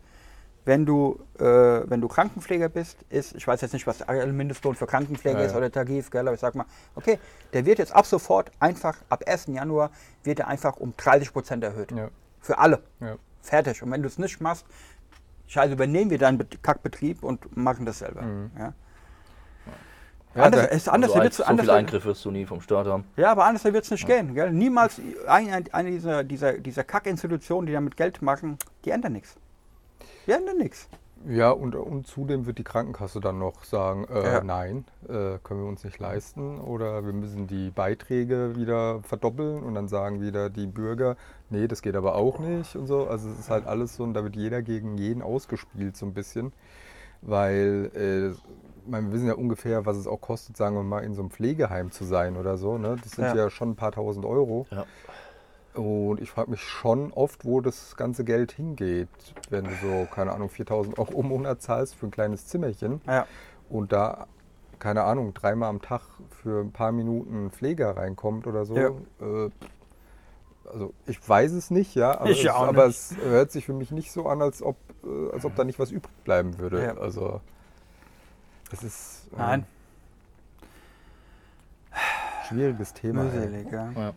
wenn 0.65 0.85
du, 0.85 1.19
äh, 1.39 1.43
wenn 1.43 2.01
du 2.01 2.07
Krankenpfleger 2.07 2.69
bist, 2.69 2.97
ist, 3.09 3.35
ich 3.35 3.47
weiß 3.47 3.61
jetzt 3.61 3.73
nicht, 3.73 3.87
was 3.87 3.97
der 3.99 4.27
Mindestlohn 4.27 4.75
für 4.75 4.85
Krankenpfleger 4.85 5.39
Ja, 5.39 5.45
ist 5.45 5.51
ja. 5.53 5.57
oder 5.57 5.71
Tarif, 5.71 6.11
gell, 6.11 6.21
aber 6.27 6.33
ich 6.35 6.39
sag 6.39 6.53
mal, 6.55 6.65
okay, 6.95 7.17
der 7.53 7.65
wird 7.65 7.79
jetzt 7.79 7.93
ab 7.95 8.05
sofort 8.05 8.51
einfach, 8.59 8.97
ab 9.09 9.23
1. 9.25 9.47
Januar, 9.47 9.89
wird 10.23 10.39
er 10.39 10.47
einfach 10.47 10.77
um 10.77 10.93
30 10.97 11.33
Prozent 11.33 11.63
erhöht. 11.63 11.91
Ja. 11.91 12.09
Für 12.39 12.59
alle. 12.59 12.81
Ja. 12.99 13.15
Fertig. 13.41 13.81
Und 13.81 13.91
wenn 13.91 14.01
du 14.03 14.07
es 14.07 14.19
nicht 14.19 14.39
machst, 14.39 14.65
scheiße, 15.47 15.73
übernehmen 15.73 16.11
wir 16.11 16.19
deinen 16.19 16.37
Bet- 16.37 16.61
Kackbetrieb 16.61 17.23
und 17.23 17.57
machen 17.57 17.85
das 17.85 17.99
selber. 17.99 18.21
Mhm. 18.21 18.51
Ja. 18.57 18.73
Ja, 20.33 20.43
anders, 20.43 20.67
ist 20.71 20.87
anders, 20.87 21.11
also 21.11 21.23
wird's 21.23 21.37
so 21.37 21.43
anders, 21.43 21.65
viel 21.65 21.75
Eingriff 21.75 22.05
wirst 22.05 22.23
du 22.23 22.31
nie 22.31 22.45
vom 22.45 22.61
Staat 22.61 22.87
haben. 22.87 23.03
ja, 23.17 23.31
aber 23.33 23.43
anders 23.43 23.65
wird 23.65 23.83
es 23.83 23.91
nicht 23.91 24.05
gehen. 24.07 24.33
Gell? 24.33 24.49
Niemals 24.51 25.01
eine, 25.27 25.63
eine 25.73 25.91
dieser, 25.91 26.23
dieser, 26.23 26.53
dieser 26.53 26.85
Kackinstitutionen, 26.85 27.65
die 27.65 27.73
damit 27.73 27.97
Geld 27.97 28.21
machen, 28.21 28.57
die 28.85 28.91
ändern 28.91 29.11
nichts. 29.11 29.35
Die 30.31 30.35
ändern 30.37 30.57
nichts. 30.59 30.87
Ja, 31.27 31.51
und, 31.51 31.75
und 31.75 32.07
zudem 32.07 32.45
wird 32.45 32.57
die 32.57 32.63
Krankenkasse 32.63 33.19
dann 33.19 33.37
noch 33.37 33.63
sagen, 33.65 34.05
äh, 34.05 34.23
Ja. 34.23 34.43
nein, 34.43 34.85
äh, 35.07 35.37
können 35.43 35.61
wir 35.61 35.67
uns 35.67 35.83
nicht 35.83 35.99
leisten 35.99 36.59
oder 36.59 37.05
wir 37.05 37.11
müssen 37.13 37.45
die 37.47 37.69
Beiträge 37.69 38.55
wieder 38.55 39.01
verdoppeln 39.03 39.61
und 39.61 39.75
dann 39.75 39.87
sagen 39.87 40.21
wieder 40.21 40.49
die 40.49 40.65
Bürger, 40.67 41.17
nee, 41.49 41.67
das 41.67 41.81
geht 41.81 41.95
aber 41.95 42.15
auch 42.15 42.39
nicht 42.39 42.75
und 42.75 42.87
so. 42.87 43.07
Also 43.07 43.29
es 43.29 43.39
ist 43.39 43.49
halt 43.51 43.67
alles 43.67 43.97
so 43.97 44.03
und 44.03 44.13
da 44.13 44.23
wird 44.23 44.35
jeder 44.35 44.61
gegen 44.61 44.97
jeden 44.97 45.21
ausgespielt 45.21 45.95
so 45.97 46.05
ein 46.07 46.13
bisschen, 46.13 46.53
weil 47.21 47.91
äh, 47.93 48.89
meine, 48.89 49.07
wir 49.07 49.13
wissen 49.13 49.27
ja 49.27 49.35
ungefähr, 49.35 49.85
was 49.85 49.97
es 49.97 50.07
auch 50.07 50.21
kostet, 50.21 50.57
sagen 50.57 50.75
wir 50.75 50.81
mal, 50.83 51.03
in 51.03 51.13
so 51.13 51.21
einem 51.21 51.29
Pflegeheim 51.29 51.91
zu 51.91 52.03
sein 52.03 52.35
oder 52.37 52.57
so. 52.57 52.77
Ne? 52.79 52.95
Das 53.03 53.11
sind 53.11 53.25
Ja. 53.25 53.35
ja. 53.35 53.49
schon 53.51 53.71
ein 53.71 53.75
paar 53.75 53.91
tausend 53.91 54.25
Euro. 54.25 54.65
Ja. 54.71 54.85
Und 55.73 56.19
ich 56.19 56.29
frage 56.29 56.51
mich 56.51 56.61
schon 56.61 57.13
oft, 57.13 57.45
wo 57.45 57.61
das 57.61 57.95
ganze 57.95 58.25
Geld 58.25 58.51
hingeht, 58.51 59.07
wenn 59.49 59.63
du 59.63 59.71
so, 59.81 60.05
keine 60.13 60.33
Ahnung, 60.33 60.49
4000 60.49 60.99
Euro 60.99 61.21
im 61.21 61.29
Monat 61.29 61.61
zahlst 61.61 61.95
für 61.95 62.07
ein 62.07 62.11
kleines 62.11 62.47
Zimmerchen 62.47 62.99
Ja. 63.07 63.25
und 63.69 63.93
da, 63.93 64.27
keine 64.79 65.03
Ahnung, 65.03 65.33
dreimal 65.33 65.69
am 65.69 65.81
Tag 65.81 66.01
für 66.41 66.59
ein 66.61 66.71
paar 66.71 66.91
Minuten 66.91 67.51
Pfleger 67.51 67.95
reinkommt 67.95 68.47
oder 68.47 68.65
so. 68.65 68.75
Ja. 68.75 68.89
Äh, 69.21 69.49
also 70.71 70.93
ich 71.05 71.27
weiß 71.27 71.51
es 71.53 71.69
nicht, 71.71 71.95
ja, 71.95 72.19
aber, 72.19 72.29
Ich 72.29 72.43
es, 72.45 72.51
auch 72.51 72.67
aber 72.67 72.87
nicht. 72.87 72.97
es 72.97 73.17
hört 73.17 73.51
sich 73.51 73.65
für 73.65 73.73
mich 73.73 73.91
nicht 73.91 74.11
so 74.11 74.27
an, 74.27 74.41
als 74.41 74.61
ob, 74.61 74.75
äh, 75.05 75.31
als 75.33 75.45
ob 75.45 75.55
da 75.55 75.63
nicht 75.63 75.79
was 75.79 75.91
übrig 75.91 76.13
bleiben 76.25 76.57
würde. 76.59 76.83
Ja. 76.83 76.97
Also 76.97 77.39
das 78.69 78.83
ist 78.83 79.27
äh, 79.33 79.37
Nein, 79.37 79.65
schwieriges 82.47 82.93
Thema. 82.93 83.23
mühselig. 83.23 83.71
Ja. 83.71 84.13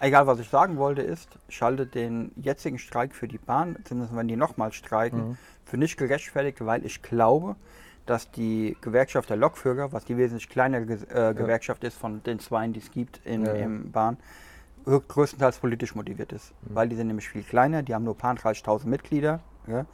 Ja. 0.00 0.06
Egal, 0.06 0.26
was 0.26 0.38
ich 0.38 0.48
sagen 0.48 0.76
wollte, 0.76 1.02
ist, 1.02 1.38
ich 1.48 1.60
halte 1.62 1.86
den 1.86 2.32
jetzigen 2.36 2.78
Streik 2.78 3.14
für 3.14 3.28
die 3.28 3.38
Bahn, 3.38 3.76
zumindest 3.84 4.14
wenn 4.16 4.28
die 4.28 4.36
nochmal 4.36 4.72
streiken, 4.72 5.30
Mhm. 5.30 5.38
für 5.64 5.76
nicht 5.78 5.96
gerechtfertigt, 5.96 6.64
weil 6.64 6.84
ich 6.84 7.02
glaube, 7.02 7.56
dass 8.04 8.30
die 8.30 8.76
Gewerkschaft 8.82 9.30
der 9.30 9.36
Lokführer, 9.36 9.92
was 9.92 10.04
die 10.04 10.16
wesentlich 10.16 10.48
kleinere 10.48 10.86
Ge 10.86 10.98
äh, 11.08 11.34
Gewerkschaft 11.34 11.82
ist 11.84 11.96
von 11.98 12.22
den 12.22 12.38
zweien, 12.38 12.72
die 12.72 12.80
es 12.80 12.90
gibt 12.92 13.20
in, 13.24 13.44
Ja, 13.44 13.54
ja. 13.54 13.64
im 13.64 13.90
Bahn, 13.90 14.16
grö- 14.86 15.02
größtenteils 15.06 15.58
politisch 15.58 15.94
motiviert 15.96 16.32
ist. 16.32 16.52
Mhm. 16.62 16.74
Weil 16.74 16.88
die 16.88 16.94
sind 16.96 17.08
nämlich 17.08 17.28
viel 17.28 17.42
kleiner, 17.42 17.82
die 17.82 17.94
haben 17.94 18.04
nur 18.04 18.16
paar 18.16 18.34
30.000 18.34 18.86
Mitglieder. 18.90 19.40
Ja. 19.66 19.86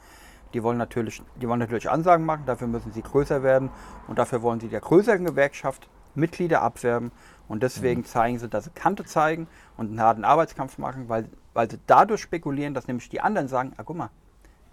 Die 0.53 0.61
wollen, 0.61 0.77
natürlich, 0.77 1.23
die 1.41 1.47
wollen 1.49 1.57
natürlich 1.59 1.89
Ansagen 1.89 2.25
machen, 2.27 2.43
dafür 2.45 2.67
müssen 2.67 2.91
sie 2.91 3.01
größer 3.01 3.41
werden 3.41 3.71
und 4.07 4.19
dafür 4.19 4.43
wollen 4.43 4.59
sie 4.59 4.67
der 4.67 4.81
größeren 4.81 5.25
Gewerkschaft 5.25 5.89
Mitglieder 6.13 6.61
abwerben 6.61 7.11
und 7.47 7.63
deswegen 7.63 8.01
Mhm. 8.01 8.05
zeigen 8.05 8.39
sie, 8.39 8.49
dass 8.49 8.65
sie 8.65 8.71
Kante 8.71 9.05
zeigen 9.05 9.47
und 9.77 9.87
einen 9.89 10.01
harten 10.01 10.23
Arbeitskampf 10.25 10.77
machen, 10.77 11.09
weil, 11.09 11.27
weil 11.53 11.69
sie 11.69 11.79
dadurch 11.87 12.21
spekulieren, 12.21 12.73
dass 12.73 12.87
nämlich 12.87 13.09
die 13.09 13.21
anderen 13.21 13.47
sagen, 13.47 13.73
ah 13.77 13.83
guck 13.83 13.97
mal, 13.97 14.09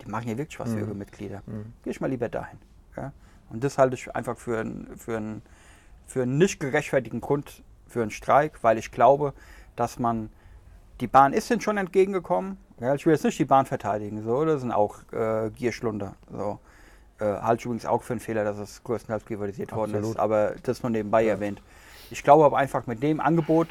die 0.02 0.10
machen 0.10 0.24
hier 0.24 0.38
wirklich 0.38 0.58
was 0.58 0.72
für 0.72 0.78
ihre 0.80 0.94
Mitglieder. 0.94 1.42
Geh 1.82 1.90
ich 1.90 2.00
mal 2.00 2.08
lieber 2.08 2.28
dahin. 2.28 2.58
Ja? 2.96 3.12
Und 3.50 3.62
das 3.64 3.76
halte 3.78 3.94
ich 3.94 4.14
einfach 4.14 4.36
für 4.38 4.60
einen 4.60 4.96
für 4.96 5.40
für 6.06 6.22
einen 6.22 6.38
nicht 6.38 6.58
gerechtfertigten 6.58 7.20
Grund 7.20 7.62
für 7.86 8.02
einen 8.02 8.10
Streik, 8.10 8.62
weil 8.62 8.78
ich 8.78 8.90
glaube, 8.90 9.32
dass 9.76 9.98
man, 9.98 10.28
die 11.00 11.06
Bahn 11.06 11.32
ist 11.32 11.50
ihnen 11.50 11.60
schon 11.60 11.76
entgegengekommen. 11.76 12.56
Ja, 12.80 12.94
ich 12.94 13.06
will 13.06 13.12
jetzt 13.12 13.24
nicht 13.24 13.38
die 13.38 13.44
Bahn 13.44 13.66
verteidigen, 13.66 14.22
so, 14.22 14.44
das 14.44 14.60
sind 14.62 14.72
auch 14.72 14.96
äh, 15.12 15.50
Gierschlunder. 15.50 16.14
So. 16.32 16.58
Äh, 17.20 17.24
halte 17.26 17.60
ich 17.60 17.66
übrigens 17.66 17.86
auch 17.86 18.02
für 18.02 18.14
einen 18.14 18.20
Fehler, 18.20 18.42
dass 18.42 18.58
es 18.58 18.82
größtenteils 18.82 19.22
privatisiert 19.24 19.72
worden 19.72 19.94
Absolut. 19.94 20.16
ist, 20.16 20.20
aber 20.20 20.54
das 20.62 20.82
nur 20.82 20.90
nebenbei 20.90 21.26
erwähnt. 21.26 21.62
Ich 22.10 22.22
glaube 22.22 22.44
aber 22.44 22.58
einfach 22.58 22.86
mit 22.86 23.02
dem 23.02 23.20
Angebot, 23.20 23.68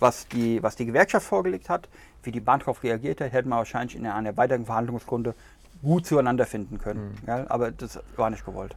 was 0.00 0.28
die, 0.28 0.62
was 0.62 0.76
die 0.76 0.86
Gewerkschaft 0.86 1.26
vorgelegt 1.26 1.68
hat, 1.68 1.88
wie 2.22 2.32
die 2.32 2.40
Bahn 2.40 2.60
darauf 2.60 2.82
reagiert 2.82 3.20
hat, 3.20 3.32
hätten 3.32 3.48
wir 3.48 3.56
wahrscheinlich 3.56 3.96
in 3.96 4.06
einer 4.06 4.36
weiteren 4.36 4.66
Verhandlungsrunde 4.66 5.34
gut 5.82 6.06
zueinander 6.06 6.46
finden 6.46 6.78
können. 6.78 7.18
Ja, 7.26 7.46
aber 7.48 7.70
das 7.72 7.98
war 8.16 8.30
nicht 8.30 8.44
gewollt. 8.44 8.76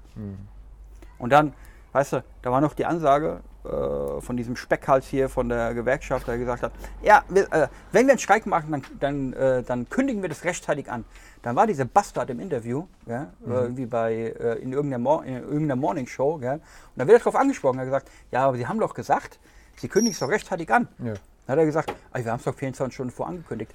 Und 1.18 1.30
dann, 1.30 1.54
weißt 1.92 2.14
du, 2.14 2.24
da 2.42 2.52
war 2.52 2.62
noch 2.62 2.74
die 2.74 2.86
Ansage 2.86 3.42
äh, 3.66 4.22
von 4.22 4.38
diesem 4.38 4.56
Speckhals 4.56 5.06
hier 5.08 5.30
von 5.30 5.50
der 5.50 5.74
Gewerkschaft, 5.74 6.28
der 6.28 6.38
gesagt 6.38 6.64
hat, 6.64 6.72
ja, 7.02 7.24
wir, 7.30 7.44
äh, 7.54 7.68
wenn 7.92 8.06
wir 8.08 8.14
einen 8.14 8.20
Streik 8.20 8.46
machen, 8.46 8.72
dann, 8.72 8.84
dann, 9.00 9.34
äh, 9.34 9.64
dann 9.64 9.90
kündigen 9.90 10.22
wir 10.22 10.30
das 10.30 10.44
rechtzeitig 10.44 10.90
an. 10.92 11.06
Dann 11.42 11.56
war 11.56 11.68
dieser 11.68 11.86
Bastard 11.86 12.30
im 12.30 12.40
Interview, 12.40 12.86
ja, 13.06 13.28
irgendwie 13.46 13.86
bei, 13.86 14.14
äh, 14.14 14.56
in, 14.60 14.74
irgendeiner 14.74 15.02
Mor 15.04 15.24
in 15.26 15.36
irgendeiner 15.36 15.76
Morning 15.76 16.08
Show, 16.08 16.40
ja, 16.42 16.54
und 16.54 16.62
da 16.96 17.06
wird 17.08 17.18
er 17.18 17.20
darauf 17.20 17.36
angesprochen, 17.36 17.78
er 17.78 17.82
hat 17.82 17.88
gesagt, 17.88 18.12
ja, 18.32 18.46
aber 18.48 18.58
Sie 18.58 18.66
haben 18.68 18.80
doch 18.80 18.94
gesagt, 18.94 19.40
Sie 19.76 19.88
kündigen 19.88 20.14
es 20.14 20.20
doch 20.20 20.30
rechtzeitig 20.30 20.72
an. 20.74 20.88
Ja. 21.00 21.14
Dann 21.48 21.54
hat 21.54 21.58
er 21.60 21.66
gesagt, 21.66 21.94
"Ey, 22.14 22.24
wir 22.26 22.32
haben 22.32 22.40
es 22.40 22.46
doch 22.46 22.56
24 22.56 22.94
Stunden 22.96 23.12
vor 23.14 23.28
angekündigt. 23.28 23.72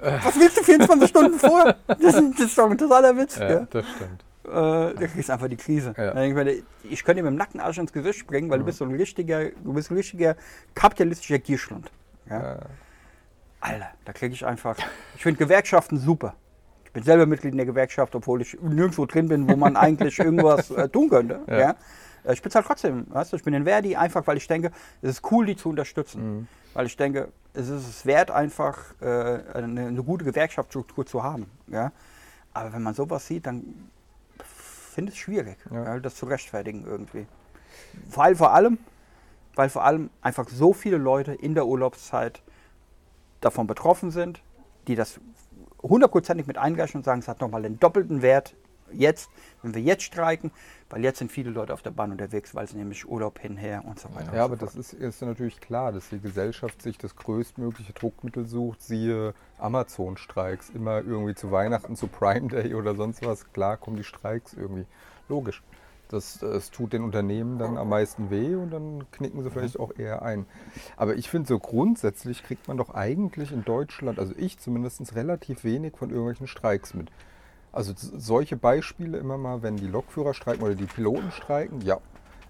Was 0.00 0.38
willst 0.38 0.56
du 0.58 0.62
24 0.62 1.08
Stunden 1.10 1.38
vor? 1.38 1.74
Das, 1.86 1.98
ist- 2.14 2.32
das 2.38 2.46
ist 2.46 2.56
doch 2.58 2.70
ein 2.70 2.78
totaler 2.78 3.14
Witz. 3.16 3.36
Ja, 3.38 3.48
gell? 3.48 3.66
das 3.70 3.84
stimmt. 3.96 4.24
Äh, 4.44 4.48
da 4.50 5.06
kriegst 5.06 5.28
du 5.28 5.32
einfach 5.32 5.48
die 5.48 5.56
Krise. 5.56 5.94
Ja. 5.96 6.20
Ich, 6.22 6.34
mir, 6.34 6.62
ich 6.82 7.04
könnte 7.04 7.22
dir 7.22 7.24
mit 7.24 7.32
dem 7.32 7.36
nackten 7.38 7.60
Arsch 7.60 7.78
ins 7.78 7.92
Gesicht 7.92 8.18
springen, 8.18 8.50
weil 8.50 8.58
du 8.58 8.64
bist 8.64 8.78
so 8.78 8.84
ein 8.84 8.94
richtiger, 8.94 9.50
du 9.50 9.72
bist 9.72 9.90
ein 9.90 9.96
richtiger 9.96 10.36
kapitalistischer 10.74 11.38
Gierschlund. 11.38 11.90
Ja? 12.28 12.58
Alter, 13.60 13.90
da 14.04 14.12
kriege 14.12 14.34
ich 14.34 14.44
einfach. 14.44 14.76
Ich 15.14 15.22
finde 15.22 15.38
Gewerkschaften 15.38 15.98
super. 15.98 16.34
Ich 16.84 16.92
bin 16.92 17.04
selber 17.04 17.26
Mitglied 17.26 17.52
in 17.52 17.56
der 17.56 17.66
Gewerkschaft, 17.66 18.14
obwohl 18.14 18.42
ich 18.42 18.58
nirgendwo 18.60 19.06
drin 19.06 19.28
bin, 19.28 19.48
wo 19.48 19.56
man 19.56 19.76
eigentlich 19.76 20.18
irgendwas 20.18 20.70
äh, 20.70 20.88
tun 20.88 21.08
könnte. 21.08 21.40
Ja. 21.46 21.58
Ja. 21.58 21.76
Äh, 22.24 22.32
Ich 22.34 22.42
bin 22.42 22.52
halt 22.52 22.66
trotzdem, 22.66 23.06
weißt 23.08 23.32
du, 23.32 23.36
ich 23.36 23.44
bin 23.44 23.54
in 23.54 23.64
Verdi 23.64 23.96
einfach, 23.96 24.26
weil 24.26 24.36
ich 24.36 24.46
denke, 24.46 24.72
es 25.00 25.10
ist 25.10 25.32
cool, 25.32 25.46
die 25.46 25.56
zu 25.56 25.68
unterstützen. 25.70 26.38
Mhm. 26.38 26.48
Weil 26.74 26.86
ich 26.86 26.96
denke, 26.96 27.28
es 27.54 27.68
ist 27.68 27.88
es 27.88 28.06
wert, 28.06 28.30
einfach 28.30 28.78
äh, 29.00 29.04
eine, 29.54 29.86
eine 29.86 30.02
gute 30.02 30.24
Gewerkschaftsstruktur 30.24 31.06
zu 31.06 31.22
haben. 31.22 31.46
Ja? 31.68 31.92
Aber 32.54 32.72
wenn 32.72 32.82
man 32.82 32.94
sowas 32.94 33.26
sieht, 33.26 33.46
dann 33.46 33.62
finde 34.92 35.12
es 35.12 35.18
schwierig, 35.18 35.56
Ja. 35.70 35.98
das 36.00 36.16
zu 36.16 36.26
rechtfertigen 36.26 36.84
irgendwie. 36.86 37.26
Weil 38.10 38.36
vor 38.36 38.52
allem, 38.52 38.78
weil 39.54 39.68
vor 39.68 39.84
allem 39.84 40.10
einfach 40.20 40.48
so 40.48 40.72
viele 40.72 40.96
Leute 40.98 41.32
in 41.34 41.54
der 41.54 41.66
Urlaubszeit 41.66 42.42
davon 43.40 43.66
betroffen 43.66 44.10
sind, 44.10 44.42
die 44.86 44.94
das 44.94 45.20
hundertprozentig 45.82 46.46
mit 46.46 46.58
einrechnen 46.58 47.00
und 47.00 47.04
sagen, 47.04 47.20
es 47.20 47.28
hat 47.28 47.40
nochmal 47.40 47.62
den 47.62 47.78
doppelten 47.78 48.22
Wert 48.22 48.54
jetzt, 48.94 49.30
wenn 49.62 49.74
wir 49.74 49.82
jetzt 49.82 50.02
streiken, 50.02 50.50
weil 50.90 51.02
jetzt 51.02 51.18
sind 51.18 51.32
viele 51.32 51.50
Leute 51.50 51.72
auf 51.72 51.82
der 51.82 51.90
Bahn 51.90 52.12
unterwegs, 52.12 52.54
weil 52.54 52.66
sie 52.68 52.76
nämlich 52.76 53.08
Urlaub 53.08 53.38
hinher 53.38 53.84
und 53.84 53.98
so 53.98 54.14
weiter. 54.14 54.34
Ja, 54.34 54.44
und 54.44 54.52
aber 54.52 54.56
so 54.56 54.66
das 54.66 54.74
fort. 54.74 54.84
ist, 54.84 54.92
ist 54.94 55.22
natürlich 55.22 55.60
klar, 55.60 55.92
dass 55.92 56.08
die 56.10 56.20
Gesellschaft 56.20 56.82
sich 56.82 56.98
das 56.98 57.16
größtmögliche 57.16 57.92
Druckmittel 57.92 58.46
sucht, 58.46 58.82
siehe 58.82 59.34
Amazon-Streiks, 59.58 60.70
immer 60.70 60.98
irgendwie 60.98 61.34
zu 61.34 61.50
Weihnachten, 61.50 61.96
zu 61.96 62.08
Prime 62.08 62.48
Day 62.48 62.74
oder 62.74 62.94
sonst 62.94 63.24
was. 63.24 63.52
Klar 63.52 63.76
kommen 63.76 63.96
die 63.96 64.04
Streiks 64.04 64.54
irgendwie. 64.54 64.86
Logisch. 65.28 65.62
Das, 66.12 66.38
das 66.40 66.70
tut 66.70 66.92
den 66.92 67.04
Unternehmen 67.04 67.58
dann 67.58 67.78
am 67.78 67.88
meisten 67.88 68.28
weh 68.28 68.54
und 68.54 68.70
dann 68.70 69.10
knicken 69.12 69.42
sie 69.42 69.50
vielleicht 69.50 69.80
auch 69.80 69.92
eher 69.96 70.20
ein. 70.20 70.44
Aber 70.98 71.16
ich 71.16 71.30
finde, 71.30 71.48
so 71.48 71.58
grundsätzlich 71.58 72.42
kriegt 72.42 72.68
man 72.68 72.76
doch 72.76 72.92
eigentlich 72.94 73.50
in 73.50 73.64
Deutschland, 73.64 74.18
also 74.18 74.34
ich 74.36 74.58
zumindest, 74.58 75.14
relativ 75.14 75.64
wenig 75.64 75.96
von 75.96 76.10
irgendwelchen 76.10 76.48
Streiks 76.48 76.92
mit. 76.92 77.10
Also 77.72 77.94
solche 77.96 78.56
Beispiele 78.56 79.16
immer 79.16 79.38
mal, 79.38 79.62
wenn 79.62 79.76
die 79.76 79.86
Lokführer 79.86 80.34
streiken 80.34 80.62
oder 80.62 80.74
die 80.74 80.84
Piloten 80.84 81.30
streiken, 81.32 81.80
ja. 81.80 81.98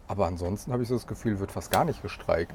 Aber 0.08 0.26
ansonsten 0.26 0.72
habe 0.72 0.82
ich 0.82 0.88
so 0.88 0.94
das 0.94 1.06
Gefühl, 1.06 1.38
wird 1.38 1.52
fast 1.52 1.70
gar 1.70 1.84
nicht 1.84 2.02
gestreikt. 2.02 2.52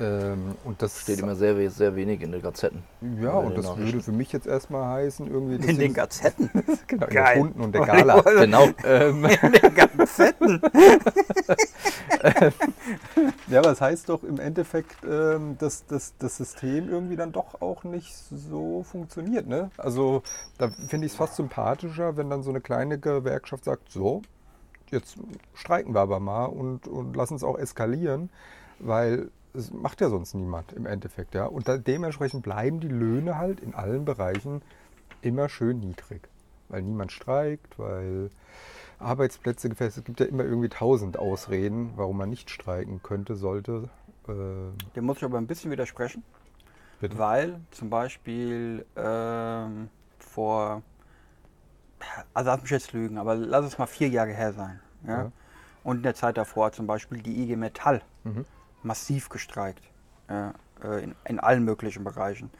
Ähm, 0.00 0.54
und 0.64 0.80
das 0.80 1.00
Steht 1.00 1.18
immer 1.18 1.34
sehr, 1.34 1.70
sehr 1.70 1.96
wenig 1.96 2.20
in 2.20 2.30
den 2.30 2.40
Gazetten. 2.40 2.82
ja, 3.20 3.40
in 3.40 3.46
und 3.46 3.56
den 3.56 3.62
das 3.62 3.76
würde 3.76 4.00
für 4.00 4.12
mich 4.12 4.32
jetzt 4.32 4.46
erstmal 4.46 4.84
heißen, 4.84 5.26
irgendwie. 5.26 5.56
In 5.68 5.78
den 5.78 5.92
Gazetten. 5.92 6.50
genau, 6.86 7.06
in 7.06 7.12
der 7.12 7.22
Geil. 7.22 7.36
Stunden 7.36 7.60
und 7.60 7.72
der 7.74 7.80
Gala. 7.86 8.20
Genau. 8.20 8.68
ähm, 8.84 9.24
In 9.24 9.52
den 9.52 9.74
Gazetten. 9.74 10.60
ja, 13.48 13.58
aber 13.58 13.72
es 13.72 13.80
heißt 13.80 14.08
doch 14.08 14.22
im 14.22 14.38
Endeffekt, 14.38 14.96
ähm, 15.04 15.56
dass, 15.58 15.86
dass 15.86 16.14
das 16.18 16.36
System 16.36 16.88
irgendwie 16.88 17.16
dann 17.16 17.32
doch 17.32 17.60
auch 17.60 17.84
nicht 17.84 18.14
so 18.14 18.84
funktioniert. 18.84 19.46
Ne? 19.46 19.70
Also 19.76 20.22
da 20.58 20.68
finde 20.68 21.06
ich 21.06 21.12
es 21.12 21.18
fast 21.18 21.36
sympathischer, 21.36 22.16
wenn 22.16 22.30
dann 22.30 22.42
so 22.42 22.50
eine 22.50 22.60
kleine 22.60 22.98
Gewerkschaft 22.98 23.64
sagt, 23.64 23.90
so, 23.90 24.22
jetzt 24.90 25.16
streiken 25.54 25.94
wir 25.94 26.00
aber 26.00 26.20
mal 26.20 26.46
und, 26.46 26.86
und 26.86 27.16
lassen 27.16 27.34
es 27.34 27.44
auch 27.44 27.58
eskalieren, 27.58 28.30
weil 28.78 29.30
es 29.54 29.70
macht 29.72 30.00
ja 30.00 30.08
sonst 30.08 30.34
niemand 30.34 30.72
im 30.72 30.86
Endeffekt. 30.86 31.34
Ja? 31.34 31.46
Und 31.46 31.68
da, 31.68 31.76
dementsprechend 31.78 32.42
bleiben 32.42 32.80
die 32.80 32.88
Löhne 32.88 33.36
halt 33.38 33.60
in 33.60 33.74
allen 33.74 34.04
Bereichen 34.04 34.62
immer 35.22 35.48
schön 35.48 35.80
niedrig. 35.80 36.28
Weil 36.68 36.82
niemand 36.82 37.12
streikt, 37.12 37.78
weil 37.78 38.30
Arbeitsplätze 38.98 39.68
gefestigt. 39.68 40.00
Es 40.00 40.04
gibt 40.04 40.20
ja 40.20 40.26
immer 40.26 40.44
irgendwie 40.44 40.68
tausend 40.68 41.18
Ausreden, 41.18 41.92
warum 41.96 42.18
man 42.18 42.28
nicht 42.30 42.50
streiken 42.50 43.02
könnte, 43.02 43.36
sollte. 43.36 43.88
Äh, 44.28 44.32
Dem 44.94 45.04
muss 45.06 45.18
ich 45.18 45.24
aber 45.24 45.38
ein 45.38 45.46
bisschen 45.46 45.70
widersprechen. 45.70 46.22
bitte. 47.00 47.16
Weil 47.16 47.60
zum 47.70 47.88
Beispiel 47.88 48.84
ähm, 48.96 49.88
vor, 50.18 50.82
also 52.34 52.50
lass 52.50 52.60
mich 52.60 52.70
jetzt 52.70 52.92
lügen, 52.92 53.16
aber 53.18 53.34
lass 53.34 53.64
es 53.64 53.78
mal 53.78 53.86
vier 53.86 54.08
Jahre 54.08 54.32
her 54.32 54.52
sein. 54.52 54.80
Ja? 55.06 55.22
Ja. 55.22 55.32
Und 55.84 55.98
in 55.98 56.02
der 56.02 56.14
Zeit 56.14 56.36
davor 56.36 56.72
zum 56.72 56.86
Beispiel 56.86 57.22
die 57.22 57.42
IG 57.42 57.56
Metall 57.56 58.02
Mhm. 58.24 58.44
Massiv 58.82 59.28
gestreikt. 59.28 59.82
Ja, 60.30 60.54
äh, 60.84 61.02
in, 61.04 61.14
in 61.24 61.40
allen 61.40 61.64
möglichen 61.64 62.04
Bereichen. 62.04 62.50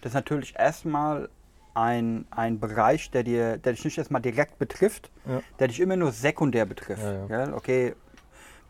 Das 0.00 0.10
ist 0.10 0.14
natürlich 0.14 0.54
erstmal 0.58 1.28
ein, 1.74 2.26
ein 2.30 2.58
Bereich, 2.60 3.10
der, 3.10 3.22
dir, 3.22 3.56
der 3.58 3.72
dich 3.72 3.84
nicht 3.84 3.96
erstmal 3.96 4.20
direkt 4.20 4.58
betrifft, 4.58 5.10
Ja. 5.26 5.40
der 5.58 5.68
dich 5.68 5.80
immer 5.80 5.96
nur 5.96 6.12
sekundär 6.12 6.66
betrifft. 6.66 7.02
Ja? 7.28 7.54
Okay, 7.54 7.94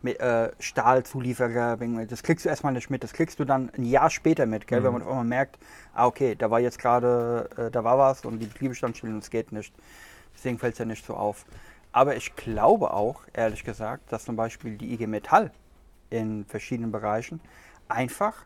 mit, 0.01 0.19
äh, 0.19 0.51
Stahlzulieferer, 0.59 1.77
das 2.07 2.23
kriegst 2.23 2.45
du 2.45 2.49
erstmal 2.49 2.73
nicht 2.73 2.89
mit, 2.89 3.03
das 3.03 3.13
kriegst 3.13 3.39
du 3.39 3.45
dann 3.45 3.71
ein 3.75 3.83
Jahr 3.83 4.09
später 4.09 4.45
mit, 4.45 4.67
gell? 4.67 4.81
Mhm. 4.81 4.83
wenn 4.85 4.93
man 4.93 5.01
auf 5.01 5.09
einmal 5.09 5.25
merkt, 5.25 5.57
ah 5.93 6.05
okay, 6.05 6.35
da 6.35 6.51
war 6.51 6.59
jetzt 6.59 6.77
gerade, 6.79 7.49
äh, 7.57 7.71
da 7.71 7.83
war 7.83 7.97
was 7.97 8.23
und 8.25 8.39
die 8.39 8.45
Betriebe 8.45 8.75
standen 8.75 8.95
still 8.97 9.11
und 9.11 9.19
es 9.23 9.29
geht 9.29 9.51
nicht. 9.51 9.73
Deswegen 10.35 10.59
fällt 10.59 10.73
es 10.73 10.79
ja 10.79 10.85
nicht 10.85 11.05
so 11.05 11.15
auf. 11.15 11.45
Aber 11.91 12.15
ich 12.15 12.35
glaube 12.35 12.91
auch, 12.93 13.21
ehrlich 13.33 13.63
gesagt, 13.63 14.11
dass 14.11 14.25
zum 14.25 14.35
Beispiel 14.35 14.77
die 14.77 14.93
IG 14.93 15.07
Metall 15.07 15.51
in 16.13 16.45
verschiedenen 16.45 16.91
Bereichen 16.91 17.41
einfach, 17.89 18.45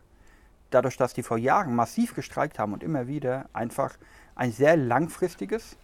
dadurch, 0.70 0.96
dass 0.96 1.14
die 1.14 1.22
vor 1.22 1.38
Jahren 1.38 1.74
massiv 1.74 2.14
gestreikt 2.14 2.58
haben 2.58 2.72
und 2.72 2.82
immer 2.82 3.06
wieder, 3.06 3.46
einfach 3.52 3.96
ein 4.34 4.52
sehr 4.52 4.76
langfristiges, 4.76 5.76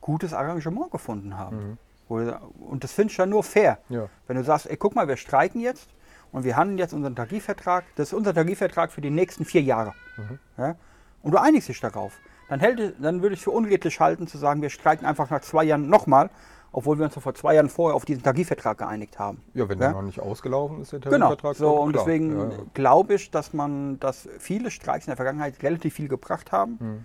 gutes 0.00 0.32
Arrangement 0.32 0.90
gefunden 0.90 1.36
haben. 1.36 1.78
Mhm. 2.08 2.38
Und 2.60 2.84
das 2.84 2.92
finde 2.92 3.10
ich 3.10 3.16
dann 3.16 3.30
nur 3.30 3.42
fair. 3.42 3.78
Ja. 3.88 4.08
Wenn 4.26 4.36
du 4.36 4.44
sagst, 4.44 4.66
ey, 4.70 4.76
guck 4.76 4.94
mal, 4.94 5.08
wir 5.08 5.16
streiken 5.16 5.60
jetzt 5.60 5.88
und 6.30 6.44
wir 6.44 6.56
handeln 6.56 6.78
jetzt 6.78 6.92
unseren 6.92 7.16
Tarifvertrag, 7.16 7.84
das 7.96 8.08
ist 8.08 8.14
unser 8.14 8.32
Tarifvertrag 8.32 8.92
für 8.92 9.00
die 9.00 9.10
nächsten 9.10 9.44
vier 9.44 9.62
Jahre. 9.62 9.92
Mhm. 10.16 10.38
Ja? 10.56 10.76
Und 11.22 11.32
du 11.32 11.40
einigst 11.40 11.68
dich 11.68 11.80
darauf. 11.80 12.18
Dann, 12.48 12.60
hält, 12.60 12.94
dann 13.00 13.22
würde 13.22 13.34
ich 13.34 13.40
es 13.40 13.44
für 13.44 13.50
unredlich 13.50 13.98
halten, 13.98 14.28
zu 14.28 14.38
sagen, 14.38 14.62
wir 14.62 14.70
streiken 14.70 15.04
einfach 15.04 15.30
nach 15.30 15.40
zwei 15.40 15.64
Jahren 15.64 15.88
nochmal, 15.88 16.30
obwohl 16.72 16.98
wir 16.98 17.04
uns 17.06 17.14
doch 17.14 17.22
vor 17.22 17.34
zwei 17.34 17.54
Jahren 17.54 17.68
vorher 17.68 17.94
auf 17.96 18.04
diesen 18.04 18.22
Tarifvertrag 18.22 18.78
geeinigt 18.78 19.18
haben. 19.18 19.42
ja, 19.54 19.68
wenn 19.68 19.78
Ja? 19.78 19.86
der 19.88 19.92
noch 19.94 20.02
nicht 20.02 20.20
ausgelaufen 20.20 20.82
ist, 20.82 20.92
der 20.92 21.00
Genau. 21.00 21.28
Tarifvertrag. 21.34 21.56
So, 21.56 21.72
dann 21.74 21.82
und 21.84 21.92
klar. 21.92 22.04
deswegen 22.04 22.38
Ja, 22.38 22.48
ja. 22.48 22.56
glaube 22.74 23.14
ich, 23.14 23.30
dass 23.30 23.52
man, 23.52 23.98
dass 24.00 24.28
viele 24.38 24.70
Streiks 24.70 25.06
in 25.06 25.10
der 25.10 25.16
Vergangenheit 25.16 25.62
relativ 25.62 25.94
viel 25.94 26.08
gebracht 26.08 26.52
haben 26.52 26.78
Mhm. 26.80 27.04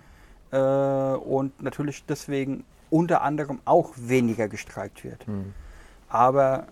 äh, 0.56 1.14
und 1.16 1.62
natürlich 1.62 2.04
deswegen 2.06 2.64
unter 2.90 3.22
anderem 3.22 3.60
auch 3.64 3.90
weniger 3.96 4.48
gestreikt 4.48 5.02
wird. 5.04 5.26
Mhm. 5.26 5.54
Aber 6.08 6.66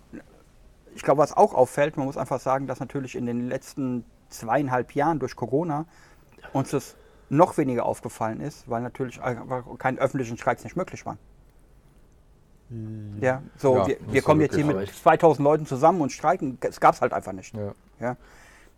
ich 0.95 1.03
glaube, 1.03 1.19
was 1.23 1.35
auch 1.35 1.55
auffällt, 1.55 1.97
man 1.97 2.05
muss 2.07 2.17
einfach 2.19 2.41
sagen, 2.41 2.67
dass 2.67 2.81
natürlich 2.81 3.15
in 3.17 3.25
den 3.25 3.49
letzten 3.49 4.05
zweieinhalb 4.29 4.93
Jahren 4.95 5.19
durch 5.19 5.35
Corona 5.35 5.87
uns 6.53 6.71
das 6.71 6.97
noch 7.31 7.57
weniger 7.59 7.87
aufgefallen 7.87 8.41
ist, 8.41 8.69
weil 8.69 8.83
natürlich 8.83 9.23
einfach 9.23 9.65
keine 9.79 9.99
öffentlichen 10.01 10.37
Streiks 10.37 10.65
nicht 10.65 10.77
möglich 10.77 11.07
waren. 11.07 11.19
Ja, 13.21 13.43
so, 13.57 13.77
Ja, 13.79 13.87
wir, 13.89 13.97
wir 14.09 14.23
kommen 14.23 14.41
jetzt 14.41 14.55
hier 14.55 14.65
mit 14.65 14.77
recht. 14.77 14.95
2000 15.03 15.45
Leuten 15.45 15.67
zusammen 15.67 16.01
und 16.01 16.11
streiken. 16.13 16.57
Es 16.61 16.79
gab 16.81 16.95
es 16.95 17.01
halt 17.01 17.13
einfach 17.13 17.33
nicht. 17.33 17.55
Ja. 17.55 17.73
Ja. 18.01 18.17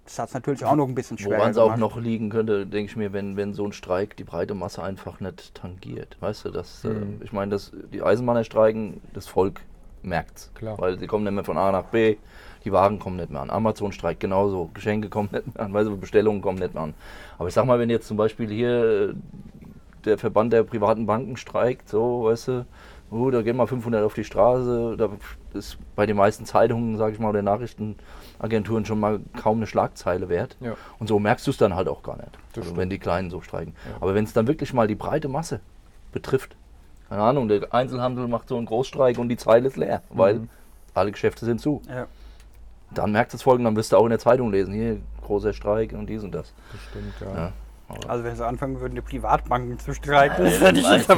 Das 0.05 0.19
hat 0.19 0.29
es 0.29 0.35
natürlich 0.35 0.65
auch 0.65 0.75
noch 0.75 0.89
ein 0.89 0.95
bisschen 0.97 1.17
schwerer 1.17 1.39
Woran 1.39 1.51
es 1.53 1.59
auch 1.59 1.77
noch 1.77 1.97
liegen 1.97 2.29
könnte, 2.31 2.67
denke 2.67 2.91
ich 2.91 2.97
mir, 2.97 3.13
wenn, 3.13 3.37
wenn 3.37 3.55
so 3.55 3.65
ein 3.65 3.73
Streik 3.73 4.17
die 4.17 4.25
breite 4.25 4.55
Masse 4.55 4.83
einfach 4.83 5.21
nicht 5.21 5.55
tangiert. 5.55 6.17
Weißt 6.21 6.45
du, 6.45 6.51
das, 6.51 6.83
Mhm. 6.83 7.19
äh, 7.21 7.25
ich 7.25 7.33
meine, 7.33 7.57
die 7.93 8.03
Eisenbahner 8.03 8.43
streiken, 8.43 9.01
das 9.13 9.29
Volk 9.29 9.61
merkt's. 10.03 10.51
Klar. 10.55 10.77
Weil 10.79 10.99
sie 10.99 11.07
kommen 11.07 11.23
nicht 11.23 11.35
mehr 11.35 11.45
von 11.45 11.57
A 11.57 11.71
nach 11.71 11.85
B, 11.85 12.17
die 12.65 12.73
Wagen 12.73 12.99
kommen 12.99 13.17
nicht 13.17 13.31
mehr 13.31 13.43
an. 13.43 13.51
Amazon 13.51 13.93
streikt 13.93 14.19
genauso, 14.19 14.71
Geschenke 14.75 15.09
kommen 15.09 15.29
nicht 15.31 15.55
mehr 15.55 15.65
an, 15.65 15.73
weißt 15.73 15.89
du, 15.89 15.97
Bestellungen 15.97 16.43
kommen 16.43 16.59
nicht 16.59 16.75
mehr 16.75 16.83
an. 16.83 16.95
Aber 17.39 17.47
ich 17.47 17.55
sag 17.55 17.65
mal, 17.67 17.79
wenn 17.79 17.91
jetzt 17.91 18.09
zum 18.09 18.17
Beispiel 18.17 18.49
hier 18.51 19.11
äh, 19.11 19.15
der 20.05 20.19
Verband 20.19 20.53
der 20.53 20.65
privaten 20.65 21.07
Banken 21.07 21.37
streikt, 21.37 21.89
so, 21.89 22.25
weißt 22.25 22.49
du, 22.49 22.67
oh, 23.13 23.31
da 23.31 23.43
gehen 23.43 23.57
mal 23.57 23.67
500 23.67 24.05
auf 24.05 24.15
die 24.15 24.25
Straße, 24.25 24.97
da 24.97 25.09
ist 25.55 25.79
bei 25.95 26.07
den 26.07 26.17
meisten 26.17 26.45
Zeitungen, 26.47 26.97
sag 26.97 27.13
ich 27.13 27.19
mal, 27.19 27.29
oder 27.29 27.43
Nachrichtenagenturen 27.43 28.85
schon 28.85 29.01
mal 29.01 29.21
kaum 29.41 29.59
eine 29.59 29.67
Schlagzeile 29.67 30.29
wert. 30.29 30.57
Ja. 30.61 30.75
Und 30.99 31.09
so 31.09 31.19
merkst 31.19 31.47
du 31.47 31.51
es 31.51 31.57
dann 31.57 31.75
halt 31.75 31.89
auch 31.89 32.03
gar 32.03 32.17
nicht, 32.17 32.31
also 32.57 32.77
wenn 32.77 32.91
die 32.91 32.99
Kleinen 32.99 33.31
so 33.31 33.41
streiken. 33.41 33.75
Ja. 33.89 33.97
Aber 34.01 34.15
wenn 34.15 34.25
es 34.25 34.33
dann 34.33 34.47
wirklich 34.47 34.73
mal 34.73 34.87
die 34.89 34.95
breite 34.95 35.29
Masse 35.29 35.61
betrifft, 36.13 36.57
keine 37.09 37.23
Ahnung, 37.23 37.49
der 37.49 37.73
Einzelhandel 37.75 38.27
macht 38.29 38.49
so 38.49 38.57
einen 38.57 38.67
Großstreik 38.67 39.19
und 39.19 39.29
die 39.29 39.37
Zeile 39.37 39.69
ist 39.69 39.77
leer, 39.77 40.03
weil 40.11 40.35
Mhm. 40.35 40.49
alle 40.95 41.13
Geschäfte 41.13 41.45
sind 41.45 41.61
zu. 41.61 41.83
Ja. 41.89 42.07
Dann 42.91 43.13
merkt 43.13 43.33
es 43.35 43.43
folgen, 43.43 43.65
dann 43.65 43.77
wirst 43.77 43.93
du 43.93 43.97
auch 43.97 44.05
in 44.05 44.11
der 44.11 44.19
Zeitung 44.19 44.51
lesen, 44.51 44.75
hier 44.75 44.99
großer 45.23 45.53
Streik 45.53 45.93
und 45.93 46.07
dies 46.07 46.23
und 46.25 46.35
das. 46.35 46.53
Das 46.73 46.81
stimmt, 46.91 47.15
ja. 47.21 47.53
Also 48.09 48.25
wenn 48.25 48.37
sie 48.37 48.47
anfangen 48.47 48.81
würden, 48.81 48.95
die 48.95 49.01
Privatbanken 49.01 49.79
zu 49.79 49.95
streiken, 49.95 50.45
das, 50.61 50.73
ich 50.73 50.85
war 50.85 50.97
jetzt 50.97 51.07
so, 51.09 51.15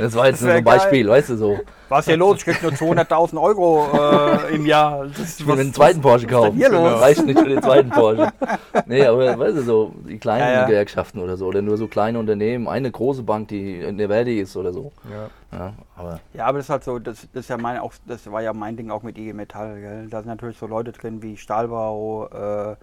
das 0.00 0.14
war 0.14 0.26
jetzt 0.26 0.34
Das 0.34 0.42
nur 0.42 0.50
so 0.50 0.56
ein 0.58 0.64
Beispiel, 0.64 1.08
weißt 1.08 1.30
du 1.30 1.36
so. 1.36 1.60
Was 1.88 2.00
ist 2.00 2.06
hier 2.06 2.16
los? 2.18 2.38
Ich 2.38 2.44
krieg 2.44 2.62
nur 2.62 2.70
200.000 2.72 3.40
Euro 3.40 3.88
äh, 4.48 4.54
im 4.54 4.64
Jahr. 4.64 5.06
Das, 5.08 5.40
Ich 5.40 5.46
will 5.46 5.56
mir 5.56 5.62
einen 5.62 5.74
zweiten 5.74 6.00
Porsche 6.00 6.26
was 6.26 6.32
kaufen. 6.32 6.56
hier 6.56 6.68
los? 6.68 7.00
Reicht 7.00 7.26
nicht 7.26 7.38
für 7.38 7.48
den 7.48 7.62
zweiten 7.62 7.90
Porsche. 7.90 8.32
Nee, 8.86 9.04
aber 9.04 9.38
weißt 9.38 9.58
du, 9.58 9.62
so 9.62 9.92
die 10.08 10.18
kleinen 10.18 10.40
Ja, 10.46 10.52
ja. 10.52 10.66
Gewerkschaften 10.66 11.20
oder 11.20 11.36
so, 11.36 11.46
oder 11.46 11.62
nur 11.62 11.76
so 11.76 11.86
kleine 11.88 12.18
Unternehmen, 12.18 12.66
eine 12.68 12.90
große 12.90 13.22
Bank, 13.24 13.48
die 13.48 13.80
in 13.80 13.98
der 13.98 14.08
Verdi 14.08 14.38
ist 14.40 14.56
oder 14.56 14.72
so. 14.72 14.92
Ja. 15.10 15.28
Ja, 15.52 15.72
aber 15.96 16.20
Ja, 16.32 16.46
aber 16.46 16.58
das 16.58 16.66
ist 16.66 16.70
halt 16.70 16.84
so, 16.84 16.98
das, 17.00 17.26
das 17.32 17.40
ist 17.44 17.48
ja 17.48 17.56
mein, 17.58 17.78
auch, 17.78 17.92
das 18.06 18.30
war 18.30 18.40
ja 18.40 18.52
mein 18.52 18.76
Ding 18.76 18.90
auch 18.90 19.02
mit 19.02 19.18
IG 19.18 19.32
Metall. 19.32 19.80
Gell? 19.80 20.06
Da 20.08 20.20
sind 20.20 20.28
natürlich 20.28 20.58
so 20.58 20.66
Leute 20.68 20.92
drin 20.92 21.22
wie 21.22 21.36
Stahlbau, 21.36 22.28
äh, 22.28 22.76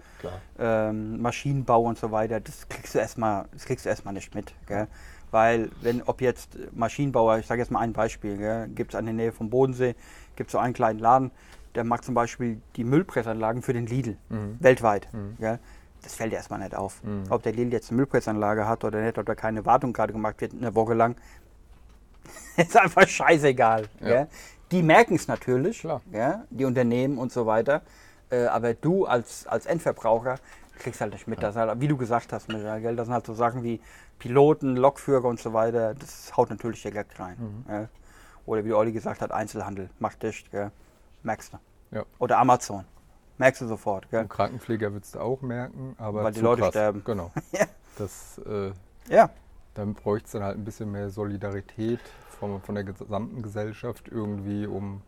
ähm, 0.58 1.20
Maschinenbau 1.22 1.80
und 1.82 1.98
so 1.98 2.10
weiter. 2.12 2.40
Das 2.40 2.68
kriegst 2.68 2.94
du 2.94 2.98
erstmal, 3.08 3.46
das 3.52 3.64
kriegst 3.64 3.84
du 3.84 3.88
erstmal 3.88 4.14
nicht 4.14 4.34
mit. 4.34 4.52
Gell? 4.66 4.86
Weil 5.30 5.70
wenn, 5.82 6.02
ob 6.02 6.20
jetzt 6.20 6.58
Maschinenbauer, 6.72 7.38
ich 7.38 7.46
sage 7.46 7.60
jetzt 7.60 7.70
mal 7.70 7.80
ein 7.80 7.92
Beispiel, 7.92 8.68
gibt 8.74 8.92
es 8.92 8.98
an 8.98 9.04
der 9.06 9.14
Nähe 9.14 9.32
vom 9.32 9.50
Bodensee, 9.50 9.94
gibt 10.36 10.48
es 10.48 10.52
so 10.52 10.58
einen 10.58 10.74
kleinen 10.74 10.98
Laden, 10.98 11.30
der 11.74 11.84
macht 11.84 12.04
zum 12.04 12.14
Beispiel 12.14 12.60
die 12.76 12.84
Müllpressanlagen 12.84 13.62
für 13.62 13.72
den 13.72 13.86
Lidl, 13.86 14.16
Mhm. 14.28 14.56
weltweit. 14.60 15.08
Mhm. 15.12 15.36
Gell? 15.38 15.58
Das 16.02 16.14
fällt 16.14 16.32
erstmal 16.32 16.60
nicht 16.60 16.74
auf. 16.74 17.02
Mhm. 17.02 17.24
Ob 17.30 17.42
der 17.42 17.52
Lidl 17.52 17.72
jetzt 17.72 17.90
eine 17.90 17.96
Müllpressanlage 17.96 18.66
hat 18.66 18.84
oder 18.84 19.00
nicht, 19.02 19.18
oder 19.18 19.34
keine 19.34 19.64
Wartung 19.66 19.92
gerade 19.92 20.12
gemacht 20.12 20.40
wird, 20.40 20.52
eine 20.52 20.74
Woche 20.74 20.94
lang, 20.94 21.16
ist 22.56 22.76
einfach 22.76 23.06
scheißegal. 23.06 23.86
Ja. 24.00 24.26
Die 24.70 24.82
merken 24.82 25.14
es 25.14 25.28
natürlich, 25.28 25.86
die 26.50 26.64
Unternehmen 26.64 27.18
und 27.18 27.32
so 27.32 27.46
weiter. 27.46 27.82
Äh, 28.30 28.44
aber 28.46 28.74
du 28.74 29.06
als, 29.06 29.46
als 29.46 29.64
Endverbraucher 29.64 30.36
kriegst 30.78 31.00
halt 31.00 31.12
nicht 31.12 31.26
mit. 31.28 31.42
Das 31.42 31.56
halt, 31.56 31.80
wie 31.80 31.88
du 31.88 31.96
gesagt 31.96 32.32
hast, 32.32 32.48
Michael, 32.48 32.80
gell? 32.80 32.96
das 32.96 33.06
sind 33.06 33.14
halt 33.14 33.26
so 33.26 33.34
Sachen 33.34 33.62
wie 33.62 33.80
Piloten, 34.18 34.76
Lokführer 34.76 35.24
und 35.26 35.40
so 35.40 35.52
weiter. 35.52 35.94
Das 35.94 36.36
haut 36.36 36.50
natürlich 36.50 36.82
direkt 36.82 37.18
rein. 37.20 37.36
Mhm. 37.66 37.72
Ja. 37.72 37.88
Oder 38.46 38.64
wie 38.64 38.72
Olli 38.72 38.92
gesagt 38.92 39.20
hat, 39.20 39.30
Einzelhandel, 39.32 39.90
macht 39.98 40.22
dicht, 40.22 40.50
gell? 40.50 40.70
merkst 41.22 41.52
du. 41.52 41.58
Ja. 41.96 42.04
Oder 42.18 42.38
Amazon, 42.38 42.84
merkst 43.38 43.60
du 43.62 43.66
sofort. 43.66 44.10
Gell? 44.10 44.20
Ein 44.20 44.28
Krankenpfleger 44.28 44.92
würdest 44.92 45.14
du 45.14 45.20
auch 45.20 45.42
merken, 45.42 45.94
aber 45.98 46.24
Weil 46.24 46.32
die 46.32 46.40
Leute 46.40 46.62
krass. 46.62 46.70
sterben. 46.70 47.02
Genau. 47.04 47.30
Ja. 47.52 47.66
Das, 47.98 48.38
äh, 48.46 48.72
Ja, 49.08 49.30
dann 49.74 49.94
bräuchte 49.94 50.26
es 50.26 50.32
dann 50.32 50.42
halt 50.42 50.56
ein 50.56 50.64
bisschen 50.64 50.90
mehr 50.92 51.10
Solidarität 51.10 52.00
von, 52.38 52.60
von 52.62 52.74
der 52.74 52.84
gesamten 52.84 53.42
Gesellschaft 53.42 54.08
irgendwie, 54.08 54.66
um, 54.66 55.02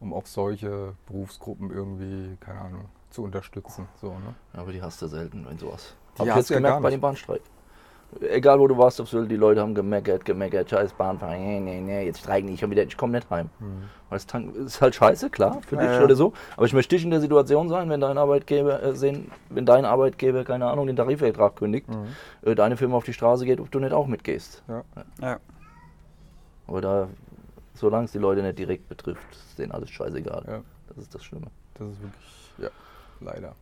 um 0.00 0.12
auch 0.14 0.26
solche 0.26 0.94
Berufsgruppen 1.06 1.70
irgendwie, 1.70 2.36
keine 2.40 2.60
Ahnung, 2.60 2.84
zu 3.16 3.24
unterstützen. 3.24 3.88
So, 4.00 4.10
ne? 4.10 4.34
Aber 4.52 4.72
die 4.72 4.82
hast 4.82 5.00
du 5.02 5.06
selten, 5.06 5.46
wenn 5.48 5.58
sowas. 5.58 5.94
Die 6.16 6.20
Hab 6.20 6.28
ich 6.28 6.36
jetzt 6.36 6.50
ja 6.50 6.56
gemerkt 6.56 6.82
bei 6.82 6.90
dem 6.90 7.00
Bahnstreik. 7.00 7.40
Egal 8.20 8.60
wo 8.60 8.68
du 8.68 8.78
warst 8.78 9.00
auf 9.00 9.08
Sylt, 9.08 9.30
die 9.30 9.36
Leute 9.36 9.60
haben 9.60 9.74
gemeckert, 9.74 10.24
gemeckert, 10.24 10.70
scheiß 10.70 10.92
Bahnfahrer, 10.92 11.36
nee, 11.36 11.58
nee, 11.58 11.80
nee, 11.80 12.06
jetzt 12.06 12.20
streiken 12.20 12.48
die 12.48 12.56
schon 12.56 12.70
wieder, 12.70 12.84
ich 12.84 12.96
komme 12.96 13.14
nicht 13.14 13.28
heim. 13.30 13.50
Weil 13.58 14.16
das 14.16 14.26
Tank 14.26 14.54
ist 14.54 14.80
halt 14.80 14.94
scheiße, 14.94 15.28
klar, 15.30 15.60
für 15.66 15.76
dich 15.76 15.86
Ja, 15.86 15.94
ja. 15.94 16.04
oder 16.04 16.14
so. 16.14 16.32
Aber 16.56 16.66
ich 16.66 16.72
möchte 16.72 16.94
dich 16.94 17.04
in 17.04 17.10
der 17.10 17.20
Situation 17.20 17.68
sein, 17.68 17.90
wenn 17.90 18.00
dein 18.00 18.16
Arbeitgeber 18.16 18.80
äh, 18.80 18.94
sehen, 18.94 19.32
wenn 19.48 19.66
dein 19.66 19.84
Arbeitgeber, 19.84 20.44
keine 20.44 20.66
Ahnung, 20.66 20.86
den 20.86 20.94
Tarifvertrag 20.94 21.56
kündigt, 21.56 21.88
äh, 22.42 22.54
deine 22.54 22.76
Firma 22.76 22.96
auf 22.96 23.04
die 23.04 23.12
Straße 23.12 23.44
geht, 23.44 23.60
ob 23.60 23.70
du 23.72 23.80
nicht 23.80 23.92
auch 23.92 24.06
mitgehst. 24.06 24.62
Ja. 24.68 24.84
ja. 25.20 25.38
Aber 26.68 26.80
da, 26.80 27.08
solange 27.74 28.04
es 28.04 28.12
die 28.12 28.18
Leute 28.18 28.42
nicht 28.42 28.58
direkt 28.58 28.88
betrifft, 28.88 29.26
ist 29.32 29.58
denen 29.58 29.72
alles 29.72 29.90
scheißegal. 29.90 30.44
Ja. 30.46 30.60
Das 30.88 30.98
ist 30.98 31.14
das 31.14 31.24
Schlimme. 31.24 31.48
Das 31.74 31.88
ist 31.88 32.00
wirklich, 32.00 32.52
ja, 32.58 32.70
leider. 33.20 33.54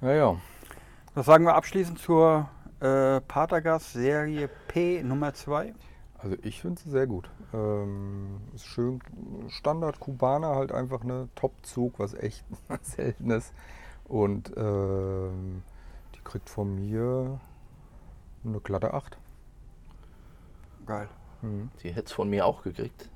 Naja, 0.00 0.36
Was 1.14 1.26
sagen 1.26 1.44
wir 1.44 1.54
abschließend 1.56 1.98
zur 1.98 2.48
äh, 2.80 3.20
Patergas 3.22 3.92
Serie 3.92 4.48
P 4.68 5.02
Nummer 5.02 5.34
2? 5.34 5.74
also 6.18 6.36
ich 6.42 6.60
finde 6.60 6.80
sie 6.80 6.90
sehr 6.90 7.06
gut. 7.06 7.30
Ähm, 7.52 8.40
ist 8.54 8.66
schön 8.66 9.00
Standard 9.48 10.00
Kubaner, 10.00 10.56
halt 10.56 10.72
einfach 10.72 11.02
eine 11.02 11.28
Top-Zug, 11.34 11.98
was 11.98 12.14
echt 12.14 12.44
selten 12.82 13.30
ist. 13.30 13.52
Und 14.04 14.52
ähm, 14.56 15.62
die 16.14 16.20
kriegt 16.24 16.50
von 16.50 16.74
mir 16.74 17.40
eine 18.44 18.60
glatte 18.60 18.94
8. 18.94 19.16
Geil. 20.86 21.08
Mhm. 21.42 21.70
Die 21.82 21.90
hätte 21.90 22.06
es 22.06 22.12
von 22.12 22.28
mir 22.28 22.46
auch 22.46 22.62
gekriegt, 22.62 23.10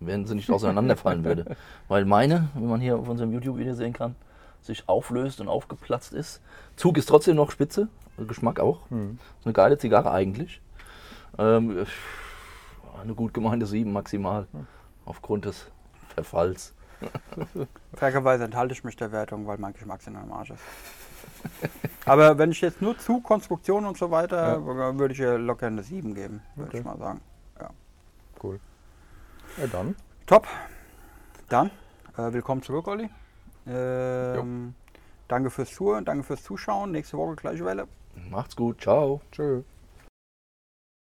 wenn 0.00 0.26
sie 0.26 0.34
nicht 0.34 0.50
auseinanderfallen 0.50 1.24
würde. 1.24 1.56
Weil 1.88 2.04
meine, 2.04 2.48
wie 2.54 2.64
man 2.64 2.80
hier 2.80 2.96
auf 2.98 3.08
unserem 3.08 3.32
YouTube-Video 3.32 3.74
sehen 3.74 3.92
kann, 3.92 4.14
sich 4.62 4.88
auflöst 4.88 5.40
und 5.40 5.48
aufgeplatzt 5.48 6.12
ist. 6.12 6.40
Zug 6.76 6.98
ist 6.98 7.06
trotzdem 7.06 7.36
noch 7.36 7.50
spitze, 7.50 7.88
also 8.16 8.26
Geschmack 8.26 8.60
auch. 8.60 8.80
Mhm. 8.90 9.18
Ist 9.38 9.46
eine 9.46 9.52
geile 9.52 9.78
Zigarre 9.78 10.10
eigentlich. 10.10 10.60
Ähm, 11.38 11.78
äh, 11.78 11.84
eine 13.02 13.14
gut 13.14 13.32
gemeinte 13.34 13.66
7 13.66 13.92
maximal, 13.92 14.46
aufgrund 15.04 15.44
des 15.44 15.66
Verfalls. 16.14 16.74
Fairerweise 17.94 18.44
enthalte 18.44 18.72
ich 18.72 18.82
mich 18.82 18.96
der 18.96 19.12
Wertung, 19.12 19.46
weil 19.46 19.58
mein 19.58 19.74
Geschmackssinn 19.74 20.16
am 20.16 20.32
Arsch 20.32 20.50
ist. 20.50 20.62
Aber 22.06 22.38
wenn 22.38 22.50
ich 22.50 22.60
jetzt 22.62 22.80
nur 22.80 22.96
zu 22.98 23.20
Konstruktion 23.20 23.84
und 23.84 23.98
so 23.98 24.10
weiter, 24.10 24.64
würde 24.98 25.12
ich 25.12 25.20
ihr 25.20 25.38
locker 25.38 25.66
eine 25.66 25.82
7 25.82 26.14
geben, 26.14 26.40
würde 26.54 26.70
Okay. 26.70 26.78
ich 26.78 26.84
mal 26.84 26.98
sagen. 26.98 27.20
Cool. 28.42 28.60
Ja, 29.56 29.66
dann. 29.68 29.96
Top. 30.26 30.46
Dann, 31.48 31.70
äh, 32.18 32.30
willkommen 32.32 32.62
zurück, 32.62 32.88
Olli. 32.88 33.08
Ähm, 33.66 34.74
danke 35.28 35.50
fürs 35.50 35.72
Zuhören, 35.72 36.04
danke 36.04 36.24
fürs 36.24 36.42
Zuschauen. 36.42 36.92
Nächste 36.92 37.16
Woche 37.16 37.36
gleiche 37.36 37.64
Welle. 37.64 37.88
Macht's 38.30 38.54
gut, 38.54 38.82
ciao. 38.82 39.22
Tschö. 39.32 39.62